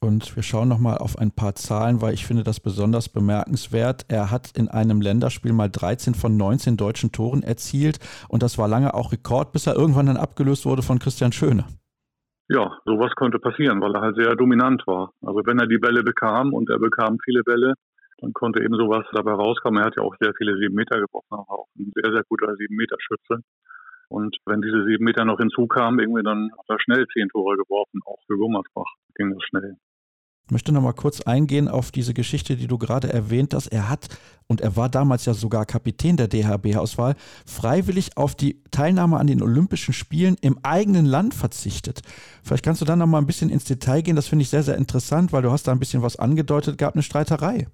Und 0.00 0.36
wir 0.36 0.42
schauen 0.42 0.68
nochmal 0.68 0.98
auf 0.98 1.18
ein 1.18 1.30
paar 1.30 1.54
Zahlen, 1.54 2.02
weil 2.02 2.12
ich 2.12 2.26
finde 2.26 2.42
das 2.42 2.60
besonders 2.60 3.08
bemerkenswert. 3.08 4.04
Er 4.08 4.30
hat 4.30 4.50
in 4.54 4.68
einem 4.68 5.00
Länderspiel 5.00 5.52
mal 5.52 5.70
13 5.70 6.14
von 6.14 6.36
19 6.36 6.76
deutschen 6.76 7.12
Toren 7.12 7.42
erzielt 7.42 8.00
und 8.28 8.42
das 8.42 8.58
war 8.58 8.68
lange 8.68 8.92
auch 8.92 9.12
Rekord, 9.12 9.52
bis 9.52 9.66
er 9.66 9.76
irgendwann 9.76 10.06
dann 10.06 10.16
abgelöst 10.16 10.66
wurde 10.66 10.82
von 10.82 10.98
Christian 10.98 11.32
Schöne. 11.32 11.64
Ja, 12.48 12.78
sowas 12.84 13.12
konnte 13.16 13.38
passieren, 13.38 13.80
weil 13.80 13.94
er 13.94 14.02
halt 14.02 14.16
sehr 14.16 14.36
dominant 14.36 14.86
war. 14.86 15.12
Also 15.22 15.40
wenn 15.46 15.58
er 15.58 15.66
die 15.66 15.78
Bälle 15.78 16.02
bekam 16.02 16.52
und 16.52 16.68
er 16.68 16.78
bekam 16.78 17.18
viele 17.24 17.42
Bälle, 17.42 17.74
dann 18.18 18.32
konnte 18.34 18.62
eben 18.62 18.74
sowas 18.74 19.06
dabei 19.12 19.32
rauskommen. 19.32 19.80
Er 19.80 19.86
hat 19.86 19.96
ja 19.96 20.02
auch 20.02 20.14
sehr 20.20 20.34
viele 20.36 20.56
sieben 20.58 20.74
Meter 20.74 21.00
geworfen, 21.00 21.32
aber 21.32 21.48
auch 21.48 21.68
ein 21.78 21.90
sehr, 21.94 22.12
sehr 22.12 22.22
guter 22.28 22.54
sieben 22.56 22.76
Meter 22.76 22.96
Schütze. 23.00 23.40
Und 24.08 24.36
wenn 24.44 24.60
diese 24.60 24.84
sieben 24.84 25.04
Meter 25.04 25.24
noch 25.24 25.38
hinzukamen, 25.38 25.98
irgendwie 26.00 26.22
dann 26.22 26.50
hat 26.58 26.66
er 26.68 26.80
schnell 26.80 27.06
zehn 27.14 27.28
Tore 27.30 27.56
geworfen, 27.56 28.00
auch 28.04 28.20
für 28.26 28.36
Gummersbach 28.36 28.92
ging 29.14 29.32
das 29.32 29.42
schnell. 29.44 29.76
Ich 30.46 30.50
möchte 30.50 30.72
noch 30.72 30.82
mal 30.82 30.92
kurz 30.92 31.22
eingehen 31.22 31.68
auf 31.68 31.90
diese 31.90 32.12
Geschichte, 32.12 32.56
die 32.56 32.66
du 32.66 32.76
gerade 32.76 33.10
erwähnt 33.10 33.54
hast. 33.54 33.68
Er 33.68 33.88
hat, 33.88 34.08
und 34.46 34.60
er 34.60 34.76
war 34.76 34.90
damals 34.90 35.24
ja 35.24 35.32
sogar 35.32 35.64
Kapitän 35.64 36.18
der 36.18 36.28
DHB-Auswahl, 36.28 37.14
freiwillig 37.46 38.18
auf 38.18 38.34
die 38.34 38.62
Teilnahme 38.70 39.18
an 39.18 39.26
den 39.26 39.42
Olympischen 39.42 39.94
Spielen 39.94 40.36
im 40.42 40.58
eigenen 40.62 41.06
Land 41.06 41.32
verzichtet. 41.32 42.02
Vielleicht 42.42 42.62
kannst 42.62 42.82
du 42.82 42.84
da 42.84 42.94
noch 42.94 43.06
mal 43.06 43.18
ein 43.18 43.26
bisschen 43.26 43.48
ins 43.48 43.64
Detail 43.64 44.02
gehen. 44.02 44.16
Das 44.16 44.26
finde 44.26 44.42
ich 44.42 44.50
sehr, 44.50 44.62
sehr 44.62 44.76
interessant, 44.76 45.32
weil 45.32 45.40
du 45.40 45.50
hast 45.50 45.66
da 45.66 45.72
ein 45.72 45.78
bisschen 45.78 46.02
was 46.02 46.16
angedeutet, 46.16 46.76
gab 46.76 46.92
eine 46.92 47.02
Streiterei. 47.02 47.66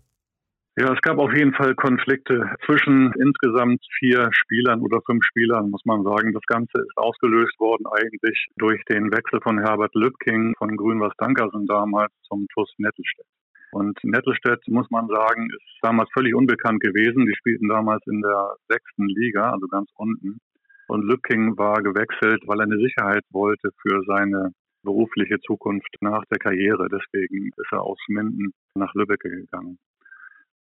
Ja, 0.76 0.92
es 0.92 1.00
gab 1.02 1.18
auf 1.18 1.32
jeden 1.34 1.52
Fall 1.52 1.74
Konflikte 1.74 2.48
zwischen 2.64 3.12
insgesamt 3.18 3.84
vier 3.98 4.30
Spielern 4.32 4.80
oder 4.82 5.00
fünf 5.04 5.24
Spielern, 5.24 5.68
muss 5.68 5.84
man 5.84 6.04
sagen. 6.04 6.32
Das 6.32 6.44
Ganze 6.46 6.78
ist 6.78 6.96
ausgelöst 6.96 7.58
worden 7.58 7.86
eigentlich 7.90 8.46
durch 8.56 8.80
den 8.84 9.10
Wechsel 9.10 9.40
von 9.42 9.58
Herbert 9.58 9.94
Lübking 9.96 10.54
von 10.56 10.76
Grün-Was 10.76 11.12
Dankersen 11.18 11.66
damals 11.66 12.12
zum 12.28 12.46
TuS 12.54 12.72
Nettelstedt. 12.78 13.26
Und 13.72 13.98
Nettelstedt, 14.04 14.66
muss 14.68 14.88
man 14.90 15.08
sagen, 15.08 15.48
ist 15.50 15.78
damals 15.82 16.08
völlig 16.12 16.34
unbekannt 16.34 16.80
gewesen. 16.80 17.26
Die 17.26 17.34
spielten 17.34 17.68
damals 17.68 18.06
in 18.06 18.20
der 18.20 18.54
sechsten 18.68 19.06
Liga, 19.06 19.50
also 19.50 19.66
ganz 19.66 19.90
unten. 19.96 20.38
Und 20.86 21.04
Lübking 21.04 21.58
war 21.58 21.82
gewechselt, 21.82 22.42
weil 22.46 22.60
er 22.60 22.64
eine 22.64 22.78
Sicherheit 22.78 23.24
wollte 23.30 23.70
für 23.82 24.02
seine 24.06 24.52
berufliche 24.82 25.38
Zukunft 25.40 25.94
nach 26.00 26.24
der 26.30 26.38
Karriere. 26.38 26.88
Deswegen 26.88 27.48
ist 27.48 27.72
er 27.72 27.82
aus 27.82 27.98
Minden 28.08 28.52
nach 28.74 28.94
Lübeck 28.94 29.20
gegangen. 29.20 29.78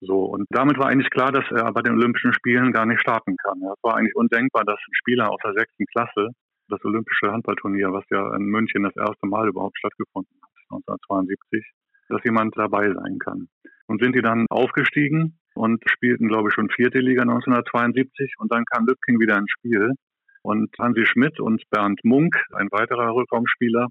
So, 0.01 0.25
und 0.25 0.47
damit 0.51 0.79
war 0.79 0.89
eigentlich 0.89 1.11
klar, 1.11 1.33
dass 1.33 1.45
er 1.51 1.73
bei 1.73 1.83
den 1.83 1.95
Olympischen 1.95 2.33
Spielen 2.33 2.73
gar 2.73 2.87
nicht 2.87 3.01
starten 3.01 3.37
kann. 3.37 3.59
Es 3.63 3.83
war 3.83 3.97
eigentlich 3.97 4.15
undenkbar, 4.15 4.65
dass 4.65 4.79
ein 4.79 4.95
Spieler 4.95 5.31
aus 5.31 5.41
der 5.45 5.55
sechsten 5.55 5.87
Klasse 5.87 6.29
das 6.69 6.85
Olympische 6.85 7.33
Handballturnier, 7.33 7.93
was 7.93 8.05
ja 8.11 8.35
in 8.37 8.45
München 8.45 8.83
das 8.83 8.95
erste 8.97 9.27
Mal 9.27 9.49
überhaupt 9.49 9.79
stattgefunden 9.79 10.37
hat, 10.43 10.51
1972, 10.71 11.65
dass 12.09 12.23
jemand 12.25 12.57
dabei 12.57 12.93
sein 12.93 13.19
kann. 13.19 13.49
Und 13.87 14.03
sind 14.03 14.15
die 14.15 14.23
dann 14.23 14.47
aufgestiegen 14.51 15.39
und 15.55 15.83
spielten, 15.87 16.29
glaube 16.29 16.49
ich, 16.49 16.55
schon 16.55 16.69
vierte 16.69 16.99
Liga 16.99 17.23
1972 17.23 18.35
und 18.39 18.53
dann 18.53 18.65
kam 18.67 18.87
Lübking 18.87 19.19
wieder 19.19 19.39
ins 19.39 19.51
Spiel. 19.51 19.95
Und 20.43 20.71
Hansi 20.79 21.05
Schmidt 21.05 21.41
und 21.41 21.63
Bernd 21.71 22.01
Munk, 22.05 22.37
ein 22.53 22.69
weiterer 22.71 23.13
Rückraumspieler, 23.15 23.89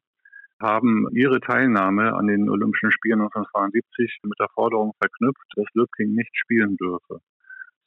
haben 0.62 1.08
ihre 1.12 1.39
Teilnahme 1.39 2.13
an 2.13 2.28
den 2.28 2.50
Olympischen 2.50 2.91
Spielen 2.91 3.22
1972 3.22 4.20
mit 4.24 4.39
der 4.39 4.50
Forderung 4.54 4.93
verknüpft, 5.00 5.46
dass 5.56 5.67
Lübking 5.74 6.13
nicht 6.13 6.32
spielen 6.34 6.78
dürfe. 6.78 7.20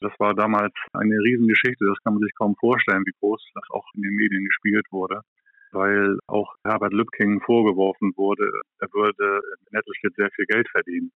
Das 0.01 0.13
war 0.19 0.35
damals 0.35 0.73
eine 0.93 1.15
Riesengeschichte, 1.15 1.85
das 1.85 1.99
kann 2.03 2.15
man 2.15 2.23
sich 2.23 2.35
kaum 2.35 2.55
vorstellen, 2.57 3.05
wie 3.05 3.17
groß 3.21 3.45
das 3.55 3.65
auch 3.71 3.85
in 3.95 4.03
den 4.03 4.15
Medien 4.15 4.45
gespielt 4.45 4.87
wurde, 4.91 5.21
weil 5.73 6.19
auch 6.27 6.55
Herbert 6.65 6.93
Lübking 6.93 7.41
vorgeworfen 7.43 8.13
wurde, 8.17 8.51
er 8.79 8.89
würde 8.93 9.41
in 9.67 9.77
Nettelstedt 9.77 10.15
sehr 10.17 10.31
viel 10.31 10.47
Geld 10.47 10.69
verdienen. 10.71 11.13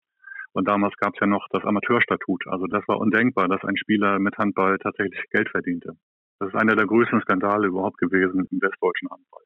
Und 0.53 0.69
damals 0.69 0.95
gab 0.99 1.15
es 1.15 1.21
ja 1.21 1.27
noch 1.27 1.49
das 1.51 1.65
Amateurstatut. 1.65 2.47
Also 2.47 2.67
das 2.67 2.87
war 2.87 2.99
undenkbar, 2.99 3.49
dass 3.49 3.65
ein 3.65 3.77
Spieler 3.77 4.19
mit 4.19 4.37
Handball 4.39 4.79
tatsächlich 4.79 5.25
Geld 5.31 5.49
verdiente. 5.49 5.97
Das 6.39 6.51
ist 6.51 6.55
einer 6.55 6.77
der 6.77 6.87
größten 6.87 7.23
Skandale 7.23 7.69
überhaupt 7.69 7.99
gewesen 7.99 8.47
im 8.51 8.61
westdeutschen 8.61 9.09
Handball 9.11 9.44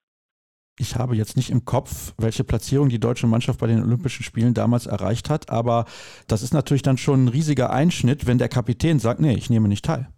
ich 0.79 0.97
habe 0.97 1.15
jetzt 1.15 1.37
nicht 1.37 1.51
im 1.51 1.65
Kopf, 1.65 2.15
welche 2.19 2.45
Platzierung 2.45 2.89
die 2.89 3.01
deutsche 3.01 3.27
Mannschaft 3.27 3.61
bei 3.61 3.67
den 3.67 3.83
Olympischen 3.83 4.23
Spielen 4.23 4.55
damals 4.55 4.87
erreicht 4.87 5.31
hat, 5.31 5.51
aber 5.51 5.85
das 6.29 6.43
ist 6.43 6.55
natürlich 6.55 6.83
dann 6.83 6.99
schon 6.99 7.25
ein 7.25 7.29
riesiger 7.29 7.71
Einschnitt, 7.71 8.27
wenn 8.27 8.39
der 8.39 8.49
Kapitän 8.49 8.99
sagt, 8.99 9.21
nee, 9.21 9.35
ich 9.35 9.51
nehme 9.51 9.69
nicht 9.69 9.85
teil. 9.85 10.09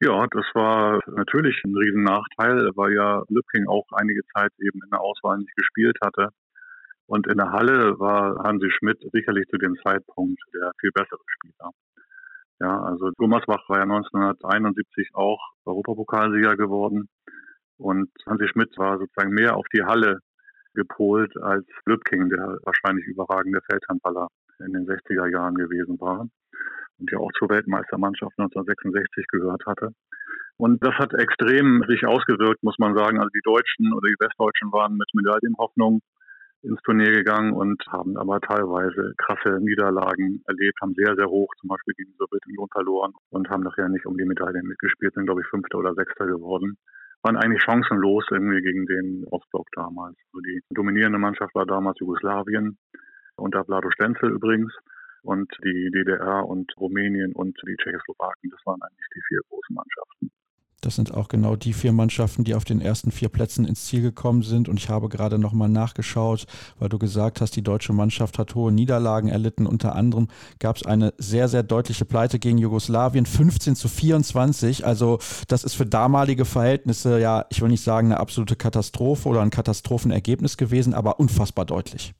Ja, 0.00 0.26
das 0.30 0.44
war 0.54 1.00
natürlich 1.06 1.62
ein 1.64 1.74
Riesennachteil, 1.74 2.70
weil 2.74 2.94
ja 2.94 3.22
Lübking 3.28 3.66
auch 3.68 3.86
einige 3.92 4.22
Zeit 4.34 4.52
eben 4.58 4.80
in 4.82 4.90
der 4.90 5.00
Auswahl 5.00 5.38
nicht 5.38 5.54
gespielt 5.56 5.96
hatte. 6.04 6.28
Und 7.06 7.26
in 7.26 7.38
der 7.38 7.52
Halle 7.52 7.98
war 7.98 8.42
Hansi 8.44 8.70
Schmidt 8.70 8.98
sicherlich 9.12 9.46
zu 9.48 9.56
dem 9.56 9.76
Zeitpunkt 9.84 10.40
der 10.52 10.72
viel 10.80 10.90
bessere 10.92 11.22
Spieler. 11.26 11.70
Ja, 12.60 12.82
also 12.82 13.10
Gummersbach 13.16 13.68
war 13.68 13.78
ja 13.78 13.82
1971 13.84 15.10
auch 15.14 15.40
Europapokalsieger 15.64 16.56
geworden. 16.56 17.08
Und 17.78 18.10
Hansi 18.26 18.48
Schmidt 18.48 18.76
war 18.78 18.98
sozusagen 18.98 19.34
mehr 19.34 19.56
auf 19.56 19.66
die 19.74 19.82
Halle 19.82 20.20
gepolt 20.74 21.36
als 21.36 21.66
Lübking, 21.86 22.28
der 22.30 22.58
wahrscheinlich 22.64 23.06
überragende 23.06 23.60
Feldhandballer 23.70 24.28
in 24.60 24.72
den 24.72 24.86
60er 24.86 25.30
Jahren 25.30 25.54
gewesen 25.54 26.00
war 26.00 26.26
und 26.98 27.10
ja 27.10 27.18
auch 27.18 27.32
zur 27.38 27.48
Weltmeistermannschaft 27.50 28.38
1966 28.38 29.26
gehört 29.28 29.64
hatte. 29.66 29.90
Und 30.56 30.84
das 30.84 30.94
hat 30.94 31.14
extrem 31.14 31.82
sich 31.88 32.06
ausgewirkt, 32.06 32.62
muss 32.62 32.78
man 32.78 32.94
sagen. 32.94 33.18
Also 33.18 33.30
die 33.34 33.42
Deutschen 33.42 33.92
oder 33.92 34.08
die 34.08 34.20
Westdeutschen 34.20 34.72
waren 34.72 34.96
mit 34.96 35.10
Medaillenhoffnung 35.12 36.00
ins 36.62 36.80
Turnier 36.82 37.12
gegangen 37.12 37.52
und 37.52 37.82
haben 37.88 38.16
aber 38.16 38.40
teilweise 38.40 39.12
krasse 39.18 39.60
Niederlagen 39.60 40.42
erlebt, 40.46 40.78
haben 40.80 40.94
sehr, 40.94 41.14
sehr 41.16 41.26
hoch 41.26 41.52
zum 41.60 41.68
Beispiel 41.68 41.94
gegen 41.94 42.12
die 42.12 42.16
Sowjetunion 42.16 42.68
verloren 42.72 43.12
und 43.30 43.50
haben 43.50 43.64
nachher 43.64 43.88
nicht 43.88 44.06
um 44.06 44.16
die 44.16 44.24
Medaillen 44.24 44.66
mitgespielt, 44.66 45.12
sind 45.12 45.26
glaube 45.26 45.42
ich 45.42 45.46
Fünfter 45.48 45.78
oder 45.78 45.94
Sechster 45.94 46.26
geworden 46.26 46.78
waren 47.24 47.36
eigentlich 47.36 47.62
chancenlos 47.62 48.24
irgendwie 48.30 48.60
gegen 48.60 48.86
den 48.86 49.24
Ostblock 49.30 49.66
damals. 49.72 50.16
Also 50.26 50.40
die 50.40 50.62
dominierende 50.70 51.18
Mannschaft 51.18 51.54
war 51.54 51.66
damals 51.66 51.98
Jugoslawien 51.98 52.78
unter 53.36 53.64
Vlado 53.64 53.90
Stenzel 53.90 54.30
übrigens 54.30 54.72
und 55.22 55.50
die 55.64 55.90
DDR 55.90 56.46
und 56.46 56.70
Rumänien 56.76 57.32
und 57.32 57.58
die 57.66 57.76
Tschechoslowakien. 57.76 58.50
Das 58.50 58.60
waren 58.66 58.80
eigentlich 58.82 59.08
die 59.14 59.22
vier 59.26 59.40
großen 59.48 59.74
Mannschaften. 59.74 60.30
Das 60.84 60.96
sind 60.96 61.14
auch 61.14 61.28
genau 61.28 61.56
die 61.56 61.72
vier 61.72 61.92
Mannschaften, 61.92 62.44
die 62.44 62.54
auf 62.54 62.64
den 62.64 62.80
ersten 62.80 63.10
vier 63.10 63.30
Plätzen 63.30 63.64
ins 63.64 63.86
Ziel 63.86 64.02
gekommen 64.02 64.42
sind. 64.42 64.68
Und 64.68 64.78
ich 64.78 64.90
habe 64.90 65.08
gerade 65.08 65.38
nochmal 65.38 65.70
nachgeschaut, 65.70 66.44
weil 66.78 66.90
du 66.90 66.98
gesagt 66.98 67.40
hast, 67.40 67.56
die 67.56 67.62
deutsche 67.62 67.94
Mannschaft 67.94 68.38
hat 68.38 68.54
hohe 68.54 68.70
Niederlagen 68.70 69.28
erlitten. 69.28 69.66
Unter 69.66 69.94
anderem 69.94 70.28
gab 70.58 70.76
es 70.76 70.84
eine 70.84 71.14
sehr, 71.16 71.48
sehr 71.48 71.62
deutliche 71.62 72.04
Pleite 72.04 72.38
gegen 72.38 72.58
Jugoslawien, 72.58 73.24
15 73.24 73.76
zu 73.76 73.88
24. 73.88 74.84
Also 74.84 75.18
das 75.48 75.64
ist 75.64 75.74
für 75.74 75.86
damalige 75.86 76.44
Verhältnisse, 76.44 77.18
ja, 77.18 77.46
ich 77.48 77.62
will 77.62 77.70
nicht 77.70 77.82
sagen 77.82 78.08
eine 78.08 78.20
absolute 78.20 78.56
Katastrophe 78.56 79.28
oder 79.28 79.40
ein 79.40 79.50
Katastrophenergebnis 79.50 80.58
gewesen, 80.58 80.92
aber 80.92 81.18
unfassbar 81.18 81.64
deutlich. 81.64 82.14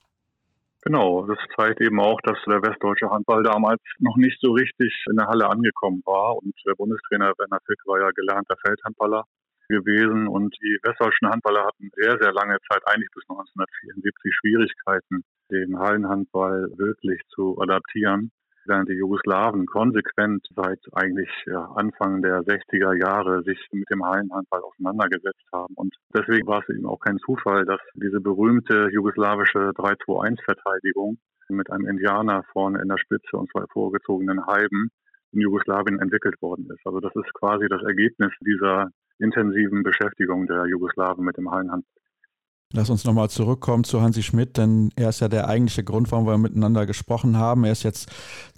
Genau, 0.85 1.25
das 1.27 1.39
zeigt 1.57 1.81
eben 1.81 1.99
auch, 1.99 2.21
dass 2.21 2.37
der 2.47 2.61
westdeutsche 2.63 3.09
Handball 3.09 3.43
damals 3.43 3.81
noch 4.01 4.17
nicht 4.17 4.39
so 4.43 4.53
richtig 4.53 4.93
in 5.09 5.17
der 5.17 5.27
Halle 5.29 5.49
angekommen 5.49 6.03
war. 6.05 6.37
Und 6.37 6.53
der 6.67 6.75
Bundestrainer 6.75 7.33
Werner 7.39 7.59
Fick 7.67 7.79
war 7.87 8.01
ja 8.01 8.11
gelernter 8.11 8.55
Feldhandballer 8.63 9.25
gewesen. 9.69 10.29
Und 10.29 10.55
die 10.61 10.79
westdeutschen 10.83 11.31
Handballer 11.31 11.65
hatten 11.65 11.91
sehr, 11.95 12.19
sehr 12.21 12.33
lange 12.33 12.59
Zeit, 12.69 12.83
eigentlich 12.85 13.09
bis 13.15 13.25
1974, 13.31 14.35
Schwierigkeiten, 14.35 15.25
den 15.51 15.79
Hallenhandball 15.79 16.69
wirklich 16.77 17.23
zu 17.35 17.59
adaptieren 17.59 18.31
während 18.67 18.89
die 18.89 18.95
Jugoslawen 18.95 19.67
konsequent 19.67 20.47
seit 20.55 20.81
eigentlich 20.93 21.31
Anfang 21.75 22.23
der 22.23 22.43
60er 22.43 22.95
Jahre 22.95 23.43
sich 23.43 23.59
mit 23.73 23.91
dem 23.91 24.05
Hallenhandball 24.05 24.63
auseinandergesetzt 24.63 25.45
haben. 25.53 25.75
Und 25.75 25.95
deswegen 26.15 26.47
war 26.47 26.63
es 26.63 26.75
eben 26.75 26.87
auch 26.87 27.01
kein 27.01 27.19
Zufall, 27.19 27.65
dass 27.65 27.81
diese 27.95 28.21
berühmte 28.21 28.89
jugoslawische 28.93 29.71
3-2-1-Verteidigung 29.71 31.19
mit 31.49 31.71
einem 31.71 31.87
Indianer 31.87 32.43
vorne 32.53 32.81
in 32.81 32.89
der 32.89 32.99
Spitze 32.99 33.37
und 33.37 33.51
zwei 33.51 33.65
vorgezogenen 33.73 34.47
Halben 34.47 34.91
in 35.33 35.41
Jugoslawien 35.41 36.01
entwickelt 36.01 36.41
worden 36.41 36.69
ist. 36.71 36.87
Also 36.87 37.01
das 37.01 37.15
ist 37.17 37.33
quasi 37.35 37.67
das 37.69 37.83
Ergebnis 37.83 38.33
dieser 38.41 38.89
intensiven 39.19 39.83
Beschäftigung 39.83 40.47
der 40.47 40.67
Jugoslawen 40.67 41.25
mit 41.25 41.37
dem 41.37 41.51
Hallenhandball. 41.51 42.04
Lass 42.77 42.91
uns 42.91 43.05
nochmal 43.05 43.31
zurückkommen 43.31 43.85
zu 43.85 44.03
Hansi 44.03 44.25
Schmidt, 44.25 44.57
denn 44.57 44.91
er 44.97 45.11
ist 45.11 45.21
ja 45.21 45.29
der 45.29 45.47
eigentliche 45.47 45.85
Grund, 45.85 46.11
warum 46.11 46.27
wir 46.27 46.37
miteinander 46.39 46.87
gesprochen 46.87 47.39
haben. 47.39 47.63
Er 47.63 47.71
ist 47.71 47.85
jetzt 47.85 48.11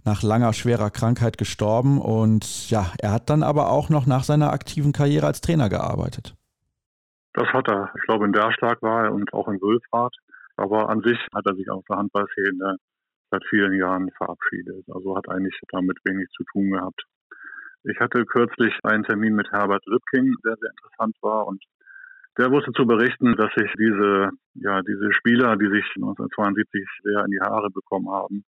nach 0.07 0.23
langer, 0.23 0.55
schwerer 0.55 0.89
Krankheit 0.89 1.37
gestorben 1.37 2.01
und 2.01 2.71
ja, 2.71 2.93
er 2.99 3.13
hat 3.13 3.29
dann 3.29 3.43
aber 3.43 3.71
auch 3.71 3.91
noch 3.91 4.07
nach 4.07 4.25
seiner 4.25 4.53
aktiven 4.53 4.95
Karriere 4.95 5.27
als 5.27 5.43
Trainer 5.43 5.69
gearbeitet. 5.69 6.35
Das 7.35 7.47
hat 7.49 7.69
er. 7.69 7.93
Ich 7.95 8.03
glaube, 8.07 8.25
in 8.25 8.33
Derschlag 8.33 8.81
war 8.81 9.05
er 9.05 9.13
und 9.13 9.35
auch 9.35 9.49
in 9.49 9.61
Wülfrath. 9.61 10.17
Aber 10.57 10.89
an 10.89 11.03
sich 11.03 11.19
hat 11.35 11.45
er 11.45 11.55
sich 11.55 11.71
aus 11.71 11.85
der 11.87 11.99
Handballszene 11.99 12.77
seit 13.31 13.45
vielen 13.51 13.75
Jahren 13.75 14.11
verabschiedet. 14.17 14.87
Also 14.89 15.15
hat 15.15 15.29
eigentlich 15.29 15.61
damit 15.71 15.99
wenig 16.05 16.27
zu 16.35 16.43
tun 16.53 16.71
gehabt. 16.71 17.03
Ich 17.85 18.01
hatte 18.01 18.25
kürzlich 18.25 18.73
einen 18.83 19.05
Termin 19.05 19.35
mit 19.35 19.53
Herbert 19.53 19.85
Lübking, 19.85 20.35
der 20.43 20.57
sehr 20.57 20.71
interessant 20.71 21.17
war 21.21 21.47
und 21.47 21.63
der 22.39 22.51
wusste 22.51 22.73
zu 22.73 22.87
berichten, 22.87 23.37
dass 23.37 23.53
sich 23.55 23.73
diese, 23.79 24.31
ja, 24.55 24.83
diese 24.83 25.13
Spieler, 25.13 25.57
die 25.57 25.69
sich 25.69 25.85
1972 25.97 26.85
sehr 27.03 27.25
in 27.25 27.31
die 27.31 27.41
Haare 27.41 27.71
bekommen 27.71 28.11
haben 28.11 28.45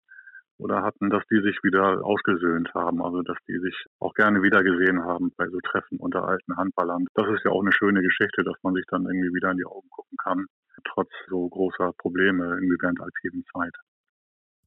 oder 0.58 0.84
hatten, 0.84 1.10
dass 1.10 1.24
die 1.30 1.42
sich 1.42 1.58
wieder 1.64 2.04
ausgesöhnt 2.06 2.74
haben, 2.74 3.04
also 3.04 3.22
dass 3.22 3.38
die 3.48 3.60
sich 3.60 3.76
auch 4.00 4.14
gerne 4.14 4.42
wiedergesehen 4.42 5.04
haben 5.04 5.32
bei 5.36 5.48
so 5.48 5.60
Treffen 5.60 6.00
unter 6.00 6.28
alten 6.28 6.56
Handballern. 6.56 7.06
Das 7.16 7.28
ist 7.28 7.44
ja 7.44 7.52
auch 7.52 7.62
eine 7.62 7.74
schöne 7.74 8.02
Geschichte, 8.02 8.44
dass 8.44 8.56
man 8.64 8.74
sich 8.74 8.86
dann 8.88 9.06
irgendwie 9.06 9.34
wieder 9.34 9.52
in 9.52 9.58
die 9.58 9.66
Augen 9.66 9.90
gucken 9.90 10.18
kann, 10.18 10.46
trotz 10.86 11.10
so 11.28 11.50
großer 11.50 11.92
Probleme 11.98 12.46
irgendwie 12.46 12.78
während 12.80 13.00
der 13.00 13.08
aktiven 13.08 13.44
Zeit. 13.54 13.74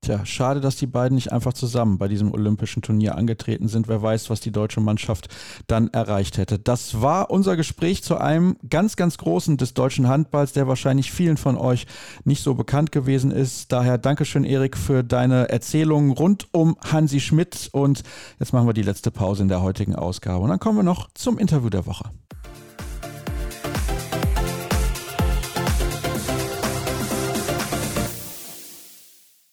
Tja, 0.06 0.24
schade, 0.24 0.60
dass 0.60 0.76
die 0.76 0.86
beiden 0.86 1.16
nicht 1.16 1.32
einfach 1.32 1.52
zusammen 1.52 1.98
bei 1.98 2.06
diesem 2.06 2.32
olympischen 2.32 2.80
Turnier 2.80 3.16
angetreten 3.16 3.66
sind. 3.66 3.88
Wer 3.88 4.02
weiß, 4.02 4.30
was 4.30 4.38
die 4.38 4.52
deutsche 4.52 4.80
Mannschaft 4.80 5.26
dann 5.66 5.88
erreicht 5.88 6.38
hätte. 6.38 6.60
Das 6.60 7.02
war 7.02 7.28
unser 7.28 7.56
Gespräch 7.56 8.04
zu 8.04 8.16
einem 8.16 8.56
ganz, 8.70 8.94
ganz 8.94 9.18
großen 9.18 9.56
des 9.56 9.74
deutschen 9.74 10.06
Handballs, 10.06 10.52
der 10.52 10.68
wahrscheinlich 10.68 11.10
vielen 11.10 11.36
von 11.36 11.56
euch 11.56 11.88
nicht 12.22 12.44
so 12.44 12.54
bekannt 12.54 12.92
gewesen 12.92 13.32
ist. 13.32 13.72
Daher 13.72 13.98
Dankeschön, 13.98 14.44
Erik, 14.44 14.76
für 14.76 15.02
deine 15.02 15.48
Erzählungen 15.48 16.12
rund 16.12 16.46
um 16.52 16.76
Hansi 16.88 17.18
Schmidt. 17.18 17.68
Und 17.72 18.04
jetzt 18.38 18.52
machen 18.52 18.68
wir 18.68 18.74
die 18.74 18.82
letzte 18.82 19.10
Pause 19.10 19.42
in 19.42 19.48
der 19.48 19.62
heutigen 19.62 19.96
Ausgabe. 19.96 20.44
Und 20.44 20.50
dann 20.50 20.60
kommen 20.60 20.78
wir 20.78 20.84
noch 20.84 21.08
zum 21.14 21.36
Interview 21.36 21.68
der 21.68 21.84
Woche. 21.84 22.10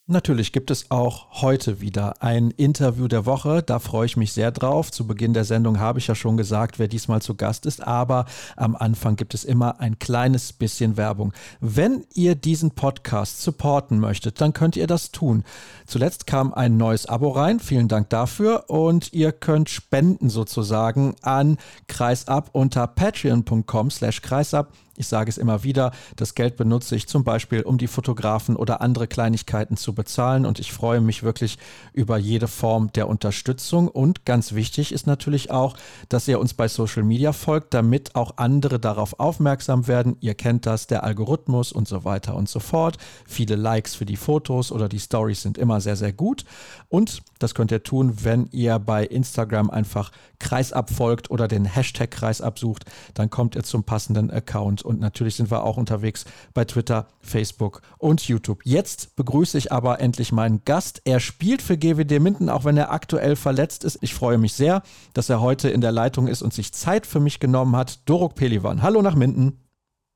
Natürlich 0.06 0.52
gibt 0.52 0.70
es 0.70 0.92
auch 0.92 1.42
heute 1.42 1.80
wieder 1.80 2.22
ein 2.22 2.52
Interview 2.52 3.08
der 3.08 3.26
Woche. 3.26 3.64
Da 3.64 3.80
freue 3.80 4.06
ich 4.06 4.18
mich 4.18 4.34
sehr 4.34 4.52
drauf. 4.52 4.92
Zu 4.92 5.08
Beginn 5.08 5.34
der 5.34 5.46
Sendung 5.46 5.80
habe 5.80 5.98
ich 5.98 6.08
ja 6.08 6.14
schon 6.14 6.36
gesagt, 6.36 6.78
wer 6.78 6.90
diesmal 6.90 7.22
zu 7.22 7.36
Gast 7.36 7.66
ist. 7.66 7.82
Aber 7.88 8.26
am 8.58 8.76
Anfang 8.76 9.16
gibt 9.16 9.34
es 9.34 9.46
immer 9.46 9.80
ein 9.80 10.00
kleines 10.00 10.52
bisschen 10.52 10.98
Werbung. 10.98 11.32
Wenn 11.62 12.06
ihr 12.14 12.36
diesen 12.36 12.72
Podcast 12.72 13.42
supporten 13.42 13.98
möchtet, 13.98 14.42
dann 14.42 14.52
könnt 14.52 14.76
ihr 14.76 14.88
das 14.88 15.12
tun. 15.12 15.46
Zuletzt 15.86 16.28
kam 16.28 16.54
ein 16.54 16.76
neues 16.76 17.06
Abo 17.06 17.30
rein. 17.30 17.62
Vielen 17.62 17.88
Dank 17.88 18.10
dafür. 18.10 18.70
Und 18.70 19.14
ihr 19.14 19.32
könnt 19.32 19.70
spenden 19.70 20.30
sozusagen 20.30 21.16
an 21.22 21.58
Kreisab 21.88 22.50
unter 22.52 22.88
patreon.com 22.88 23.90
slash 23.90 24.22
kreisab. 24.22 24.74
Ich 24.96 25.08
sage 25.08 25.30
es 25.30 25.40
immer 25.40 25.64
wieder, 25.64 25.92
das 26.16 26.36
Geld 26.36 26.56
benutze 26.56 26.96
ich 26.96 27.08
zum 27.08 27.24
Beispiel, 27.24 27.64
um 27.64 27.80
die 27.80 27.88
Fotografen 27.88 28.56
oder 28.56 28.82
andere 28.82 29.08
Kleinigkeiten 29.08 29.76
zu 29.76 29.94
bezahlen 29.94 30.46
und 30.46 30.60
ich 30.60 30.72
freue 30.72 31.02
mich 31.02 31.24
wirklich 31.24 31.58
über 31.94 32.18
jede 32.18 32.48
Form 32.48 32.92
der 32.94 33.08
Unterstützung 33.08 33.88
und 33.88 34.26
ganz 34.26 34.54
wichtig 34.54 34.92
ist 34.92 35.08
natürlich 35.08 35.50
auch, 35.50 35.76
dass 36.10 36.28
ihr 36.28 36.40
uns 36.40 36.54
bei 36.54 36.68
Social 36.68 37.02
Media 37.02 37.34
folgt, 37.34 37.74
damit 37.74 38.16
auch 38.16 38.38
andere 38.38 38.80
darauf 38.80 39.20
aufmerksam 39.20 39.88
werden. 39.88 40.16
Ihr 40.20 40.36
kennt 40.36 40.68
das, 40.68 40.86
der 40.86 41.04
Algorithmus 41.04 41.72
und 41.72 41.88
so 41.88 42.06
weiter 42.06 42.36
und 42.36 42.48
so 42.48 42.60
fort. 42.60 42.98
Viele 43.26 43.56
Likes 43.56 43.96
für 43.96 44.06
die 44.06 44.16
Fotos 44.16 44.72
oder 44.72 44.88
die 44.88 45.00
Stories 45.00 45.42
sind 45.42 45.58
immer 45.58 45.82
sehr, 45.82 45.96
sehr 45.96 46.14
gut 46.14 46.46
und 46.90 47.24
das 47.40 47.56
könnt 47.56 47.72
ihr 47.72 47.82
tun, 47.82 48.14
wenn 48.22 48.48
ihr 48.52 48.78
bei 48.78 49.06
Instagram 49.06 49.72
einfach 49.72 50.12
Kreisab 50.44 50.90
folgt 50.90 51.32
oder 51.32 51.48
den 51.48 51.64
Hashtag 51.64 52.12
Kreisab 52.12 52.60
sucht, 52.60 52.84
dann 53.14 53.30
kommt 53.30 53.56
ihr 53.56 53.64
zum 53.64 53.86
passenden 53.86 54.30
Account 54.30 54.84
und 54.84 55.00
natürlich 55.00 55.36
sind 55.36 55.50
wir 55.50 55.64
auch 55.64 55.78
unterwegs 55.78 56.26
bei 56.54 56.66
Twitter, 56.66 57.08
Facebook 57.22 57.82
und 57.98 58.28
YouTube. 58.28 58.60
Jetzt 58.66 59.16
begrüße 59.16 59.58
ich 59.58 59.72
aber 59.72 60.02
endlich 60.02 60.34
meinen 60.34 60.62
Gast. 60.66 61.02
Er 61.06 61.22
spielt 61.22 61.62
für 61.62 61.78
GWD 61.78 62.20
Minden, 62.20 62.50
auch 62.50 62.66
wenn 62.66 62.76
er 62.76 62.92
aktuell 62.92 63.38
verletzt 63.38 63.86
ist. 63.86 64.00
Ich 64.02 64.14
freue 64.14 64.38
mich 64.38 64.54
sehr, 64.54 64.84
dass 65.14 65.30
er 65.30 65.40
heute 65.40 65.70
in 65.70 65.80
der 65.80 65.94
Leitung 65.94 66.28
ist 66.28 66.42
und 66.42 66.54
sich 66.54 66.74
Zeit 66.74 67.08
für 67.08 67.22
mich 67.22 67.40
genommen 67.40 67.78
hat. 67.78 68.08
Doruk 68.10 68.36
Pelivan, 68.36 68.82
hallo 68.82 69.02
nach 69.02 69.16
Minden. 69.16 69.60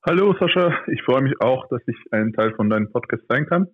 Hallo 0.06 0.34
Sascha, 0.38 0.74
ich 0.92 1.02
freue 1.02 1.22
mich 1.22 1.40
auch, 1.40 1.66
dass 1.68 1.80
ich 1.86 1.96
ein 2.12 2.34
Teil 2.34 2.54
von 2.54 2.68
deinem 2.68 2.92
Podcast 2.92 3.22
sein 3.28 3.46
kann. 3.46 3.66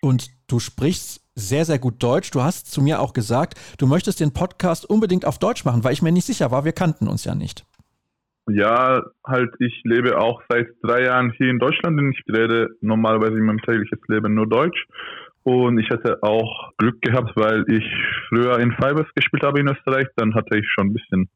Und 0.00 0.30
du 0.46 0.60
sprichst 0.60 1.27
sehr, 1.38 1.64
sehr 1.64 1.78
gut 1.78 2.02
Deutsch. 2.02 2.30
Du 2.30 2.42
hast 2.42 2.70
zu 2.70 2.82
mir 2.82 3.00
auch 3.00 3.12
gesagt, 3.12 3.54
du 3.78 3.86
möchtest 3.86 4.20
den 4.20 4.32
Podcast 4.32 4.88
unbedingt 4.88 5.24
auf 5.24 5.38
Deutsch 5.38 5.64
machen, 5.64 5.84
weil 5.84 5.92
ich 5.92 6.02
mir 6.02 6.12
nicht 6.12 6.26
sicher 6.26 6.50
war, 6.50 6.64
wir 6.64 6.72
kannten 6.72 7.08
uns 7.08 7.24
ja 7.24 7.34
nicht. 7.34 7.64
Ja, 8.50 9.02
halt, 9.26 9.50
ich 9.58 9.82
lebe 9.84 10.18
auch 10.18 10.42
seit 10.48 10.68
drei 10.82 11.04
Jahren 11.04 11.32
hier 11.36 11.50
in 11.50 11.58
Deutschland 11.58 11.98
und 11.98 12.12
ich 12.12 12.22
rede 12.34 12.68
normalerweise 12.80 13.36
in 13.36 13.44
meinem 13.44 13.60
täglichen 13.60 13.98
Leben 14.08 14.34
nur 14.34 14.48
Deutsch. 14.48 14.86
Und 15.42 15.78
ich 15.78 15.88
hatte 15.90 16.22
auch 16.22 16.72
Glück 16.78 17.00
gehabt, 17.02 17.32
weil 17.36 17.64
ich 17.68 17.84
früher 18.28 18.58
in 18.58 18.72
Fibers 18.72 19.06
gespielt 19.14 19.42
habe 19.42 19.60
in 19.60 19.68
Österreich. 19.68 20.06
Dann 20.16 20.34
hatte 20.34 20.58
ich 20.58 20.66
schon 20.68 20.88
ein 20.88 20.94
bisschen 20.94 21.28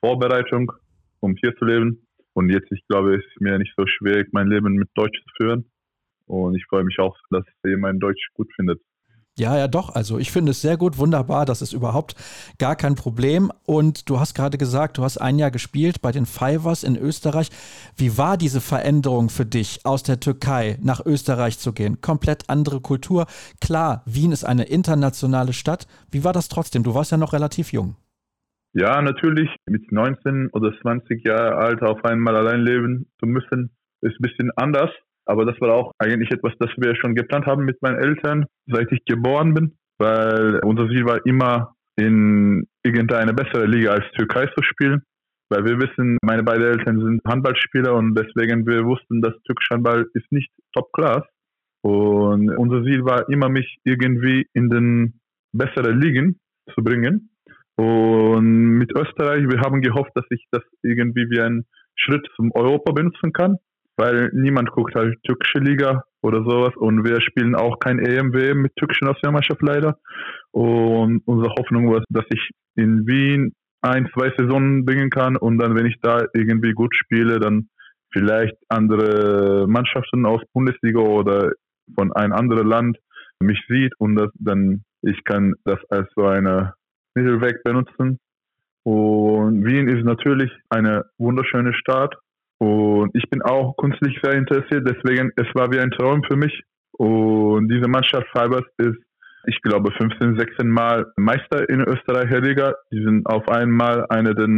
Vorbereitung, 0.00 0.72
um 1.20 1.36
hier 1.36 1.54
zu 1.56 1.64
leben. 1.64 2.06
Und 2.32 2.50
jetzt, 2.50 2.70
ich 2.70 2.86
glaube, 2.88 3.16
es 3.16 3.24
ist 3.24 3.40
mir 3.40 3.58
nicht 3.58 3.72
so 3.76 3.86
schwierig, 3.86 4.28
mein 4.32 4.48
Leben 4.48 4.74
mit 4.74 4.88
Deutsch 4.94 5.18
zu 5.22 5.30
führen. 5.36 5.70
Und 6.26 6.54
ich 6.54 6.64
freue 6.66 6.84
mich 6.84 6.98
auch, 6.98 7.16
dass 7.30 7.44
ihr 7.64 7.78
mein 7.78 7.98
Deutsch 7.98 8.28
gut 8.34 8.48
findet. 8.56 8.80
Ja, 9.38 9.58
ja, 9.58 9.68
doch. 9.68 9.94
Also 9.94 10.18
ich 10.18 10.32
finde 10.32 10.52
es 10.52 10.62
sehr 10.62 10.78
gut, 10.78 10.96
wunderbar. 10.96 11.44
Das 11.44 11.60
ist 11.60 11.74
überhaupt 11.74 12.14
gar 12.58 12.74
kein 12.74 12.94
Problem. 12.94 13.52
Und 13.64 14.08
du 14.08 14.18
hast 14.18 14.34
gerade 14.34 14.56
gesagt, 14.56 14.96
du 14.96 15.04
hast 15.04 15.18
ein 15.18 15.38
Jahr 15.38 15.50
gespielt 15.50 16.00
bei 16.00 16.10
den 16.10 16.24
Fivers 16.24 16.82
in 16.82 16.96
Österreich. 16.96 17.50
Wie 17.96 18.16
war 18.16 18.38
diese 18.38 18.62
Veränderung 18.62 19.28
für 19.28 19.44
dich, 19.44 19.80
aus 19.84 20.02
der 20.02 20.20
Türkei 20.20 20.78
nach 20.80 21.04
Österreich 21.04 21.58
zu 21.58 21.74
gehen? 21.74 22.00
Komplett 22.00 22.48
andere 22.48 22.80
Kultur. 22.80 23.26
Klar, 23.60 24.02
Wien 24.06 24.32
ist 24.32 24.44
eine 24.44 24.64
internationale 24.64 25.52
Stadt. 25.52 25.86
Wie 26.10 26.24
war 26.24 26.32
das 26.32 26.48
trotzdem? 26.48 26.82
Du 26.82 26.94
warst 26.94 27.12
ja 27.12 27.18
noch 27.18 27.34
relativ 27.34 27.72
jung. 27.72 27.96
Ja, 28.72 29.02
natürlich. 29.02 29.50
Mit 29.66 29.92
19 29.92 30.48
oder 30.52 30.72
20 30.80 31.24
Jahren 31.26 31.54
alt 31.54 31.82
auf 31.82 32.02
einmal 32.06 32.36
allein 32.36 32.60
leben 32.60 33.06
zu 33.20 33.26
müssen, 33.26 33.70
ist 34.00 34.18
ein 34.18 34.22
bisschen 34.22 34.50
anders. 34.56 34.90
Aber 35.26 35.44
das 35.44 35.60
war 35.60 35.74
auch 35.74 35.92
eigentlich 35.98 36.30
etwas, 36.30 36.52
das 36.58 36.70
wir 36.76 36.94
schon 36.96 37.14
geplant 37.14 37.46
haben 37.46 37.64
mit 37.64 37.82
meinen 37.82 37.98
Eltern, 37.98 38.46
seit 38.66 38.90
ich 38.92 39.04
geboren 39.04 39.54
bin, 39.54 39.76
weil 39.98 40.60
unser 40.64 40.88
Ziel 40.88 41.04
war 41.04 41.24
immer 41.26 41.74
in 41.96 42.66
irgendeine 42.84 43.34
bessere 43.34 43.66
Liga 43.66 43.90
als 43.90 44.04
Türkei 44.12 44.46
zu 44.46 44.62
spielen. 44.62 45.02
Weil 45.48 45.64
wir 45.64 45.78
wissen, 45.78 46.18
meine 46.22 46.42
beiden 46.42 46.64
Eltern 46.64 47.00
sind 47.00 47.22
Handballspieler 47.24 47.94
und 47.94 48.14
deswegen 48.14 48.66
wir 48.66 48.84
wussten, 48.84 49.20
dass 49.20 49.34
türkisch 49.44 49.68
Handball 49.70 50.06
ist 50.14 50.30
nicht 50.32 50.50
Top 50.74 50.92
Class. 50.92 51.22
Und 51.82 52.50
unser 52.50 52.82
Ziel 52.82 53.04
war 53.04 53.28
immer, 53.28 53.48
mich 53.48 53.78
irgendwie 53.84 54.46
in 54.54 54.70
den 54.70 55.20
besseren 55.52 56.00
Ligen 56.00 56.40
zu 56.74 56.82
bringen. 56.82 57.30
Und 57.76 58.78
mit 58.78 58.90
Österreich, 58.96 59.48
wir 59.48 59.60
haben 59.60 59.82
gehofft, 59.82 60.10
dass 60.14 60.24
ich 60.30 60.44
das 60.50 60.62
irgendwie 60.82 61.30
wie 61.30 61.40
einen 61.40 61.64
Schritt 61.94 62.26
zum 62.34 62.50
Europa 62.52 62.92
benutzen 62.92 63.32
kann 63.32 63.58
weil 63.96 64.30
niemand 64.32 64.70
guckt 64.70 64.94
halt 64.94 65.16
türkische 65.24 65.58
Liga 65.58 66.04
oder 66.22 66.42
sowas 66.44 66.74
und 66.76 67.04
wir 67.04 67.20
spielen 67.20 67.54
auch 67.54 67.78
kein 67.78 67.98
EMW 67.98 68.54
mit 68.54 68.74
türkischen 68.76 69.06
Nationalmannschaft 69.06 69.62
leider. 69.62 69.98
Und 70.50 71.22
unsere 71.26 71.54
Hoffnung 71.54 71.90
war, 71.90 72.02
dass 72.10 72.24
ich 72.30 72.50
in 72.74 73.06
Wien 73.06 73.52
ein, 73.80 74.08
zwei 74.14 74.32
Saisonen 74.36 74.84
bringen 74.84 75.10
kann 75.10 75.36
und 75.36 75.58
dann, 75.58 75.76
wenn 75.76 75.86
ich 75.86 75.96
da 76.02 76.26
irgendwie 76.34 76.72
gut 76.72 76.94
spiele, 76.94 77.38
dann 77.38 77.68
vielleicht 78.10 78.56
andere 78.68 79.66
Mannschaften 79.68 80.26
aus 80.26 80.42
Bundesliga 80.52 81.00
oder 81.00 81.52
von 81.94 82.12
einem 82.12 82.32
anderen 82.32 82.66
Land 82.66 82.98
mich 83.40 83.62
sieht 83.68 83.92
und 83.98 84.16
das, 84.16 84.30
dann 84.34 84.82
ich 85.02 85.22
kann 85.24 85.54
das 85.64 85.78
als 85.90 86.08
so 86.16 86.24
eine 86.24 86.74
Mittelweg 87.14 87.62
benutzen. 87.62 88.18
Und 88.82 89.64
Wien 89.64 89.88
ist 89.88 90.04
natürlich 90.04 90.50
eine 90.70 91.04
wunderschöne 91.18 91.74
Stadt 91.74 92.14
und 92.58 93.10
ich 93.14 93.28
bin 93.28 93.42
auch 93.42 93.76
künstlich 93.76 94.18
sehr 94.22 94.34
interessiert, 94.34 94.88
deswegen 94.88 95.30
es 95.36 95.46
war 95.54 95.70
wie 95.72 95.80
ein 95.80 95.90
Traum 95.90 96.22
für 96.24 96.36
mich. 96.36 96.62
Und 96.92 97.68
diese 97.68 97.88
Mannschaft 97.88 98.26
Fibers 98.32 98.64
ist, 98.78 98.98
ich 99.46 99.60
glaube, 99.62 99.92
15, 99.92 100.38
16 100.38 100.68
Mal 100.68 101.06
Meister 101.16 101.68
in 101.68 101.80
Österreicher 101.80 102.40
Liga. 102.40 102.74
Die 102.90 103.02
sind 103.02 103.26
auf 103.26 103.48
einmal 103.48 104.06
eine 104.08 104.34
der 104.34 104.48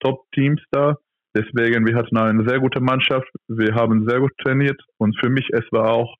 Top-Teams 0.00 0.60
da. 0.70 0.96
Deswegen, 1.34 1.86
wir 1.86 1.96
hatten 1.96 2.16
eine 2.16 2.46
sehr 2.48 2.60
gute 2.60 2.80
Mannschaft. 2.80 3.28
Wir 3.48 3.74
haben 3.74 4.08
sehr 4.08 4.20
gut 4.20 4.32
trainiert. 4.38 4.80
Und 4.98 5.18
für 5.20 5.28
mich, 5.28 5.48
es 5.52 5.64
war 5.70 5.90
auch 5.90 6.16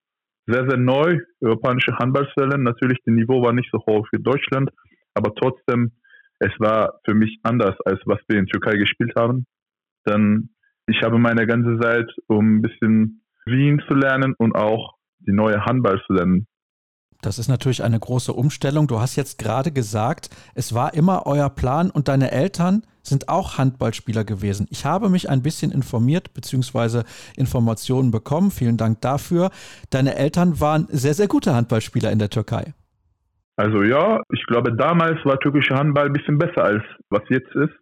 sehr, 0.47 0.68
sehr 0.68 0.79
neu, 0.79 1.20
europäische 1.41 1.97
Handballstellen. 1.99 2.62
Natürlich, 2.62 2.99
das 3.05 3.14
Niveau 3.14 3.43
war 3.43 3.53
nicht 3.53 3.70
so 3.73 3.79
hoch 3.79 4.07
wie 4.12 4.23
Deutschland. 4.23 4.70
Aber 5.14 5.35
trotzdem, 5.35 5.93
es 6.39 6.53
war 6.59 7.01
für 7.07 7.14
mich 7.14 7.39
anders, 7.45 7.77
als 7.85 8.01
was 8.05 8.18
wir 8.29 8.39
in 8.39 8.47
Türkei 8.47 8.73
gespielt 8.73 9.12
haben. 9.16 9.47
Dann 10.05 10.51
ich 10.93 11.03
habe 11.03 11.18
meine 11.18 11.47
ganze 11.47 11.78
Zeit, 11.80 12.11
um 12.26 12.57
ein 12.57 12.62
bisschen 12.62 13.22
Wien 13.47 13.82
zu 13.88 13.95
lernen 13.95 14.34
und 14.38 14.55
auch 14.55 14.95
die 15.20 15.32
neue 15.32 15.64
Handball 15.64 16.01
zu 16.07 16.12
lernen. 16.12 16.47
Das 17.22 17.38
ist 17.38 17.49
natürlich 17.49 17.84
eine 17.84 18.01
große 18.01 18.32
Umstellung. 18.32 18.88
Du 18.88 19.01
hast 19.01 19.14
jetzt 19.14 19.38
gerade 19.38 19.70
gesagt, 19.70 20.28
es 20.55 20.74
war 20.74 20.93
immer 20.95 21.22
euer 21.24 21.51
Plan 21.51 21.90
und 21.90 22.09
deine 22.09 22.32
Eltern 22.32 22.82
sind 23.03 23.28
auch 23.28 23.59
Handballspieler 23.59 24.24
gewesen. 24.24 24.66
Ich 24.70 24.84
habe 24.84 25.09
mich 25.09 25.30
ein 25.30 25.43
bisschen 25.43 25.70
informiert 25.70 26.34
bzw. 26.34 27.05
Informationen 27.36 28.11
bekommen. 28.11 28.51
Vielen 28.51 28.76
Dank 28.76 29.01
dafür. 29.01 29.51
Deine 29.90 30.16
Eltern 30.16 30.61
waren 30.61 30.88
sehr, 30.90 31.14
sehr 31.14 31.28
gute 31.28 31.55
Handballspieler 31.55 32.11
in 32.11 32.18
der 32.18 32.30
Türkei. 32.30 32.74
Also 33.57 33.82
ja, 33.82 34.20
ich 34.32 34.45
glaube, 34.47 34.74
damals 34.74 35.24
war 35.24 35.38
türkischer 35.38 35.76
Handball 35.76 36.07
ein 36.07 36.12
bisschen 36.12 36.38
besser 36.38 36.64
als 36.64 36.82
was 37.11 37.22
jetzt 37.28 37.55
ist. 37.55 37.74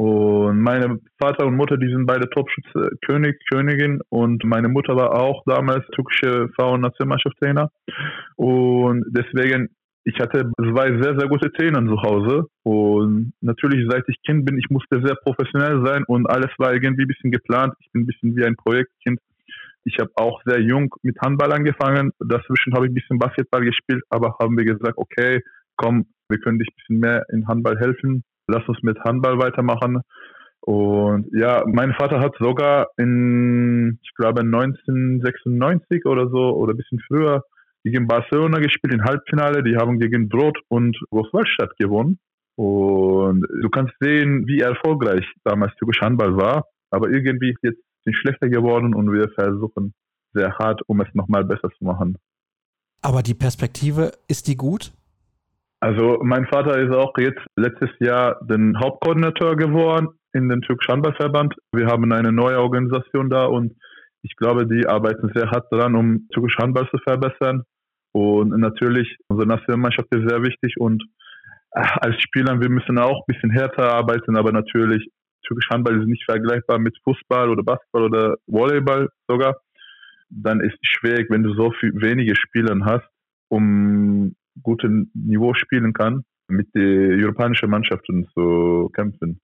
Und 0.00 0.62
meine 0.62 0.98
Vater 1.20 1.46
und 1.46 1.56
Mutter, 1.56 1.76
die 1.76 1.92
sind 1.92 2.06
beide 2.06 2.26
Topschütze, 2.30 2.88
König, 3.04 3.38
Königin. 3.52 4.00
Und 4.08 4.42
meine 4.46 4.70
Mutter 4.70 4.96
war 4.96 5.12
auch 5.12 5.42
damals 5.44 5.86
türkische 5.88 6.48
Frauen-Nationalmannschaftstrainer. 6.56 7.70
Und 8.36 9.04
deswegen, 9.10 9.68
ich 10.04 10.18
hatte 10.18 10.50
zwei 10.56 10.98
sehr, 11.02 11.18
sehr 11.18 11.28
gute 11.28 11.52
Trainer 11.52 11.84
zu 11.86 12.00
Hause. 12.00 12.46
Und 12.62 13.34
natürlich, 13.42 13.86
seit 13.90 14.04
ich 14.08 14.16
Kind 14.24 14.46
bin, 14.46 14.56
ich 14.56 14.70
musste 14.70 15.02
sehr 15.04 15.16
professionell 15.16 15.84
sein 15.84 16.04
und 16.06 16.30
alles 16.30 16.48
war 16.56 16.72
irgendwie 16.72 17.02
ein 17.02 17.08
bisschen 17.08 17.30
geplant. 17.30 17.74
Ich 17.80 17.92
bin 17.92 18.04
ein 18.04 18.06
bisschen 18.06 18.34
wie 18.34 18.46
ein 18.46 18.56
Projektkind. 18.56 19.20
Ich 19.84 19.98
habe 20.00 20.12
auch 20.14 20.40
sehr 20.46 20.62
jung 20.62 20.94
mit 21.02 21.20
Handball 21.20 21.52
angefangen. 21.52 22.12
Dazwischen 22.20 22.72
habe 22.72 22.86
ich 22.86 22.92
ein 22.92 22.94
bisschen 22.94 23.18
Basketball 23.18 23.66
gespielt, 23.66 24.02
aber 24.08 24.36
haben 24.40 24.56
wir 24.56 24.64
gesagt, 24.64 24.96
okay, 24.96 25.42
komm, 25.76 26.06
wir 26.30 26.38
können 26.38 26.58
dich 26.58 26.68
ein 26.68 26.76
bisschen 26.78 27.00
mehr 27.00 27.26
in 27.30 27.46
Handball 27.46 27.78
helfen. 27.78 28.24
Lass 28.50 28.68
uns 28.68 28.82
mit 28.82 28.98
Handball 29.00 29.38
weitermachen. 29.38 30.02
Und 30.60 31.26
ja, 31.32 31.64
mein 31.66 31.94
Vater 31.94 32.20
hat 32.20 32.34
sogar 32.38 32.88
in, 32.96 33.98
ich 34.02 34.14
glaube, 34.14 34.40
1996 34.40 36.04
oder 36.04 36.28
so 36.28 36.54
oder 36.56 36.74
ein 36.74 36.76
bisschen 36.76 37.00
früher 37.06 37.44
gegen 37.82 38.06
Barcelona 38.06 38.58
gespielt 38.58 38.92
im 38.92 39.04
Halbfinale. 39.04 39.62
Die 39.62 39.76
haben 39.76 39.98
gegen 39.98 40.28
Brot 40.28 40.58
und 40.68 40.98
Großwaldstadt 41.10 41.76
gewonnen. 41.78 42.18
Und 42.56 43.46
du 43.62 43.70
kannst 43.70 43.94
sehen, 44.00 44.46
wie 44.46 44.60
erfolgreich 44.60 45.24
damals 45.44 45.74
türkisch 45.76 46.02
Handball 46.02 46.36
war. 46.36 46.66
Aber 46.90 47.08
irgendwie 47.08 47.50
ist 47.52 47.62
jetzt 47.62 47.82
nicht 48.04 48.18
schlechter 48.18 48.48
geworden 48.48 48.94
und 48.94 49.12
wir 49.12 49.28
versuchen 49.30 49.94
sehr 50.34 50.56
hart, 50.58 50.82
um 50.86 51.00
es 51.00 51.08
nochmal 51.14 51.44
besser 51.44 51.70
zu 51.78 51.84
machen. 51.84 52.16
Aber 53.02 53.22
die 53.22 53.34
Perspektive, 53.34 54.12
ist 54.28 54.46
die 54.46 54.56
gut? 54.56 54.92
Also 55.80 56.18
mein 56.22 56.46
Vater 56.46 56.78
ist 56.78 56.94
auch 56.94 57.16
jetzt 57.18 57.40
letztes 57.56 57.90
Jahr 58.00 58.38
den 58.44 58.78
Hauptkoordinator 58.78 59.56
geworden 59.56 60.08
in 60.34 60.48
den 60.48 60.60
türkischen 60.60 60.92
Handballverband. 60.92 61.54
Wir 61.72 61.86
haben 61.86 62.12
eine 62.12 62.32
neue 62.32 62.60
Organisation 62.60 63.30
da 63.30 63.46
und 63.46 63.74
ich 64.22 64.36
glaube, 64.36 64.66
die 64.66 64.86
arbeiten 64.86 65.30
sehr 65.34 65.50
hart 65.50 65.72
daran, 65.72 65.96
um 65.96 66.28
türkisch 66.34 66.56
Handball 66.58 66.88
zu 66.90 66.98
verbessern. 66.98 67.62
Und 68.12 68.50
natürlich, 68.50 69.16
unsere 69.28 69.48
Nationalmannschaft 69.48 70.08
ist 70.14 70.28
sehr 70.28 70.42
wichtig 70.42 70.74
und 70.78 71.02
äh, 71.72 71.80
als 72.00 72.20
Spieler, 72.20 72.60
wir 72.60 72.68
müssen 72.68 72.98
auch 72.98 73.20
ein 73.20 73.32
bisschen 73.32 73.50
härter 73.50 73.94
arbeiten, 73.94 74.36
aber 74.36 74.52
natürlich, 74.52 75.08
türkisch 75.46 75.70
Handball 75.70 75.98
ist 75.98 76.06
nicht 76.06 76.24
vergleichbar 76.24 76.78
mit 76.78 76.96
Fußball 77.04 77.48
oder 77.48 77.62
Basketball 77.62 78.04
oder 78.04 78.36
Volleyball 78.46 79.08
sogar. 79.28 79.56
Dann 80.28 80.60
ist 80.60 80.74
es 80.74 80.88
schwierig, 80.88 81.30
wenn 81.30 81.42
du 81.42 81.54
so 81.54 81.72
viel, 81.72 81.92
wenige 81.94 82.36
Spieler 82.36 82.76
hast, 82.84 83.08
um 83.48 83.99
gutes 84.62 84.90
Niveau 85.14 85.54
spielen 85.54 85.92
kann, 85.92 86.24
mit 86.48 86.74
den 86.74 87.22
europäischen 87.22 87.70
Mannschaften 87.70 88.26
zu 88.34 88.90
kämpfen. 88.94 89.40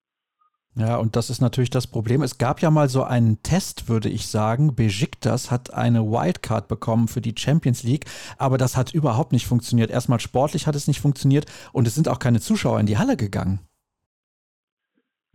Ja, 0.78 0.96
und 0.96 1.16
das 1.16 1.30
ist 1.30 1.40
natürlich 1.40 1.70
das 1.70 1.86
Problem. 1.86 2.22
Es 2.22 2.36
gab 2.36 2.60
ja 2.60 2.70
mal 2.70 2.90
so 2.90 3.02
einen 3.02 3.42
Test, 3.42 3.88
würde 3.88 4.10
ich 4.10 4.26
sagen. 4.26 4.74
Besiktas 4.74 5.50
hat 5.50 5.72
eine 5.72 6.02
Wildcard 6.02 6.68
bekommen 6.68 7.08
für 7.08 7.22
die 7.22 7.34
Champions 7.36 7.82
League, 7.82 8.04
aber 8.36 8.58
das 8.58 8.76
hat 8.76 8.92
überhaupt 8.92 9.32
nicht 9.32 9.46
funktioniert. 9.46 9.90
Erstmal 9.90 10.20
sportlich 10.20 10.66
hat 10.66 10.74
es 10.74 10.86
nicht 10.86 11.00
funktioniert 11.00 11.46
und 11.72 11.86
es 11.86 11.94
sind 11.94 12.08
auch 12.08 12.18
keine 12.18 12.40
Zuschauer 12.40 12.78
in 12.78 12.84
die 12.84 12.98
Halle 12.98 13.16
gegangen. 13.16 13.60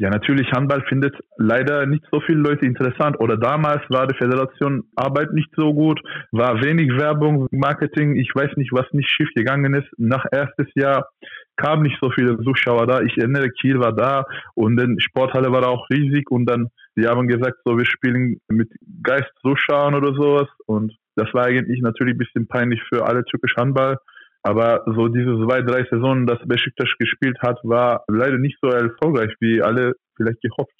Ja, 0.01 0.09
natürlich, 0.09 0.51
Handball 0.51 0.81
findet 0.89 1.15
leider 1.37 1.85
nicht 1.85 2.03
so 2.11 2.21
viele 2.21 2.39
Leute 2.39 2.65
interessant. 2.65 3.19
Oder 3.19 3.37
damals 3.37 3.87
war 3.89 4.07
die 4.07 4.17
Föderation 4.17 4.83
Arbeit 4.95 5.31
nicht 5.31 5.49
so 5.55 5.75
gut, 5.75 6.01
war 6.31 6.59
wenig 6.63 6.89
Werbung, 6.97 7.47
Marketing. 7.51 8.15
Ich 8.15 8.33
weiß 8.33 8.57
nicht, 8.57 8.73
was 8.73 8.87
nicht 8.93 9.07
schief 9.07 9.29
gegangen 9.35 9.75
ist. 9.75 9.87
Nach 9.99 10.25
erstes 10.31 10.65
Jahr 10.73 11.07
kamen 11.55 11.83
nicht 11.83 11.99
so 12.01 12.09
viele 12.09 12.35
Zuschauer 12.39 12.87
da. 12.87 13.01
Ich 13.01 13.15
erinnere, 13.15 13.51
Kiel 13.51 13.77
war 13.77 13.93
da 13.93 14.25
und 14.55 14.75
dann 14.75 14.99
Sporthalle 14.99 15.51
war 15.51 15.67
auch 15.67 15.87
riesig 15.91 16.31
und 16.31 16.47
dann, 16.47 16.69
die 16.97 17.05
haben 17.05 17.27
gesagt, 17.27 17.57
so, 17.63 17.77
wir 17.77 17.85
spielen 17.85 18.41
mit 18.49 18.71
Geist 19.03 19.31
Zuschauern 19.43 19.93
oder 19.93 20.15
sowas. 20.15 20.49
Und 20.65 20.97
das 21.15 21.31
war 21.35 21.45
eigentlich 21.45 21.79
natürlich 21.79 22.15
ein 22.15 22.17
bisschen 22.25 22.47
peinlich 22.47 22.81
für 22.89 23.05
alle 23.05 23.23
türkisch 23.25 23.53
Handball. 23.55 23.97
Aber 24.43 24.83
so 24.85 25.07
diese 25.07 25.35
zwei, 25.45 25.61
drei 25.61 25.85
Saisonen, 25.89 26.25
dass 26.25 26.39
Besiktas 26.45 26.89
gespielt 26.97 27.37
hat, 27.41 27.59
war 27.63 28.03
leider 28.07 28.37
nicht 28.37 28.57
so 28.61 28.69
erfolgreich, 28.69 29.31
wie 29.39 29.61
alle 29.61 29.93
vielleicht 30.15 30.41
gehofft. 30.41 30.73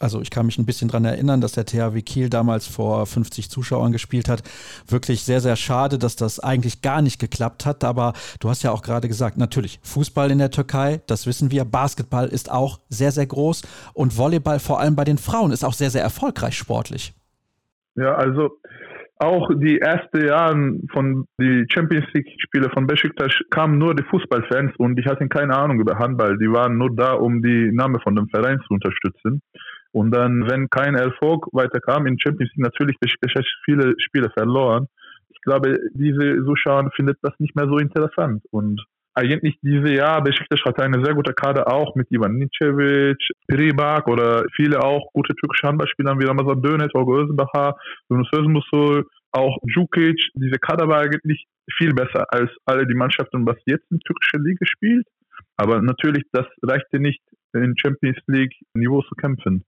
Also 0.00 0.20
ich 0.20 0.30
kann 0.30 0.46
mich 0.46 0.58
ein 0.58 0.66
bisschen 0.66 0.88
daran 0.88 1.04
erinnern, 1.04 1.40
dass 1.40 1.52
der 1.52 1.66
THW 1.66 2.02
Kiel 2.02 2.30
damals 2.30 2.66
vor 2.66 3.04
50 3.04 3.50
Zuschauern 3.50 3.90
gespielt 3.92 4.28
hat. 4.28 4.42
Wirklich 4.86 5.24
sehr, 5.24 5.40
sehr 5.40 5.56
schade, 5.56 5.98
dass 5.98 6.14
das 6.14 6.38
eigentlich 6.38 6.82
gar 6.82 7.02
nicht 7.02 7.18
geklappt 7.18 7.66
hat. 7.66 7.82
Aber 7.82 8.12
du 8.38 8.48
hast 8.48 8.62
ja 8.62 8.70
auch 8.70 8.82
gerade 8.82 9.08
gesagt, 9.08 9.38
natürlich 9.38 9.80
Fußball 9.82 10.30
in 10.30 10.38
der 10.38 10.52
Türkei, 10.52 11.00
das 11.06 11.26
wissen 11.26 11.50
wir. 11.50 11.64
Basketball 11.64 12.28
ist 12.28 12.50
auch 12.50 12.78
sehr, 12.88 13.10
sehr 13.10 13.26
groß. 13.26 13.62
Und 13.92 14.16
Volleyball 14.16 14.60
vor 14.60 14.78
allem 14.78 14.94
bei 14.94 15.04
den 15.04 15.18
Frauen 15.18 15.50
ist 15.50 15.64
auch 15.64 15.72
sehr, 15.74 15.90
sehr 15.90 16.02
erfolgreich 16.02 16.56
sportlich. 16.56 17.12
Ja, 17.96 18.14
also 18.14 18.50
auch 19.20 19.50
die 19.54 19.80
ersten 19.80 20.26
Jahre 20.26 20.78
von 20.92 21.26
die 21.40 21.66
Champions 21.72 22.06
League 22.12 22.28
Spiele 22.38 22.70
von 22.70 22.86
Besiktas 22.86 23.32
kamen 23.50 23.78
nur 23.78 23.94
die 23.94 24.04
Fußballfans 24.04 24.72
und 24.78 24.98
ich 24.98 25.06
hatte 25.06 25.28
keine 25.28 25.56
Ahnung 25.56 25.80
über 25.80 25.98
Handball. 25.98 26.38
Die 26.38 26.50
waren 26.50 26.78
nur 26.78 26.94
da, 26.94 27.14
um 27.14 27.42
die 27.42 27.70
Name 27.72 27.98
von 28.00 28.14
dem 28.14 28.28
Verein 28.28 28.60
zu 28.66 28.74
unterstützen. 28.74 29.42
Und 29.92 30.12
dann, 30.12 30.48
wenn 30.48 30.68
kein 30.70 30.94
Erfolg 30.94 31.46
weiterkam 31.52 32.06
in 32.06 32.18
Champions 32.18 32.52
League, 32.54 32.64
natürlich 32.64 32.98
Besiktas 33.00 33.44
viele 33.64 33.94
Spiele 33.98 34.30
verloren. 34.30 34.86
Ich 35.30 35.40
glaube, 35.42 35.78
diese 35.94 36.44
Zuschauer 36.44 36.90
finden 36.94 37.14
das 37.22 37.34
nicht 37.38 37.56
mehr 37.56 37.66
so 37.66 37.78
interessant 37.78 38.42
und 38.50 38.80
eigentlich 39.18 39.58
diese 39.62 39.92
Jahr, 39.92 40.22
Besiktas 40.22 40.60
hatte 40.64 40.84
eine 40.84 41.04
sehr 41.04 41.14
gute 41.14 41.32
Kader 41.34 41.72
auch 41.72 41.94
mit 41.96 42.10
Ivan 42.10 42.36
Nicevic, 42.36 43.18
Piribak 43.48 44.06
oder 44.06 44.44
viele 44.54 44.82
auch 44.82 45.12
gute 45.12 45.34
türkische 45.34 45.66
Handballspieler 45.66 46.18
wie 46.18 46.26
Ramazan 46.26 46.62
Dönet, 46.62 46.94
Olga 46.94 47.22
Özbacher, 47.22 47.76
Yunus 48.08 48.28
Özmusul, 48.32 49.06
auch 49.32 49.58
Djukic. 49.66 50.20
Diese 50.34 50.58
Kader 50.58 50.88
war 50.88 51.00
eigentlich 51.00 51.46
viel 51.76 51.92
besser 51.92 52.24
als 52.32 52.50
alle 52.64 52.86
die 52.86 52.94
Mannschaften, 52.94 53.44
was 53.44 53.56
jetzt 53.66 53.90
in 53.90 53.98
türkischer 54.00 54.38
Liga 54.38 54.64
spielt. 54.64 55.06
Aber 55.56 55.82
natürlich, 55.82 56.24
das 56.32 56.46
reichte 56.62 57.00
nicht, 57.00 57.20
in 57.52 57.74
Champions 57.76 58.18
League 58.28 58.54
Niveau 58.74 59.02
zu 59.02 59.14
kämpfen. 59.16 59.64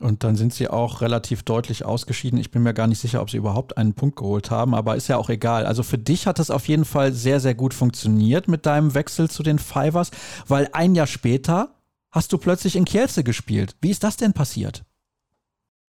Und 0.00 0.24
dann 0.24 0.34
sind 0.34 0.52
sie 0.52 0.68
auch 0.68 1.02
relativ 1.02 1.44
deutlich 1.44 1.84
ausgeschieden. 1.84 2.38
Ich 2.38 2.50
bin 2.50 2.62
mir 2.62 2.74
gar 2.74 2.88
nicht 2.88 2.98
sicher, 2.98 3.22
ob 3.22 3.30
sie 3.30 3.36
überhaupt 3.36 3.78
einen 3.78 3.94
Punkt 3.94 4.16
geholt 4.16 4.50
haben, 4.50 4.74
aber 4.74 4.96
ist 4.96 5.08
ja 5.08 5.16
auch 5.16 5.30
egal. 5.30 5.66
Also 5.66 5.82
für 5.82 5.98
dich 5.98 6.26
hat 6.26 6.40
es 6.40 6.50
auf 6.50 6.66
jeden 6.66 6.84
Fall 6.84 7.12
sehr, 7.12 7.38
sehr 7.38 7.54
gut 7.54 7.74
funktioniert 7.74 8.48
mit 8.48 8.66
deinem 8.66 8.94
Wechsel 8.94 9.30
zu 9.30 9.42
den 9.42 9.58
Fivers, 9.58 10.10
weil 10.48 10.68
ein 10.72 10.94
Jahr 10.94 11.06
später 11.06 11.70
hast 12.10 12.32
du 12.32 12.38
plötzlich 12.38 12.76
in 12.76 12.84
Kielce 12.84 13.22
gespielt. 13.22 13.76
Wie 13.80 13.90
ist 13.90 14.02
das 14.02 14.16
denn 14.16 14.32
passiert? 14.32 14.84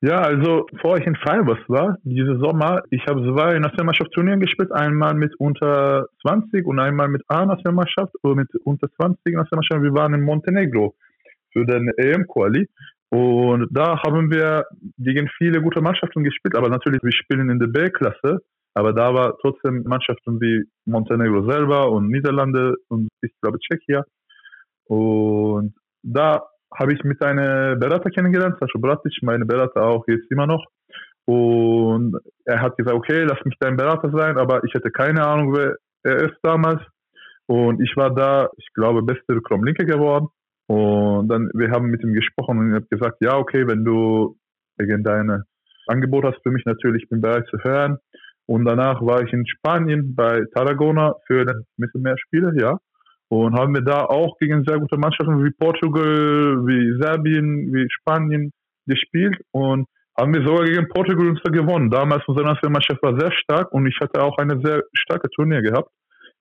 Ja, 0.01 0.22
also 0.22 0.68
bevor 0.72 0.97
ich 0.97 1.08
in 1.08 1.16
Fivers 1.16 1.58
war, 1.68 1.97
diese 2.03 2.38
Sommer, 2.38 2.84
ich 2.91 3.01
habe 3.08 3.22
zwei 3.22 3.58
Nationalmannschaftsturnieren 3.58 4.39
gespielt, 4.39 4.72
einmal 4.72 5.16
mit 5.16 5.34
unter 5.39 6.08
20 6.22 6.64
und 6.66 6.80
einmal 6.80 7.08
mit 7.08 7.24
A-Nationalmannschaft 7.28 8.14
oder 8.22 8.36
mit 8.36 8.49
unter 8.66 8.88
20 8.97 9.34
Nationalmannschaft. 9.34 9.82
Wir 9.82 9.93
waren 9.93 10.14
in 10.14 10.22
Montenegro 10.22 10.93
für 11.51 11.66
den 11.66 11.89
EM-Quali 11.97 12.70
und 13.16 13.70
da 13.72 14.03
haben 14.03 14.30
wir 14.30 14.66
gegen 14.97 15.30
viele 15.38 15.61
gute 15.61 15.80
Mannschaften 15.80 16.26
gespielt, 16.26 16.57
aber 16.57 16.68
natürlich, 16.68 17.01
wir 17.01 17.13
spielen 17.13 17.49
in 17.49 17.59
der 17.59 17.68
B-Klasse, 17.68 18.39
aber 18.74 18.91
da 18.91 19.13
war 19.13 19.38
trotzdem 19.39 19.84
Mannschaften 19.84 20.41
wie 20.41 20.66
Montenegro 20.84 21.49
selber 21.49 21.89
und 21.91 22.09
Niederlande 22.09 22.76
und 22.89 23.07
ich 23.22 23.32
glaube 23.41 23.59
Tschechien. 23.59 24.03
Und 24.88 25.76
da 26.03 26.43
habe 26.78 26.93
ich 26.93 27.05
mit 27.05 27.22
einem 27.22 27.80
Berater 27.80 28.09
kennengelernt, 28.09 28.57
Sascha 28.59 28.78
Bratic, 28.80 29.13
meine 29.22 29.45
Berater 29.45 29.84
auch 29.84 30.05
jetzt 30.09 30.30
immer 30.30 30.45
noch. 30.45 30.66
Und 31.24 32.18
er 32.43 32.61
hat 32.61 32.76
gesagt, 32.76 32.97
okay, 32.97 33.24
lass 33.24 33.39
mich 33.45 33.55
dein 33.61 33.78
Berater 33.78 34.11
sein, 34.11 34.38
aber 34.38 34.61
ich 34.66 34.74
hatte 34.74 34.91
keine 34.91 35.26
Ahnung, 35.26 35.55
wer 35.55 35.78
er 36.03 36.18
ist 36.18 36.38
damals. 36.43 36.82
Und 37.47 37.82
ich 37.82 37.95
war 37.95 38.13
da, 38.13 38.49
ich 38.57 38.68
glaube, 38.74 39.03
beste 39.03 39.41
Krom-Linke 39.41 39.86
geworden. 39.86 40.28
Und 40.68 41.28
dann, 41.28 41.49
wir 41.53 41.70
haben 41.72 41.88
mit 41.88 42.03
ihm 42.03 42.13
gesprochen 42.13 42.57
und 42.57 42.72
er 42.72 42.78
hat 42.78 42.89
gesagt, 42.89 43.18
ja, 43.22 43.38
okay, 43.38 43.68
wenn 43.68 43.84
du 43.84 44.38
wegen 44.78 45.05
Angebot 45.88 46.26
hast 46.26 46.41
für 46.41 46.51
mich 46.51 46.66
natürlich, 46.66 47.03
ich 47.03 47.09
bin 47.09 47.22
bereit 47.22 47.47
zu 47.47 47.57
hören. 47.59 47.97
Und 48.47 48.66
danach 48.66 49.01
war 49.01 49.24
ich 49.24 49.34
in 49.34 49.45
Spanien 49.47 50.16
bei 50.16 50.43
Tarragona 50.53 51.16
für 51.28 51.41
ein 51.41 51.66
bisschen 51.78 52.01
mehr 52.01 52.18
Spiele, 52.18 52.53
ja. 52.59 52.78
Und 53.28 53.57
haben 53.57 53.74
wir 53.74 53.82
da 53.82 54.05
auch 54.05 54.38
gegen 54.39 54.63
sehr 54.66 54.80
gute 54.80 54.97
Mannschaften 54.97 55.43
wie 55.43 55.51
Portugal, 55.51 56.66
wie 56.68 57.01
Serbien, 57.01 57.74
wie 57.74 57.88
Spanien 57.89 58.51
gespielt 58.86 59.36
und 59.51 59.88
haben 60.18 60.34
wir 60.34 60.45
sogar 60.45 60.66
gegen 60.66 60.88
Portugal 60.89 61.30
uns 61.30 61.41
gewonnen. 61.41 61.89
Damals 61.89 62.24
unsere 62.28 62.47
Nationalmannschaft 62.47 63.01
war 63.01 63.20
sehr 63.20 63.32
stark 63.32 63.72
und 63.74 63.88
ich 63.88 63.97
hatte 63.99 64.22
auch 64.22 64.38
eine 64.38 64.61
sehr 64.63 64.84
starke 64.93 65.30
Turnier 65.30 65.61
gehabt. 65.61 65.89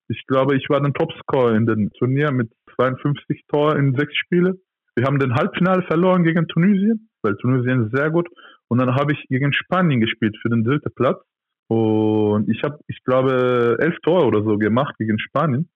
Ich 0.09 0.25
glaube, 0.27 0.57
ich 0.57 0.69
war 0.69 0.81
der 0.81 0.93
Topscorer 0.93 1.55
in 1.55 1.67
dem 1.67 1.91
Turnier 1.93 2.31
mit 2.31 2.51
52 2.77 3.45
Toren 3.49 3.79
in 3.79 3.95
sechs 3.95 4.15
Spielen. 4.17 4.61
Wir 4.97 5.07
haben 5.07 5.19
den 5.19 5.35
Halbfinale 5.35 5.83
verloren 5.83 6.25
gegen 6.25 6.47
Tunesien, 6.47 7.09
weil 7.23 7.37
Tunesien 7.37 7.87
ist 7.87 7.97
sehr 7.97 8.11
gut. 8.11 8.29
Und 8.69 8.79
dann 8.79 8.95
habe 8.95 9.13
ich 9.13 9.25
gegen 9.29 9.53
Spanien 9.53 10.01
gespielt 10.01 10.37
für 10.41 10.49
den 10.49 10.65
dritten 10.65 10.93
Platz. 10.95 11.21
Und 11.69 12.49
ich 12.49 12.63
habe, 12.63 12.79
ich 12.87 13.03
glaube, 13.05 13.77
elf 13.81 13.97
Tore 14.03 14.27
oder 14.27 14.43
so 14.43 14.59
gemacht 14.59 14.95
gegen 14.99 15.19
Spanien. 15.19 15.69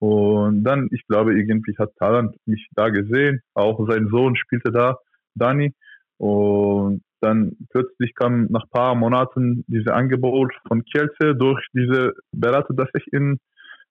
Und 0.00 0.62
dann, 0.64 0.88
ich 0.92 1.06
glaube, 1.06 1.36
irgendwie 1.36 1.74
hat 1.78 1.96
Talant 1.96 2.36
mich 2.46 2.68
da 2.74 2.88
gesehen. 2.90 3.40
Auch 3.54 3.84
sein 3.88 4.08
Sohn 4.08 4.36
spielte 4.36 4.70
da, 4.70 4.98
Dani. 5.34 5.74
Und 6.18 7.02
dann 7.20 7.56
plötzlich 7.70 8.14
kam 8.14 8.46
nach 8.50 8.64
ein 8.64 8.70
paar 8.70 8.94
Monaten 8.94 9.64
dieses 9.66 9.88
Angebot 9.88 10.52
von 10.66 10.84
Kielce 10.84 11.34
durch 11.34 11.64
diese 11.72 12.12
Berater, 12.32 12.74
das 12.74 12.88
ich 12.94 13.12
in 13.12 13.38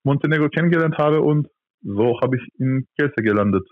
Montenegro 0.04 0.48
kennengelernt 0.48 0.96
habe 0.98 1.20
und 1.20 1.48
so 1.82 2.20
habe 2.20 2.36
ich 2.36 2.42
in 2.58 2.86
Kielce 2.96 3.22
gelandet. 3.22 3.66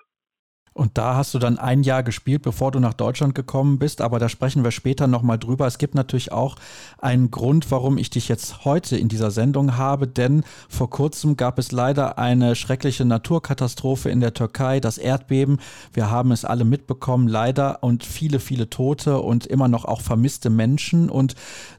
Und 0.77 0.99
da 0.99 1.17
hast 1.17 1.33
du 1.33 1.39
dann 1.39 1.59
ein 1.59 1.83
Jahr 1.83 2.03
gespielt, 2.03 2.43
bevor 2.43 2.71
du 2.71 2.81
nach 2.81 2.93
Deutschland 2.93 3.35
gekommen 3.35 3.79
bist. 3.79 4.03
Aber 4.03 4.19
da 4.19 4.29
sprechen 4.29 4.63
wir 4.63 4.73
später 4.73 5.07
nochmal 5.07 5.39
drüber. 5.39 5.67
Es 5.67 5.79
gibt 5.79 5.95
natürlich 5.95 6.33
auch 6.33 6.57
einen 6.99 7.31
Grund, 7.31 7.71
warum 7.71 7.97
ich 7.97 8.11
dich 8.11 8.29
jetzt 8.29 8.67
heute 8.67 8.99
in 8.99 9.09
dieser 9.09 9.31
Sendung 9.31 9.79
habe. 9.79 10.07
Denn 10.07 10.45
vor 10.69 10.91
kurzem 10.91 11.39
gab 11.39 11.59
es 11.59 11.73
leider 11.73 12.19
eine 12.19 12.55
schreckliche 12.55 13.07
Naturkatastrophe 13.07 14.11
in 14.11 14.21
der 14.21 14.35
Türkei, 14.35 14.79
das 14.79 14.99
Erdbeben. 14.99 15.61
Wir 15.95 16.11
haben 16.11 16.31
es 16.31 16.45
alle 16.45 16.67
mitbekommen, 16.67 17.27
leider. 17.27 17.83
Und 17.83 18.05
viele, 18.05 18.39
viele 18.39 18.69
Tote 18.69 19.21
und 19.21 19.47
immer 19.47 19.69
noch 19.69 19.87
auch 19.87 20.03
vermisste 20.03 20.51
Menschen. 20.51 21.09
Und 21.09 21.37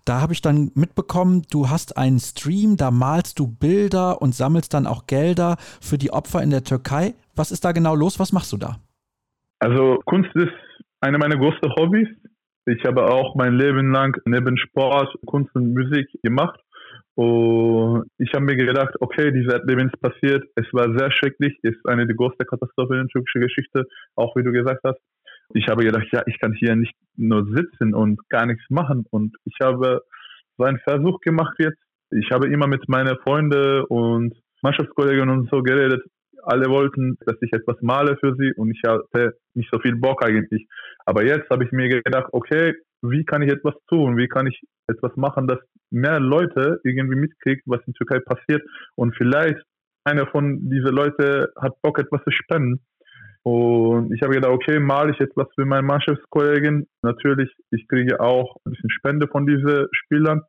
da 0.08 0.22
habe 0.22 0.34
ich 0.34 0.42
dann 0.42 0.72
mitbekommen, 0.76 1.44
du 1.52 1.70
hast 1.70 1.98
einen 1.98 2.20
Stream, 2.20 2.78
da 2.78 2.92
malst 2.92 3.40
du 3.40 3.48
Bilder 3.48 4.22
und 4.22 4.34
sammelst 4.34 4.74
dann 4.74 4.88
auch 4.88 5.06
Gelder 5.06 5.58
für 5.82 5.98
die 5.98 6.12
Opfer 6.12 6.42
in 6.42 6.50
der 6.50 6.64
Türkei. 6.64 7.14
Was 7.36 7.52
ist 7.52 7.66
da 7.66 7.72
genau 7.74 7.96
los? 7.96 8.20
Was 8.20 8.32
machst 8.32 8.54
du 8.54 8.58
da? 8.58 8.78
Also 9.60 10.00
Kunst 10.06 10.34
ist 10.36 10.54
eine 11.02 11.18
meiner 11.18 11.38
größten 11.38 11.74
Hobbys. 11.78 12.08
Ich 12.66 12.84
habe 12.86 13.06
auch 13.06 13.36
mein 13.36 13.54
Leben 13.54 13.92
lang 13.92 14.18
neben 14.26 14.58
Sport, 14.58 15.14
Kunst 15.26 15.54
und 15.56 15.74
Musik 15.74 16.08
gemacht. 16.24 16.60
Und 17.16 18.06
ich 18.20 18.32
habe 18.34 18.46
mir 18.46 18.56
gedacht, 18.56 18.94
okay, 19.00 19.32
diese 19.32 19.54
Erdbeben 19.54 19.90
ist 19.90 20.00
passiert. 20.00 20.46
Es 20.56 20.66
war 20.72 20.96
sehr 20.98 21.12
schrecklich. 21.12 21.58
Es 21.64 21.74
ist 21.76 21.88
eine 21.88 22.06
der 22.06 22.16
größten 22.16 22.46
Katastrophen 22.46 22.98
in 22.98 23.02
der 23.04 23.10
türkischen 23.10 23.42
Geschichte, 23.42 23.86
auch 24.16 24.36
wie 24.36 24.44
du 24.44 24.52
gesagt 24.52 24.82
hast. 24.84 25.00
Ich 25.54 25.68
habe 25.68 25.84
gedacht, 25.84 26.08
ja, 26.12 26.24
ich 26.26 26.40
kann 26.40 26.54
hier 26.54 26.76
nicht 26.76 26.96
nur 27.16 27.46
sitzen 27.56 27.94
und 27.94 28.20
gar 28.30 28.46
nichts 28.46 28.64
machen. 28.70 29.06
Und 29.10 29.36
ich 29.46 29.56
habe 29.62 30.02
so 30.58 30.64
einen 30.64 30.80
Versuch 30.80 31.20
gemacht 31.22 31.56
jetzt. 31.60 31.80
Ich 32.12 32.32
habe 32.32 32.48
immer 32.48 32.68
mit 32.68 32.88
meinen 32.88 33.18
Freunden 33.24 33.84
und 33.86 34.34
Mannschaftskollegen 34.62 35.30
und 35.30 35.50
so 35.50 35.62
geredet, 35.62 36.04
alle 36.44 36.68
wollten, 36.70 37.18
dass 37.26 37.36
ich 37.42 37.52
etwas 37.52 37.76
male 37.82 38.18
für 38.18 38.34
sie 38.38 38.54
und 38.56 38.72
ich 38.72 38.82
hatte 38.88 39.38
nicht 39.54 39.70
so 39.72 39.80
viel 39.80 39.96
Bock 39.96 40.24
eigentlich. 40.24 40.66
Aber 41.06 41.24
jetzt 41.24 41.50
habe 41.50 41.66
ich 41.66 41.72
mir 41.72 41.90
gedacht, 41.90 42.30
okay, 42.32 42.74
wie 43.02 43.26
kann 43.26 43.42
ich 43.42 43.52
etwas 43.52 43.76
tun? 43.90 44.18
Wie 44.18 44.28
kann 44.28 44.48
ich 44.48 44.62
etwas 44.88 45.16
machen, 45.18 45.48
dass 45.48 45.60
mehr 45.92 46.20
Leute 46.20 46.80
irgendwie 46.84 47.18
mitkriegt, 47.18 47.64
was 47.66 47.82
in 47.86 47.94
Türkei 47.94 48.20
passiert 48.20 48.64
und 48.96 49.16
vielleicht 49.16 49.62
einer 50.06 50.26
von 50.28 50.70
diesen 50.70 50.96
Leuten 50.96 51.48
hat 51.60 51.82
Bock, 51.82 52.00
etwas 52.00 52.24
zu 52.24 52.32
spenden. 52.32 52.80
Und 53.44 54.14
ich 54.14 54.22
habe 54.22 54.34
gedacht, 54.34 54.52
okay, 54.52 54.80
male 54.80 55.12
ich 55.12 55.20
etwas 55.20 55.48
für 55.56 55.66
meine 55.66 55.86
Mannschaftskollegen. 55.88 56.88
Natürlich, 57.02 57.50
ich 57.72 57.88
kriege 57.88 58.20
auch 58.20 58.56
ein 58.66 58.72
bisschen 58.72 58.90
Spende 58.90 59.28
von 59.28 59.46
diesen 59.46 59.88
Spielern, 59.92 60.42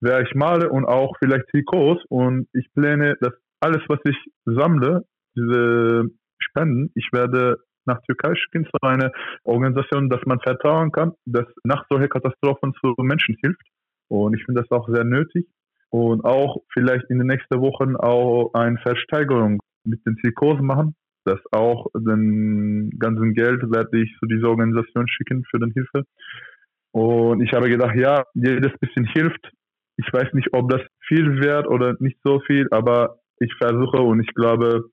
wer 0.00 0.20
ich 0.20 0.34
male 0.34 0.70
und 0.70 0.84
auch 0.84 1.14
vielleicht 1.18 1.48
Trikots. 1.48 2.04
Und 2.08 2.48
ich 2.52 2.72
plane, 2.74 3.16
dass 3.20 3.32
alles, 3.60 3.82
was 3.88 3.98
ich 4.04 4.16
sammle, 4.44 5.04
diese 5.36 6.10
Spenden, 6.38 6.90
ich 6.94 7.08
werde 7.12 7.58
nach 7.86 8.00
Türkei 8.02 8.34
schicken 8.34 8.64
zu 8.64 8.76
einer 8.82 9.12
Organisation, 9.44 10.08
dass 10.08 10.20
man 10.26 10.40
vertrauen 10.40 10.92
kann, 10.92 11.12
dass 11.24 11.46
nach 11.64 11.84
solchen 11.88 12.08
Katastrophen 12.08 12.74
zu 12.80 12.94
Menschen 12.98 13.36
hilft. 13.40 13.62
Und 14.08 14.34
ich 14.36 14.44
finde 14.44 14.62
das 14.62 14.70
auch 14.70 14.88
sehr 14.88 15.04
nötig. 15.04 15.46
Und 15.90 16.24
auch 16.24 16.58
vielleicht 16.72 17.08
in 17.10 17.18
den 17.18 17.28
nächsten 17.28 17.60
Wochen 17.60 17.96
auch 17.96 18.52
eine 18.54 18.78
Versteigerung 18.78 19.60
mit 19.84 20.04
den 20.04 20.16
Trikots 20.16 20.60
machen. 20.60 20.94
Das 21.26 21.40
auch 21.50 21.88
den 21.94 22.90
ganzen 23.00 23.34
Geld 23.34 23.62
werde 23.70 24.00
ich 24.00 24.16
zu 24.20 24.26
dieser 24.26 24.48
Organisation 24.48 25.08
schicken 25.08 25.44
für 25.50 25.58
den 25.58 25.72
Hilfe. 25.72 26.04
Und 26.92 27.42
ich 27.42 27.52
habe 27.52 27.68
gedacht, 27.68 27.96
ja, 27.96 28.22
jedes 28.34 28.72
bisschen 28.78 29.04
hilft. 29.06 29.50
Ich 29.96 30.06
weiß 30.12 30.32
nicht, 30.34 30.48
ob 30.52 30.70
das 30.70 30.80
viel 31.08 31.40
wert 31.42 31.66
oder 31.66 31.96
nicht 31.98 32.18
so 32.22 32.40
viel, 32.46 32.68
aber 32.70 33.18
ich 33.40 33.52
versuche 33.58 34.00
und 34.00 34.20
ich 34.20 34.32
glaube, 34.34 34.84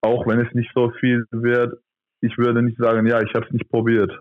auch 0.00 0.26
wenn 0.26 0.40
es 0.40 0.54
nicht 0.54 0.70
so 0.74 0.90
viel 1.00 1.24
wird, 1.32 1.74
ich 2.20 2.38
würde 2.38 2.62
nicht 2.62 2.78
sagen, 2.78 3.06
ja, 3.06 3.20
ich 3.20 3.34
habe 3.34 3.46
es 3.46 3.52
nicht 3.52 3.68
probiert. 3.68 4.12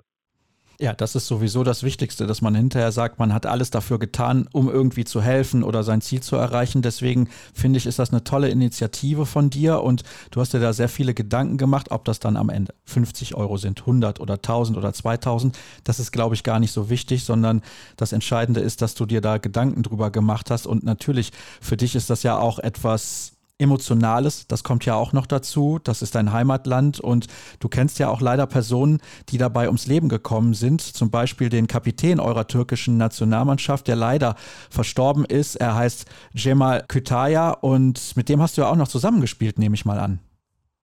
Ja, 0.81 0.93
das 0.93 1.13
ist 1.13 1.27
sowieso 1.27 1.65
das 1.65 1.83
Wichtigste, 1.83 2.25
dass 2.25 2.41
man 2.41 2.55
hinterher 2.55 2.93
sagt, 2.93 3.19
man 3.19 3.33
hat 3.33 3.45
alles 3.45 3.69
dafür 3.69 3.99
getan, 3.99 4.47
um 4.53 4.69
irgendwie 4.69 5.03
zu 5.03 5.21
helfen 5.21 5.61
oder 5.61 5.83
sein 5.83 5.99
Ziel 5.99 6.21
zu 6.21 6.37
erreichen. 6.37 6.81
Deswegen 6.81 7.27
finde 7.53 7.75
ich, 7.77 7.85
ist 7.85 7.99
das 7.99 8.11
eine 8.11 8.23
tolle 8.23 8.47
Initiative 8.47 9.25
von 9.25 9.49
dir 9.49 9.81
und 9.83 10.03
du 10.31 10.39
hast 10.39 10.53
dir 10.53 10.61
da 10.61 10.71
sehr 10.71 10.87
viele 10.87 11.13
Gedanken 11.13 11.57
gemacht, 11.57 11.91
ob 11.91 12.05
das 12.05 12.21
dann 12.21 12.37
am 12.37 12.47
Ende 12.47 12.73
50 12.85 13.35
Euro 13.35 13.57
sind, 13.57 13.81
100 13.81 14.21
oder 14.21 14.35
1000 14.35 14.77
oder 14.77 14.93
2000. 14.93 15.59
Das 15.83 15.99
ist, 15.99 16.13
glaube 16.13 16.35
ich, 16.35 16.43
gar 16.43 16.59
nicht 16.61 16.71
so 16.71 16.89
wichtig, 16.89 17.25
sondern 17.25 17.61
das 17.97 18.13
Entscheidende 18.13 18.61
ist, 18.61 18.81
dass 18.81 18.95
du 18.95 19.05
dir 19.05 19.19
da 19.19 19.37
Gedanken 19.37 19.83
drüber 19.83 20.11
gemacht 20.11 20.49
hast 20.49 20.65
und 20.65 20.85
natürlich 20.85 21.33
für 21.59 21.75
dich 21.75 21.93
ist 21.95 22.09
das 22.09 22.23
ja 22.23 22.39
auch 22.39 22.57
etwas 22.57 23.33
Emotionales, 23.59 24.47
das 24.47 24.63
kommt 24.63 24.85
ja 24.85 24.95
auch 24.95 25.13
noch 25.13 25.27
dazu. 25.27 25.79
Das 25.83 26.01
ist 26.01 26.15
dein 26.15 26.31
Heimatland 26.31 26.99
und 26.99 27.27
du 27.59 27.67
kennst 27.67 27.99
ja 27.99 28.07
auch 28.07 28.21
leider 28.21 28.47
Personen, 28.47 28.99
die 29.29 29.37
dabei 29.37 29.67
ums 29.67 29.85
Leben 29.85 30.07
gekommen 30.07 30.53
sind. 30.53 30.81
Zum 30.81 31.11
Beispiel 31.11 31.49
den 31.49 31.67
Kapitän 31.67 32.19
eurer 32.19 32.47
türkischen 32.47 32.97
Nationalmannschaft, 32.97 33.87
der 33.87 33.97
leider 33.97 34.35
verstorben 34.69 35.25
ist. 35.25 35.55
Er 35.55 35.75
heißt 35.75 36.09
Cemal 36.35 36.85
Kütaya 36.87 37.51
und 37.51 38.13
mit 38.15 38.29
dem 38.29 38.41
hast 38.41 38.57
du 38.57 38.61
ja 38.61 38.69
auch 38.69 38.77
noch 38.77 38.87
zusammengespielt, 38.87 39.59
nehme 39.59 39.75
ich 39.75 39.85
mal 39.85 39.99
an. 39.99 40.19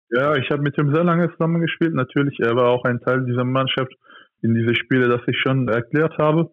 Ja, 0.10 0.36
ich 0.36 0.50
habe 0.50 0.62
mit 0.62 0.78
ihm 0.78 0.94
sehr 0.94 1.04
lange 1.04 1.32
zusammengespielt. 1.32 1.94
Natürlich, 1.94 2.40
er 2.40 2.56
war 2.56 2.70
auch 2.70 2.84
ein 2.86 3.00
Teil 3.02 3.26
dieser 3.26 3.44
Mannschaft 3.44 3.94
in 4.42 4.54
diese 4.54 4.76
Spiele, 4.76 5.08
das 5.08 5.22
ich 5.28 5.38
schon 5.40 5.68
erklärt 5.68 6.18
habe. 6.18 6.52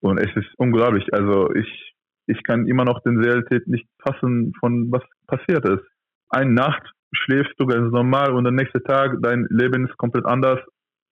Und 0.00 0.18
es 0.18 0.34
ist 0.36 0.48
unglaublich. 0.56 1.04
Also 1.12 1.52
ich 1.54 1.87
ich 2.28 2.42
kann 2.44 2.66
immer 2.66 2.84
noch 2.84 3.02
den 3.02 3.18
Realität 3.18 3.66
nicht 3.66 3.88
fassen, 4.02 4.52
von 4.60 4.92
was 4.92 5.02
passiert 5.26 5.68
ist. 5.68 5.84
Eine 6.28 6.52
Nacht 6.52 6.82
schläfst 7.12 7.54
du 7.58 7.66
ganz 7.66 7.90
normal 7.90 8.32
und 8.32 8.44
der 8.44 8.52
nächste 8.52 8.82
Tag, 8.82 9.16
dein 9.22 9.46
Leben 9.48 9.86
ist 9.86 9.96
komplett 9.96 10.26
anders, 10.26 10.60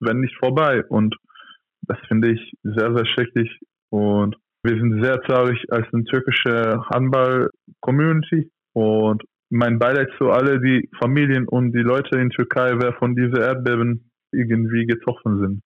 wenn 0.01 0.21
nicht 0.21 0.37
vorbei. 0.39 0.85
Und 0.89 1.17
das 1.83 1.99
finde 2.09 2.33
ich 2.33 2.53
sehr, 2.62 2.95
sehr 2.95 3.07
schrecklich. 3.07 3.51
Und 3.91 4.37
wir 4.62 4.77
sind 4.77 5.03
sehr 5.03 5.21
traurig 5.23 5.64
als 5.71 5.87
eine 5.93 6.05
türkische 6.05 6.81
Handball-Community. 6.91 8.51
Und 8.75 9.23
mein 9.49 9.79
Beileid 9.79 10.11
zu 10.19 10.31
alle 10.31 10.61
die 10.61 10.91
Familien 10.99 11.49
und 11.49 11.73
die 11.73 11.83
Leute 11.83 12.19
in 12.19 12.31
Türkei, 12.31 12.73
wer 12.79 12.93
von 12.95 13.14
dieser 13.14 13.47
Erdbeben 13.47 14.11
irgendwie 14.33 14.87
getroffen 14.87 15.41
sind. 15.41 15.62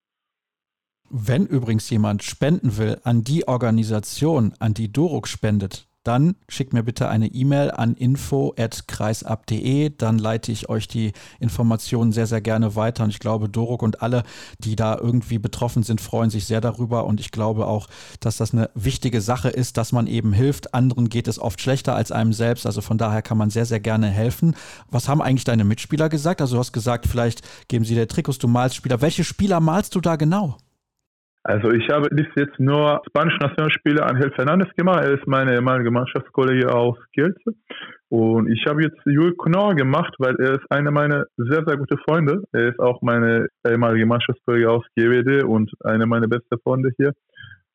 Wenn 1.12 1.44
übrigens 1.44 1.90
jemand 1.90 2.22
spenden 2.22 2.76
will 2.76 3.00
an 3.02 3.24
die 3.24 3.48
Organisation, 3.48 4.54
an 4.60 4.74
die 4.74 4.92
Doruk 4.92 5.26
spendet, 5.26 5.88
dann 6.04 6.36
schickt 6.48 6.72
mir 6.72 6.84
bitte 6.84 7.08
eine 7.08 7.26
E-Mail 7.26 7.72
an 7.72 7.94
info.kreisab.de. 7.94 9.90
Dann 9.98 10.18
leite 10.18 10.52
ich 10.52 10.68
euch 10.68 10.86
die 10.86 11.12
Informationen 11.40 12.12
sehr, 12.12 12.28
sehr 12.28 12.40
gerne 12.40 12.76
weiter. 12.76 13.02
Und 13.04 13.10
ich 13.10 13.18
glaube, 13.18 13.48
Doruk 13.48 13.82
und 13.82 14.02
alle, 14.02 14.22
die 14.60 14.76
da 14.76 14.96
irgendwie 14.96 15.38
betroffen 15.38 15.82
sind, 15.82 16.00
freuen 16.00 16.30
sich 16.30 16.46
sehr 16.46 16.60
darüber. 16.60 17.04
Und 17.06 17.18
ich 17.18 17.32
glaube 17.32 17.66
auch, 17.66 17.88
dass 18.20 18.36
das 18.36 18.54
eine 18.54 18.70
wichtige 18.74 19.20
Sache 19.20 19.50
ist, 19.50 19.76
dass 19.78 19.90
man 19.90 20.06
eben 20.06 20.32
hilft. 20.32 20.74
Anderen 20.74 21.08
geht 21.08 21.26
es 21.26 21.40
oft 21.40 21.60
schlechter 21.60 21.96
als 21.96 22.12
einem 22.12 22.32
selbst. 22.32 22.66
Also 22.66 22.82
von 22.82 22.98
daher 22.98 23.20
kann 23.20 23.36
man 23.36 23.50
sehr, 23.50 23.66
sehr 23.66 23.80
gerne 23.80 24.06
helfen. 24.06 24.54
Was 24.90 25.08
haben 25.08 25.20
eigentlich 25.20 25.44
deine 25.44 25.64
Mitspieler 25.64 26.08
gesagt? 26.08 26.40
Also 26.40 26.54
du 26.54 26.60
hast 26.60 26.72
gesagt, 26.72 27.06
vielleicht 27.06 27.42
geben 27.66 27.84
sie 27.84 27.96
dir 27.96 28.06
Trikots, 28.06 28.38
du 28.38 28.46
malst 28.46 28.76
Spieler. 28.76 29.00
Welche 29.02 29.24
Spieler 29.24 29.58
malst 29.58 29.96
du 29.96 30.00
da 30.00 30.14
genau? 30.14 30.56
Also 31.42 31.70
ich 31.70 31.88
habe 31.88 32.08
bis 32.10 32.26
jetzt 32.36 32.58
nur 32.58 33.00
spanische 33.08 33.38
Nationalspieler 33.38 34.06
Angel 34.06 34.30
Fernandes 34.32 34.68
gemacht. 34.76 35.04
Er 35.04 35.14
ist 35.14 35.26
mein 35.26 35.48
ehemaliger 35.48 35.90
Mannschaftskollege 35.90 36.70
aus 36.72 36.98
Kielce. 37.14 37.54
Und 38.10 38.50
ich 38.50 38.66
habe 38.66 38.82
jetzt 38.82 39.00
Jul 39.06 39.34
Knorr 39.36 39.74
gemacht, 39.74 40.14
weil 40.18 40.36
er 40.36 40.54
ist 40.54 40.70
einer 40.70 40.90
meiner 40.90 41.24
sehr, 41.36 41.64
sehr 41.66 41.78
guten 41.78 41.96
Freunde. 42.06 42.42
Er 42.52 42.68
ist 42.68 42.78
auch 42.78 43.00
meine 43.00 43.46
ehemalige 43.66 44.04
Mannschaftskollege 44.04 44.70
aus 44.70 44.84
GWD 44.96 45.44
und 45.44 45.70
einer 45.84 46.06
meiner 46.06 46.28
besten 46.28 46.58
Freunde 46.62 46.90
hier. 46.98 47.12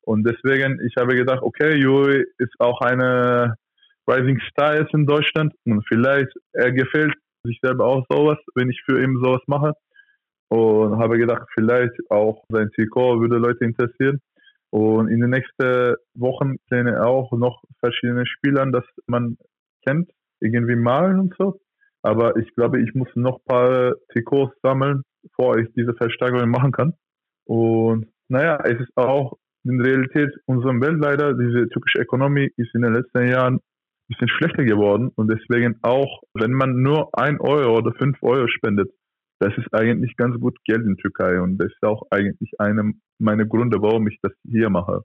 Und 0.02 0.24
deswegen, 0.24 0.78
ich 0.86 0.94
habe 0.96 1.16
gedacht, 1.16 1.42
okay, 1.42 1.74
Juri 1.74 2.24
ist 2.38 2.54
auch 2.60 2.80
eine 2.82 3.56
Rising 4.08 4.40
Star 4.50 4.76
jetzt 4.76 4.94
in 4.94 5.06
Deutschland 5.06 5.52
und 5.64 5.84
vielleicht 5.88 6.32
er 6.52 6.70
gefällt 6.70 7.14
sich 7.42 7.58
selber 7.60 7.86
auch 7.86 8.06
sowas, 8.08 8.38
wenn 8.54 8.70
ich 8.70 8.80
für 8.84 9.02
ihn 9.02 9.18
sowas 9.20 9.42
mache 9.48 9.72
und 10.48 10.98
habe 10.98 11.18
gedacht, 11.18 11.48
vielleicht 11.54 11.94
auch 12.10 12.44
sein 12.48 12.70
Trikot 12.74 13.20
würde 13.20 13.38
Leute 13.38 13.64
interessieren. 13.64 14.20
Und 14.70 15.08
in 15.08 15.20
den 15.20 15.30
nächsten 15.30 15.94
Wochen 16.14 16.56
plane 16.68 17.04
auch 17.04 17.32
noch 17.32 17.62
verschiedene 17.80 18.26
Spieler, 18.26 18.66
dass 18.66 18.84
man 19.06 19.36
kennt, 19.86 20.10
irgendwie 20.40 20.76
malen 20.76 21.20
und 21.20 21.34
so. 21.38 21.60
Aber 22.02 22.36
ich 22.36 22.52
glaube, 22.54 22.80
ich 22.80 22.94
muss 22.94 23.08
noch 23.14 23.40
paar 23.44 23.94
Trikots 24.12 24.54
sammeln, 24.62 25.02
bevor 25.22 25.58
ich 25.58 25.68
diese 25.76 25.94
Versteigerung 25.94 26.50
machen 26.50 26.72
kann. 26.72 26.94
Und 27.46 28.06
naja, 28.28 28.58
es 28.64 28.80
ist 28.80 28.96
auch 28.96 29.38
in 29.64 29.80
Realität 29.80 30.30
unserer 30.46 30.80
Welt 30.80 30.98
leider, 31.00 31.34
diese 31.34 31.68
türkische 31.68 32.02
Ökonomie 32.02 32.52
ist 32.56 32.74
in 32.74 32.82
den 32.82 32.94
letzten 32.94 33.26
Jahren 33.26 33.56
ein 33.56 33.60
bisschen 34.08 34.28
schlechter 34.28 34.64
geworden. 34.64 35.10
Und 35.16 35.30
deswegen 35.30 35.78
auch, 35.82 36.22
wenn 36.34 36.52
man 36.52 36.82
nur 36.82 37.08
ein 37.12 37.40
Euro 37.40 37.78
oder 37.78 37.92
fünf 37.94 38.22
Euro 38.22 38.46
spendet, 38.48 38.90
das 39.38 39.52
ist 39.56 39.72
eigentlich 39.72 40.16
ganz 40.16 40.38
gut 40.40 40.56
Geld 40.64 40.84
in 40.86 40.96
Türkei 40.96 41.40
und 41.40 41.58
das 41.58 41.68
ist 41.68 41.82
auch 41.82 42.02
eigentlich 42.10 42.52
einer 42.58 42.92
meiner 43.18 43.44
Gründe, 43.44 43.80
warum 43.80 44.08
ich 44.08 44.18
das 44.22 44.32
hier 44.44 44.70
mache. 44.70 45.02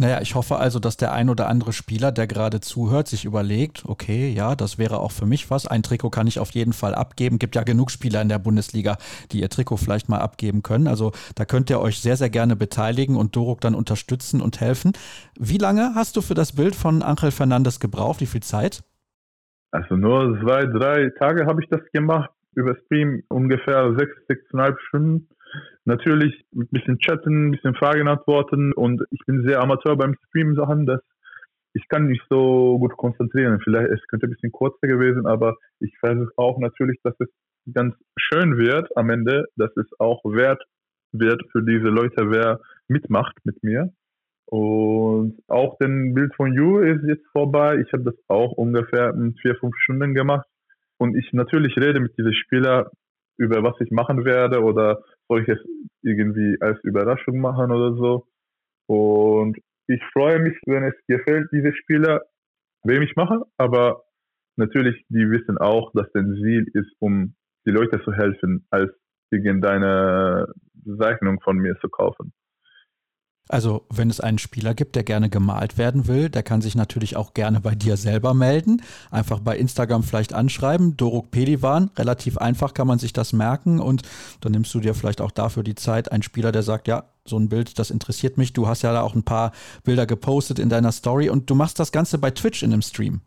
Naja, 0.00 0.22
ich 0.22 0.34
hoffe 0.34 0.56
also, 0.56 0.78
dass 0.78 0.96
der 0.96 1.12
ein 1.12 1.28
oder 1.28 1.46
andere 1.46 1.74
Spieler, 1.74 2.10
der 2.10 2.26
gerade 2.26 2.60
zuhört, 2.60 3.06
sich 3.06 3.26
überlegt, 3.26 3.84
okay, 3.84 4.30
ja, 4.30 4.54
das 4.54 4.78
wäre 4.78 4.98
auch 4.98 5.12
für 5.12 5.26
mich 5.26 5.50
was. 5.50 5.66
Ein 5.66 5.82
Trikot 5.82 6.08
kann 6.08 6.26
ich 6.26 6.38
auf 6.38 6.52
jeden 6.52 6.72
Fall 6.72 6.94
abgeben. 6.94 7.38
Gibt 7.38 7.54
ja 7.54 7.64
genug 7.64 7.90
Spieler 7.90 8.22
in 8.22 8.30
der 8.30 8.38
Bundesliga, 8.38 8.96
die 9.30 9.42
ihr 9.42 9.50
Trikot 9.50 9.76
vielleicht 9.76 10.08
mal 10.08 10.20
abgeben 10.20 10.62
können. 10.62 10.86
Also 10.86 11.12
da 11.34 11.44
könnt 11.44 11.68
ihr 11.68 11.80
euch 11.80 12.00
sehr, 12.00 12.16
sehr 12.16 12.30
gerne 12.30 12.56
beteiligen 12.56 13.14
und 13.14 13.36
Doruk 13.36 13.60
dann 13.60 13.74
unterstützen 13.74 14.40
und 14.40 14.58
helfen. 14.62 14.92
Wie 15.38 15.58
lange 15.58 15.94
hast 15.94 16.16
du 16.16 16.22
für 16.22 16.32
das 16.32 16.54
Bild 16.54 16.74
von 16.74 17.02
Angel 17.02 17.30
Fernandes 17.30 17.78
gebraucht? 17.78 18.22
Wie 18.22 18.26
viel 18.26 18.42
Zeit? 18.42 18.82
Also 19.70 19.96
nur 19.96 20.40
zwei, 20.40 20.64
drei 20.64 21.10
Tage 21.18 21.44
habe 21.44 21.62
ich 21.62 21.68
das 21.68 21.82
gemacht. 21.92 22.30
Über 22.54 22.76
Stream 22.84 23.22
ungefähr 23.28 23.94
sechs, 23.96 24.16
sechseinhalb 24.28 24.78
Stunden 24.88 25.28
natürlich 25.84 26.44
ein 26.54 26.68
bisschen 26.70 26.98
chatten, 26.98 27.48
ein 27.48 27.50
bisschen 27.52 27.74
Fragen 27.74 28.08
antworten 28.08 28.72
und 28.72 29.02
ich 29.10 29.20
bin 29.26 29.46
sehr 29.46 29.60
Amateur 29.60 29.96
beim 29.96 30.14
Stream-Sachen, 30.28 30.86
dass 30.86 31.00
ich 31.72 31.86
kann 31.88 32.08
nicht 32.08 32.22
so 32.28 32.78
gut 32.78 32.96
konzentrieren. 32.96 33.60
Vielleicht, 33.62 33.90
es 33.90 34.06
könnte 34.08 34.26
ein 34.26 34.30
bisschen 34.30 34.52
kurzer 34.52 34.88
gewesen, 34.88 35.26
aber 35.26 35.56
ich 35.78 35.96
versuche 35.98 36.32
auch 36.36 36.58
natürlich, 36.58 36.98
dass 37.04 37.14
es 37.20 37.28
ganz 37.72 37.94
schön 38.18 38.58
wird 38.58 38.96
am 38.96 39.10
Ende, 39.10 39.46
dass 39.56 39.70
es 39.76 39.86
auch 39.98 40.24
wert 40.24 40.62
wird 41.12 41.42
für 41.52 41.62
diese 41.62 41.88
Leute, 41.88 42.30
wer 42.30 42.60
mitmacht 42.88 43.36
mit 43.44 43.62
mir. 43.62 43.92
Und 44.46 45.38
auch 45.46 45.78
den 45.78 46.12
Bild 46.12 46.34
von 46.34 46.52
You 46.52 46.80
ist 46.80 47.04
jetzt 47.06 47.26
vorbei. 47.30 47.76
Ich 47.86 47.92
habe 47.92 48.02
das 48.02 48.16
auch 48.26 48.52
ungefähr 48.52 49.10
in 49.10 49.34
vier, 49.36 49.54
fünf 49.54 49.76
Stunden 49.76 50.12
gemacht. 50.12 50.46
Und 51.00 51.16
ich 51.16 51.32
natürlich 51.32 51.76
rede 51.78 51.98
mit 51.98 52.16
diesen 52.18 52.34
Spieler 52.34 52.90
über 53.38 53.62
was 53.62 53.74
ich 53.80 53.90
machen 53.90 54.26
werde 54.26 54.62
oder 54.62 55.02
soll 55.28 55.42
ich 55.42 55.48
es 55.48 55.58
irgendwie 56.02 56.58
als 56.60 56.78
Überraschung 56.84 57.40
machen 57.40 57.72
oder 57.72 57.96
so. 57.96 58.26
Und 58.86 59.56
ich 59.86 60.02
freue 60.12 60.40
mich, 60.40 60.58
wenn 60.66 60.84
es 60.84 60.94
gefällt, 61.08 61.48
diese 61.52 61.72
Spieler, 61.74 62.20
wem 62.84 63.02
ich 63.02 63.16
mache, 63.16 63.40
aber 63.56 64.02
natürlich, 64.56 65.02
die 65.08 65.30
wissen 65.30 65.56
auch, 65.56 65.90
dass 65.94 66.10
der 66.12 66.22
Ziel 66.22 66.66
ist, 66.74 66.92
um 66.98 67.34
die 67.66 67.70
Leute 67.70 68.02
zu 68.02 68.12
helfen, 68.12 68.66
als 68.70 68.92
irgendeine 69.30 70.52
Zeichnung 70.98 71.40
von 71.40 71.56
mir 71.56 71.78
zu 71.80 71.88
kaufen. 71.88 72.32
Also, 73.50 73.84
wenn 73.90 74.10
es 74.10 74.20
einen 74.20 74.38
Spieler 74.38 74.74
gibt, 74.74 74.94
der 74.94 75.02
gerne 75.02 75.28
gemalt 75.28 75.76
werden 75.76 76.06
will, 76.06 76.30
der 76.30 76.44
kann 76.44 76.60
sich 76.60 76.76
natürlich 76.76 77.16
auch 77.16 77.34
gerne 77.34 77.58
bei 77.58 77.74
dir 77.74 77.96
selber 77.96 78.32
melden. 78.32 78.80
Einfach 79.10 79.40
bei 79.40 79.58
Instagram 79.58 80.04
vielleicht 80.04 80.32
anschreiben. 80.32 80.96
Doruk 80.96 81.32
Pelivan, 81.32 81.90
relativ 81.96 82.38
einfach 82.38 82.74
kann 82.74 82.86
man 82.86 83.00
sich 83.00 83.12
das 83.12 83.32
merken 83.32 83.80
und 83.80 84.02
dann 84.40 84.52
nimmst 84.52 84.72
du 84.72 84.78
dir 84.78 84.94
vielleicht 84.94 85.20
auch 85.20 85.32
dafür 85.32 85.64
die 85.64 85.74
Zeit. 85.74 86.12
Ein 86.12 86.22
Spieler, 86.22 86.52
der 86.52 86.62
sagt, 86.62 86.86
ja, 86.86 87.06
so 87.24 87.38
ein 87.38 87.48
Bild, 87.48 87.80
das 87.80 87.90
interessiert 87.90 88.38
mich. 88.38 88.52
Du 88.52 88.68
hast 88.68 88.82
ja 88.82 88.92
da 88.92 89.02
auch 89.02 89.16
ein 89.16 89.24
paar 89.24 89.50
Bilder 89.82 90.06
gepostet 90.06 90.60
in 90.60 90.68
deiner 90.68 90.92
Story 90.92 91.28
und 91.28 91.50
du 91.50 91.56
machst 91.56 91.80
das 91.80 91.90
Ganze 91.90 92.18
bei 92.18 92.30
Twitch 92.30 92.62
in 92.62 92.72
einem 92.72 92.82
Stream. 92.82 93.20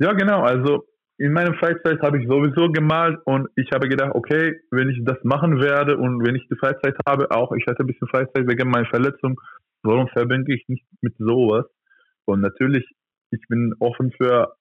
Ja, 0.00 0.12
genau. 0.12 0.42
Also 0.42 0.82
in 1.18 1.32
meinem 1.32 1.54
Freizeit 1.54 2.00
habe 2.02 2.20
ich 2.20 2.28
sowieso 2.28 2.70
gemalt 2.70 3.18
und 3.24 3.48
ich 3.56 3.70
habe 3.72 3.88
gedacht, 3.88 4.12
okay, 4.14 4.60
wenn 4.70 4.90
ich 4.90 5.02
das 5.04 5.16
machen 5.24 5.60
werde 5.60 5.96
und 5.96 6.26
wenn 6.26 6.36
ich 6.36 6.46
die 6.48 6.56
Freizeit 6.56 6.96
habe, 7.08 7.30
auch 7.30 7.52
ich 7.52 7.66
hatte 7.66 7.82
ein 7.82 7.86
bisschen 7.86 8.08
Freizeit 8.08 8.46
wegen 8.46 8.70
meiner 8.70 8.88
Verletzung, 8.88 9.40
warum 9.82 10.08
verbinde 10.08 10.54
ich 10.54 10.68
nicht 10.68 10.84
mit 11.00 11.14
sowas? 11.18 11.64
Und 12.26 12.40
natürlich, 12.40 12.84
ich 13.30 13.40
bin 13.48 13.74
offen 13.78 14.12
für 14.12 14.56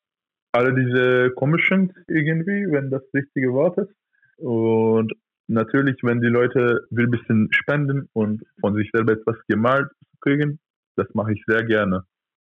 alle 0.53 0.74
diese 0.74 1.32
Commissions 1.32 1.91
irgendwie, 2.08 2.72
wenn 2.72 2.89
das 2.89 3.03
richtige 3.14 3.51
Wort 3.51 3.78
ist. 3.78 3.93
Und 4.38 5.12
natürlich, 5.47 5.97
wenn 6.03 6.22
die 6.22 6.28
Leute 6.28 6.88
will 6.89 7.08
ein 7.08 7.12
bisschen 7.12 7.49
spenden 7.51 8.08
und 8.14 8.43
von 8.62 8.76
sich 8.76 8.89
selber 8.93 9.14
etwas 9.14 9.36
gemalt 9.47 9.89
kriegen, 10.22 10.60
das 10.95 11.08
mache 11.14 11.34
ich 11.34 11.43
sehr 11.47 11.64
gerne. 11.66 12.06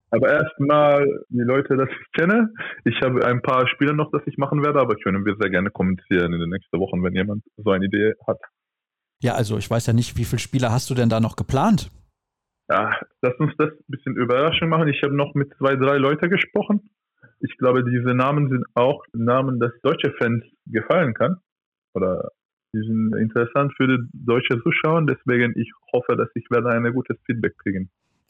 Aber 0.10 0.30
erstmal 0.30 1.06
die 1.30 1.42
Leute, 1.42 1.76
das 1.76 1.90
ich 1.90 2.12
kenne. 2.14 2.54
Ich 2.86 3.02
habe 3.02 3.26
ein 3.26 3.42
paar 3.42 3.68
Spiele 3.68 3.94
noch, 3.94 4.10
das 4.12 4.22
ich 4.26 4.38
machen 4.38 4.64
werde, 4.64 4.80
aber 4.80 4.96
können 4.96 5.26
wir 5.26 5.36
sehr 5.40 5.50
gerne 5.50 5.70
kommentieren 5.70 6.34
in 6.34 6.40
den 6.40 6.50
nächsten 6.50 6.80
Wochen, 6.80 7.04
wenn 7.04 7.14
jemand 7.14 7.44
so 7.58 7.72
eine 7.72 7.86
Idee 7.86 8.14
hat. 8.26 8.40
Ja, 9.22 9.34
also 9.34 9.58
ich 9.58 9.70
weiß 9.70 9.88
ja 9.88 9.94
nicht, 9.94 10.18
wie 10.18 10.24
viele 10.24 10.40
Spiele 10.40 10.72
hast 10.72 10.90
du 10.90 10.94
denn 10.94 11.10
da 11.10 11.20
noch 11.20 11.36
geplant? 11.36 11.90
Ja, 12.70 12.92
lass 13.22 13.36
uns 13.40 13.54
das 13.58 13.70
ein 13.70 13.86
bisschen 13.88 14.16
Überraschung 14.16 14.70
machen. 14.70 14.88
Ich 14.88 15.02
habe 15.04 15.16
noch 15.16 15.34
mit 15.34 15.54
zwei, 15.58 15.76
drei 15.76 15.98
Leuten 15.98 16.30
gesprochen. 16.30 16.90
Ich 17.40 17.58
glaube, 17.58 17.84
diese 17.84 18.14
Namen 18.14 18.50
sind 18.50 18.66
auch 18.76 19.04
Namen, 19.14 19.60
dass 19.60 19.72
deutsche 19.84 20.14
Fans 20.20 20.44
gefallen 20.66 21.14
kann. 21.14 21.38
Oder 21.94 22.30
die 22.74 22.80
sind 22.80 23.16
interessant 23.16 23.74
für 23.76 23.88
die 23.88 24.04
deutsche 24.14 24.62
Zuschauer. 24.62 25.06
Deswegen 25.06 25.54
ich 25.58 25.72
hoffe, 25.94 26.16
dass 26.16 26.30
ich 26.36 26.46
werde 26.50 26.70
ein 26.70 26.94
gutes 26.94 27.18
Feedback 27.26 27.58
kriegen. 27.58 27.90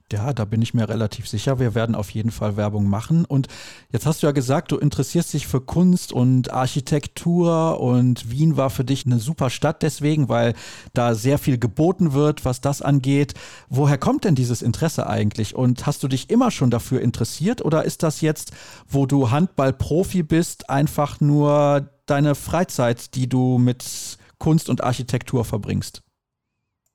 Ja, 0.10 0.32
da 0.32 0.45
bin 0.45 0.62
ich 0.62 0.74
mir 0.74 0.88
relativ 0.88 1.28
sicher. 1.28 1.60
Wir 1.60 1.76
werden 1.76 1.93
auf 1.93 2.12
jeden 2.12 2.32
Fall 2.32 2.55
Werbung 2.55 2.88
machen. 2.88 3.26
Und 3.26 3.47
jetzt 3.91 4.05
hast 4.05 4.24
du 4.24 4.28
ja 4.28 4.32
gesagt, 4.32 4.72
du 4.72 4.78
interessierst 4.78 5.34
dich 5.34 5.47
für 5.47 5.60
Kunst 5.60 6.14
und 6.14 6.53
Architektur 6.53 7.82
und 7.82 8.32
Wien 8.32 8.55
war 8.55 8.70
für 8.70 8.86
dich 8.86 9.05
eine 9.05 9.20
super 9.20 9.49
Stadt 9.49 9.84
deswegen, 9.84 10.30
weil 10.30 10.53
da 10.93 11.14
sehr 11.14 11.38
viel 11.38 11.58
geboten 11.58 12.14
wird, 12.14 12.45
was 12.45 12.62
das 12.62 12.82
angeht. 12.82 13.34
Woher 13.68 13.97
kommt 13.97 14.24
denn 14.24 14.36
dieses 14.36 14.62
Interesse 14.62 15.08
eigentlich? 15.08 15.55
Und 15.55 15.86
hast 15.86 16.03
du 16.03 16.08
dich 16.08 16.30
immer 16.30 16.51
schon 16.51 16.72
dafür 16.72 17.01
interessiert 17.01 17.62
oder 17.62 17.84
ist 17.84 18.01
das 18.01 18.22
jetzt, 18.22 18.53
wo 18.88 19.08
du 19.08 19.30
Handballprofi 19.30 20.24
bist, 20.24 20.70
einfach 20.70 21.20
nur 21.20 21.89
deine 22.05 22.36
Freizeit, 22.36 23.14
die 23.16 23.28
du 23.28 23.58
mit 23.58 24.18
Kunst 24.39 24.70
und 24.70 24.86
Architektur 24.86 25.43
verbringst? 25.43 26.01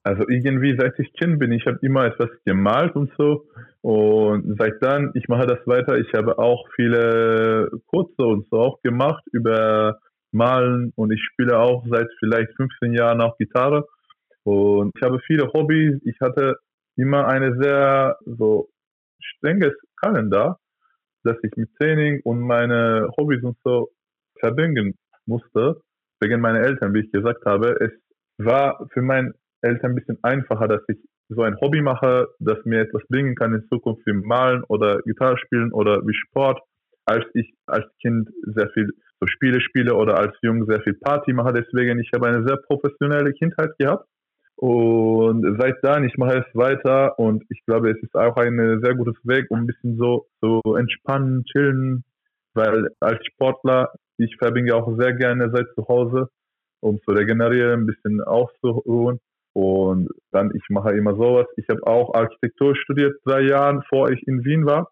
Also 0.04 0.24
irgendwie 0.28 0.76
seit 0.76 0.98
ich 0.98 1.12
Kind 1.14 1.38
bin, 1.38 1.52
ich 1.52 1.64
habe 1.66 1.78
immer 1.82 2.06
etwas 2.06 2.30
gemalt 2.44 2.96
und 2.96 3.12
so. 3.16 3.46
Und 3.82 4.58
seit 4.58 4.82
dann, 4.82 5.12
ich 5.14 5.28
mache 5.28 5.46
das 5.46 5.64
weiter. 5.66 5.96
Ich 5.98 6.12
habe 6.12 6.38
auch 6.38 6.68
viele 6.74 7.70
Kurse 7.86 8.22
und 8.26 8.48
so 8.50 8.58
auch 8.58 8.82
gemacht 8.82 9.22
über 9.32 9.98
Malen 10.32 10.92
und 10.96 11.12
ich 11.12 11.22
spiele 11.22 11.58
auch 11.58 11.84
seit 11.88 12.08
vielleicht 12.18 12.52
15 12.56 12.94
Jahren 12.94 13.20
auch 13.20 13.36
Gitarre. 13.36 13.86
Und 14.44 14.92
ich 14.96 15.02
habe 15.02 15.20
viele 15.20 15.52
Hobbys. 15.52 16.00
Ich 16.04 16.20
hatte 16.20 16.56
immer 16.96 17.28
eine 17.28 17.56
sehr 17.60 18.18
so 18.26 18.68
strenges 19.20 19.74
Kalender, 20.00 20.58
dass 21.22 21.36
ich 21.44 21.52
mit 21.56 21.70
Training 21.76 22.20
und 22.24 22.40
meine 22.40 23.08
Hobbys 23.16 23.42
und 23.44 23.56
so 23.62 23.90
verbinden 24.40 24.96
musste. 25.26 25.80
Wegen 26.20 26.40
meiner 26.40 26.60
Eltern, 26.60 26.92
wie 26.94 27.00
ich 27.00 27.12
gesagt 27.12 27.44
habe. 27.44 27.76
Es 27.80 27.92
war 28.38 28.88
für 28.92 29.02
mein 29.02 29.34
Eltern 29.62 29.92
ein 29.92 29.94
bisschen 29.96 30.18
einfacher, 30.22 30.68
dass 30.68 30.82
ich 30.88 30.98
so 31.28 31.42
ein 31.42 31.56
Hobby 31.60 31.80
mache, 31.80 32.28
das 32.38 32.58
mir 32.64 32.80
etwas 32.80 33.02
bringen 33.08 33.34
kann 33.34 33.54
in 33.54 33.66
Zukunft 33.68 34.04
wie 34.06 34.12
Malen 34.12 34.64
oder 34.64 35.00
Gitarre 35.02 35.38
spielen 35.38 35.72
oder 35.72 36.06
wie 36.06 36.14
Sport, 36.14 36.60
als 37.06 37.24
ich 37.34 37.54
als 37.66 37.86
Kind 38.00 38.28
sehr 38.54 38.68
viel 38.70 38.90
so 39.20 39.26
Spiele 39.26 39.60
spiele 39.60 39.94
oder 39.94 40.18
als 40.18 40.34
Jung 40.42 40.66
sehr 40.66 40.80
viel 40.82 40.94
Party 40.94 41.32
mache. 41.32 41.52
Deswegen, 41.52 42.00
ich 42.00 42.10
habe 42.14 42.28
eine 42.28 42.44
sehr 42.46 42.56
professionelle 42.56 43.32
Kindheit 43.32 43.70
gehabt. 43.78 44.06
Und 44.56 45.58
seit 45.60 45.76
dann, 45.82 46.04
ich 46.04 46.16
mache 46.18 46.38
es 46.38 46.54
weiter 46.54 47.18
und 47.18 47.42
ich 47.50 47.64
glaube, 47.66 47.90
es 47.90 48.02
ist 48.02 48.14
auch 48.14 48.36
ein 48.36 48.80
sehr 48.82 48.94
gutes 48.94 49.16
Weg, 49.24 49.46
um 49.50 49.60
ein 49.60 49.66
bisschen 49.66 49.96
so, 49.96 50.26
so 50.40 50.60
entspannen, 50.76 51.44
chillen, 51.44 52.04
weil 52.54 52.88
als 53.00 53.24
Sportler, 53.26 53.92
ich 54.18 54.36
verbringe 54.36 54.74
auch 54.74 54.96
sehr 54.98 55.14
gerne 55.14 55.52
Zeit 55.52 55.66
zu 55.74 55.88
Hause, 55.88 56.28
um 56.80 57.00
zu 57.02 57.10
regenerieren, 57.12 57.80
ein 57.80 57.86
bisschen 57.86 58.20
auszuruhen. 58.20 59.18
Und 59.54 60.08
dann, 60.30 60.50
ich 60.54 60.62
mache 60.70 60.92
immer 60.92 61.14
sowas. 61.14 61.46
Ich 61.56 61.68
habe 61.68 61.86
auch 61.86 62.14
Architektur 62.14 62.74
studiert, 62.76 63.14
drei 63.24 63.42
Jahre, 63.42 63.80
bevor 63.80 64.10
ich 64.10 64.26
in 64.26 64.44
Wien 64.44 64.64
war. 64.64 64.90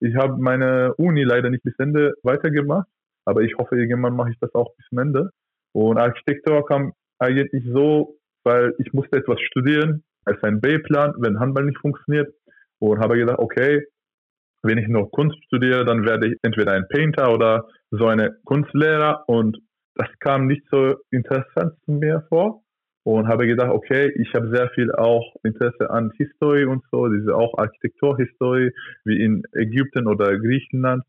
Ich 0.00 0.16
habe 0.16 0.36
meine 0.40 0.94
Uni 0.96 1.22
leider 1.22 1.50
nicht 1.50 1.62
bis 1.62 1.78
Ende 1.78 2.14
weitergemacht, 2.24 2.88
aber 3.24 3.42
ich 3.42 3.54
hoffe, 3.56 3.76
irgendwann 3.76 4.16
mache 4.16 4.30
ich 4.30 4.38
das 4.40 4.52
auch 4.54 4.74
bis 4.76 4.86
zum 4.88 4.98
Ende. 4.98 5.30
Und 5.72 5.98
Architektur 5.98 6.66
kam 6.66 6.92
eigentlich 7.20 7.64
so, 7.72 8.16
weil 8.42 8.74
ich 8.78 8.92
musste 8.92 9.18
etwas 9.18 9.40
studieren 9.40 10.02
als 10.24 10.42
ein 10.42 10.60
B-Plan, 10.60 11.14
wenn 11.18 11.38
Handball 11.38 11.64
nicht 11.64 11.78
funktioniert. 11.78 12.34
Und 12.80 12.98
habe 12.98 13.16
gedacht, 13.16 13.38
okay, 13.38 13.86
wenn 14.64 14.78
ich 14.78 14.88
noch 14.88 15.10
Kunst 15.12 15.36
studiere, 15.44 15.84
dann 15.84 16.04
werde 16.04 16.26
ich 16.26 16.38
entweder 16.42 16.72
ein 16.72 16.88
Painter 16.88 17.32
oder 17.32 17.68
so 17.92 18.06
eine 18.06 18.36
Kunstlehrer. 18.44 19.22
Und 19.28 19.58
das 19.94 20.08
kam 20.18 20.48
nicht 20.48 20.64
so 20.72 20.96
interessant 21.12 21.74
zu 21.84 21.92
mir 21.92 22.26
vor 22.28 22.62
und 23.04 23.26
habe 23.26 23.46
gedacht, 23.46 23.70
okay, 23.70 24.12
ich 24.16 24.32
habe 24.34 24.54
sehr 24.54 24.68
viel 24.70 24.92
auch 24.92 25.34
Interesse 25.42 25.90
an 25.90 26.12
Historie 26.16 26.64
und 26.64 26.82
so, 26.90 27.08
diese 27.08 27.34
auch 27.34 27.58
Architekturhistorie, 27.58 28.70
wie 29.04 29.20
in 29.20 29.42
Ägypten 29.52 30.06
oder 30.06 30.38
Griechenland. 30.38 31.02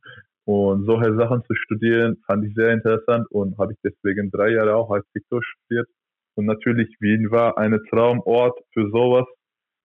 Und 0.46 0.86
solche 0.86 1.16
Sachen 1.16 1.44
zu 1.46 1.56
studieren, 1.56 2.18
fand 2.26 2.46
ich 2.46 2.54
sehr 2.54 2.74
interessant 2.74 3.28
und 3.32 3.58
habe 3.58 3.74
ich 3.74 3.80
deswegen 3.84 4.30
drei 4.30 4.50
Jahre 4.50 4.76
auch 4.76 4.92
Architektur 4.92 5.42
studiert. 5.42 5.88
Und 6.36 6.46
natürlich, 6.46 6.90
Wien 7.00 7.32
war 7.32 7.58
ein 7.58 7.80
Traumort 7.90 8.60
für 8.74 8.90
sowas. 8.90 9.26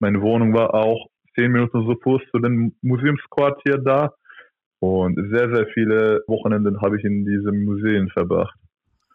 Meine 0.01 0.21
Wohnung 0.21 0.55
war 0.55 0.75
auch 0.75 1.09
zehn 1.37 1.53
Minuten 1.53 1.87
so 1.87 1.95
Fuß 2.03 2.23
zu 2.33 2.39
dem 2.41 2.75
Museumsquartier 2.83 3.79
da. 3.79 4.15
Und 4.81 5.17
sehr, 5.31 5.55
sehr 5.55 5.67
viele 5.75 6.23
Wochenenden 6.27 6.81
habe 6.81 6.99
ich 6.99 7.05
in 7.05 7.25
diesen 7.25 7.65
Museen 7.65 8.09
verbracht. 8.11 8.59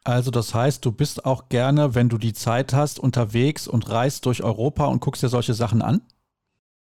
Also 0.05 0.31
das 0.31 0.53
heißt, 0.53 0.83
du 0.85 0.91
bist 0.91 1.25
auch 1.25 1.47
gerne, 1.47 1.95
wenn 1.95 2.09
du 2.09 2.17
die 2.17 2.33
Zeit 2.33 2.73
hast, 2.73 2.99
unterwegs 2.99 3.67
und 3.67 3.89
reist 3.89 4.25
durch 4.25 4.43
Europa 4.43 4.85
und 4.85 4.99
guckst 5.01 5.23
dir 5.23 5.29
solche 5.29 5.53
Sachen 5.53 5.81
an? 5.81 6.01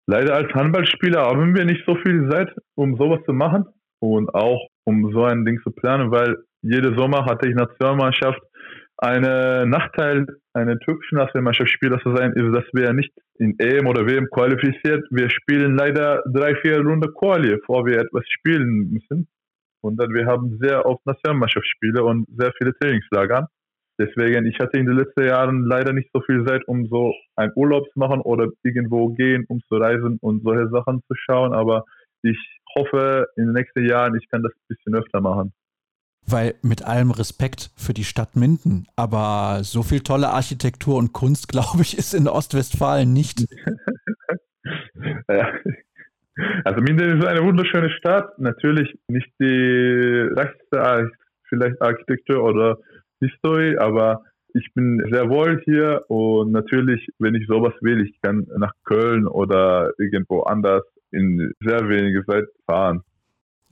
Leider 0.07 0.35
als 0.35 0.53
Handballspieler 0.53 1.23
haben 1.23 1.55
wir 1.55 1.65
nicht 1.65 1.83
so 1.87 1.95
viel 1.97 2.29
Zeit, 2.29 2.51
um 2.75 2.97
sowas 2.97 3.21
zu 3.25 3.33
machen 3.33 3.65
und 4.01 4.35
auch 4.35 4.69
um 4.85 5.13
so 5.13 5.25
ein 5.25 5.45
Ding 5.45 5.61
zu 5.63 5.71
planen, 5.71 6.11
weil 6.11 6.37
jede 6.63 6.95
Sommer 6.97 7.25
hatte 7.25 7.49
ich 7.49 7.55
Nationalmannschaft. 7.55 8.41
Eine 8.97 9.67
Nachteil 9.67 10.27
einer 10.53 10.79
türkischen 10.79 11.19
Nationalmannschaftsspieler 11.19 12.01
zu 12.01 12.15
sein, 12.17 12.33
ist, 12.33 12.55
dass 12.55 12.65
wir 12.73 12.93
nicht 12.93 13.13
in 13.39 13.59
EM 13.59 13.87
oder 13.87 14.07
WM 14.07 14.29
qualifiziert. 14.31 15.05
Wir 15.11 15.31
spielen 15.31 15.77
leider 15.77 16.23
drei, 16.33 16.55
vier 16.57 16.81
Runden 16.81 17.13
Quali, 17.15 17.57
bevor 17.57 17.87
wir 17.87 17.99
etwas 17.99 18.25
spielen 18.29 18.91
müssen. 18.93 19.29
Und 19.85 19.97
dann 19.97 20.15
wir 20.15 20.27
haben 20.27 20.59
sehr 20.61 20.87
oft 20.87 21.05
Nationalmannschaftsspiele 21.07 22.03
und 22.03 22.27
sehr 22.37 22.53
viele 22.59 22.75
Trainingslager. 22.75 23.49
Deswegen, 23.99 24.47
ich 24.47 24.59
hatte 24.59 24.79
in 24.79 24.87
den 24.87 24.97
letzten 24.97 25.25
Jahren 25.25 25.63
leider 25.65 25.93
nicht 25.93 26.11
so 26.13 26.21
viel 26.23 26.45
Zeit, 26.45 26.67
um 26.67 26.87
so 26.87 27.15
einen 27.37 27.53
Urlaub 27.55 27.85
zu 27.93 27.99
machen 27.99 28.21
oder 28.21 28.49
irgendwo 28.65 29.11
gehen, 29.11 29.45
um 29.49 29.61
zu 29.69 29.77
reisen 29.77 30.19
und 30.21 30.43
solche 30.43 30.69
Sachen 30.71 31.01
zu 31.07 31.15
schauen. 31.15 31.53
Aber 31.53 31.85
ich 32.23 32.39
hoffe, 32.75 33.27
in 33.37 33.45
den 33.45 33.53
nächsten 33.53 33.87
Jahren, 33.87 34.17
ich 34.17 34.29
kann 34.31 34.43
das 34.43 34.53
ein 34.53 34.67
bisschen 34.69 34.97
öfter 34.97 35.21
machen. 35.21 35.53
Weil 36.27 36.55
mit 36.63 36.83
allem 36.83 37.11
Respekt 37.11 37.71
für 37.77 37.93
die 37.93 38.05
Stadt 38.05 38.35
Minden, 38.35 38.87
aber 38.97 39.61
so 39.63 39.83
viel 39.83 40.01
tolle 40.01 40.31
Architektur 40.31 40.97
und 40.97 41.13
Kunst, 41.13 41.49
glaube 41.53 41.83
ich, 41.83 41.97
ist 41.97 42.15
in 42.15 42.27
Ostwestfalen 42.27 43.13
nicht. 43.13 43.47
ja. 45.29 45.53
Also 46.65 46.81
Minden 46.81 47.19
ist 47.19 47.27
eine 47.27 47.45
wunderschöne 47.45 47.91
Stadt. 47.91 48.39
Natürlich 48.39 48.99
nicht 49.09 49.31
die 49.41 50.29
reichste 50.33 51.11
vielleicht 51.49 51.81
Architektur 51.81 52.43
oder 52.43 52.79
History, 53.21 53.77
aber 53.79 54.23
ich 54.55 54.69
bin 54.75 55.03
sehr 55.11 55.29
wohl 55.29 55.61
hier 55.65 56.03
und 56.09 56.53
natürlich, 56.53 57.09
wenn 57.19 57.35
ich 57.35 57.47
sowas 57.47 57.75
will, 57.81 58.01
ich 58.03 58.21
kann 58.23 58.47
nach 58.57 58.73
Köln 58.85 59.27
oder 59.27 59.93
irgendwo 59.99 60.43
anders 60.43 60.83
in 61.11 61.53
sehr 61.61 61.89
wenige 61.89 62.25
Zeit 62.25 62.45
fahren. 62.67 63.03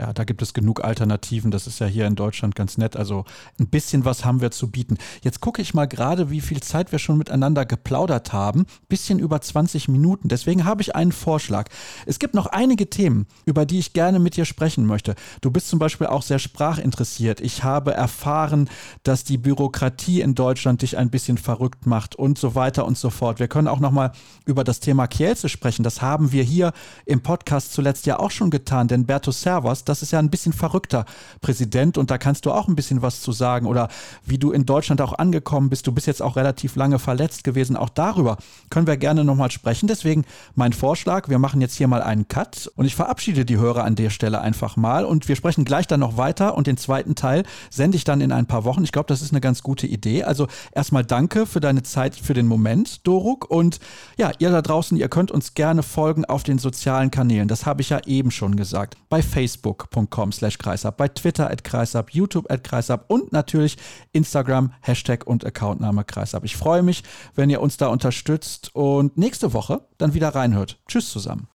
Ja, 0.01 0.13
da 0.15 0.25
gibt 0.25 0.41
es 0.41 0.55
genug 0.55 0.83
Alternativen. 0.83 1.51
Das 1.51 1.67
ist 1.67 1.79
ja 1.79 1.87
hier 1.87 2.07
in 2.07 2.15
Deutschland 2.15 2.57
ganz 2.57 2.79
nett. 2.79 2.97
Also 2.97 3.25
ein 3.61 3.69
bisschen 3.69 4.07
was 4.07 4.25
haben 4.25 4.41
wir 4.41 4.51
zu 4.51 4.71
bieten. 4.71 4.97
Jetzt 5.23 5.41
gucke 5.41 5.61
ich 5.61 5.75
mal 5.75 5.87
gerade, 5.87 6.31
wie 6.31 6.41
viel 6.41 6.61
Zeit 6.61 6.93
wir 6.93 6.99
schon 6.99 7.19
miteinander 7.19 7.67
geplaudert 7.67 8.33
haben. 8.33 8.65
Bisschen 8.89 9.19
über 9.19 9.43
20 9.43 9.89
Minuten. 9.89 10.29
Deswegen 10.29 10.65
habe 10.65 10.81
ich 10.81 10.97
einen 10.97 11.13
Vorschlag. 11.13 11.69
Es 12.07 12.19
gibt 12.19 12.35
noch 12.35 12.47
einige 12.47 12.89
Themen, 12.89 13.27
über 13.45 13.67
die 13.67 13.79
ich 13.79 13.93
gerne 13.93 14.19
mit 14.19 14.37
dir 14.37 14.47
sprechen 14.47 14.87
möchte. 14.87 15.15
Du 15.43 15.51
bist 15.51 15.69
zum 15.69 15.79
Beispiel 15.79 16.07
auch 16.07 16.23
sehr 16.23 16.39
sprachinteressiert. 16.39 17.43
Ich 17.43 17.63
habe 17.63 17.93
erfahren, 17.93 18.71
dass 19.03 19.25
die 19.25 19.39
Bürokratie 19.39 20.23
in 20.23 20.35
Deutschland 20.35 20.81
dich 20.81 20.97
ein 20.97 21.11
bisschen 21.11 21.37
verrückt 21.37 21.87
macht 21.87 22.17
und 22.17 22.39
so 22.39 22.55
weiter 22.55 22.87
und 22.87 22.97
so 22.97 23.11
fort. 23.11 23.41
Wir 23.41 23.49
können 23.49 23.69
auch 23.69 23.81
noch 23.81 23.93
mal 23.93 24.13
über 24.47 24.65
das 24.65 24.81
Thema 24.81 25.07
Kielce 25.07 25.51
sprechen. 25.51 25.83
Das 25.83 26.01
haben 26.01 26.33
wir 26.33 26.43
hier 26.43 26.73
im 27.05 27.23
Podcast 27.23 27.75
zuletzt 27.75 28.07
ja 28.07 28.19
auch 28.19 28.31
schon 28.31 28.51
getan, 28.51 28.89
denn 28.89 29.05
Bertus 29.05 29.43
Das 29.89 30.03
ist 30.03 30.13
ja 30.13 30.19
ein 30.19 30.31
bisschen 30.31 30.53
verrückter 30.53 31.05
Präsident 31.41 31.99
und 31.99 32.11
da 32.11 32.19
kannst 32.19 32.47
du 32.47 32.53
auch 32.53 32.69
ein 32.69 32.77
bisschen 32.77 33.03
was 33.03 33.21
zu 33.21 33.33
sagen 33.33 33.67
oder 33.67 33.89
wie 34.25 34.39
du 34.39 34.53
in 34.53 34.67
Deutschland 34.67 35.01
auch 35.01 35.15
angekommen 35.15 35.71
bist. 35.71 35.87
Du 35.87 35.93
bist 35.93 36.07
jetzt 36.07 36.23
auch 36.23 36.37
relativ 36.37 36.77
lange 36.77 36.99
verletzt 36.99 37.45
gewesen. 37.45 37.77
Auch 37.77 37.89
darüber 37.89 38.37
können 38.71 38.87
wir 38.87 38.97
gerne 38.97 39.25
nochmal 39.25 39.51
sprechen. 39.51 39.87
Deswegen 39.87 40.25
mein 40.55 40.73
Vorschlag, 40.73 41.29
wir 41.29 41.39
machen 41.39 41.61
jetzt 41.61 41.77
hier 41.77 41.89
mal 41.89 42.03
einen 42.03 42.29
Cut 42.29 42.71
und 42.77 42.85
ich 42.85 42.95
verabschiede 42.95 43.45
die 43.45 43.59
Hörer 43.59 43.85
an 43.85 43.95
der 43.95 44.11
Stelle 44.11 44.41
einfach 44.41 44.77
mal 44.77 45.05
und 45.05 45.29
wir 45.29 45.37
sprechen 45.37 45.65
gleich 45.65 45.87
dann 45.87 46.01
noch 46.01 46.17
weiter 46.17 46.57
und 46.57 46.67
den 46.67 46.77
zweiten 46.77 47.15
Teil 47.15 47.45
sende 47.71 47.97
ich 47.97 48.05
dann 48.05 48.21
in 48.21 48.33
ein 48.33 48.47
paar 48.47 48.65
Wochen. 48.65 48.85
Ich 48.85 48.93
glaube, 48.93 49.09
das 49.09 49.23
ist 49.23 49.33
eine 49.33 49.41
ganz 49.41 49.63
gute 49.63 49.87
Idee. 49.87 50.25
Also 50.25 50.47
erstmal 50.73 51.05
danke 51.05 51.47
für 51.47 51.61
deine 51.61 51.83
Zeit, 51.83 52.15
für 52.15 52.35
den 52.35 52.47
Moment, 52.47 53.07
Doruk. 53.07 53.51
Und 53.51 53.81
ja, 54.17 54.31
ihr 54.39 54.51
da 54.51 54.63
draußen, 54.63 54.97
ihr 54.97 55.09
könnt 55.09 55.31
uns 55.31 55.55
gerne 55.55 55.83
folgen 55.83 56.25
auf 56.25 56.43
den 56.43 56.59
sozialen 56.59 57.11
Kanälen. 57.11 57.49
Das 57.49 57.67
habe 57.67 57.83
ich 57.83 57.91
ja 57.91 58.01
eben 58.07 58.31
schon 58.31 58.57
gesagt. 58.57 58.97
Bei 59.09 59.23
Facebook, 59.23 59.72
facebook.com 59.73 60.33
slash 60.33 60.59
kreisab, 60.59 60.97
bei 60.97 61.09
Twitter 61.09 61.51
at 61.51 61.65
kreisab, 61.65 62.11
YouTube 62.11 62.51
at 62.51 62.65
kreisab 62.65 63.05
und 63.09 63.33
natürlich 63.33 63.77
Instagram, 64.13 64.73
Hashtag 64.81 65.27
und 65.27 65.45
Accountname 65.45 66.05
kreisab. 66.05 66.45
Ich 66.45 66.57
freue 66.57 66.83
mich, 66.83 67.03
wenn 67.35 67.51
ihr 67.51 67.61
uns 67.61 67.77
da 67.77 67.89
unterstützt 67.89 68.75
und 68.75 69.17
nächste 69.17 69.53
Woche 69.53 69.83
dann 69.99 70.15
wieder 70.15 70.29
reinhört. 70.29 70.79
Tschüss 70.87 71.11
zusammen. 71.11 71.49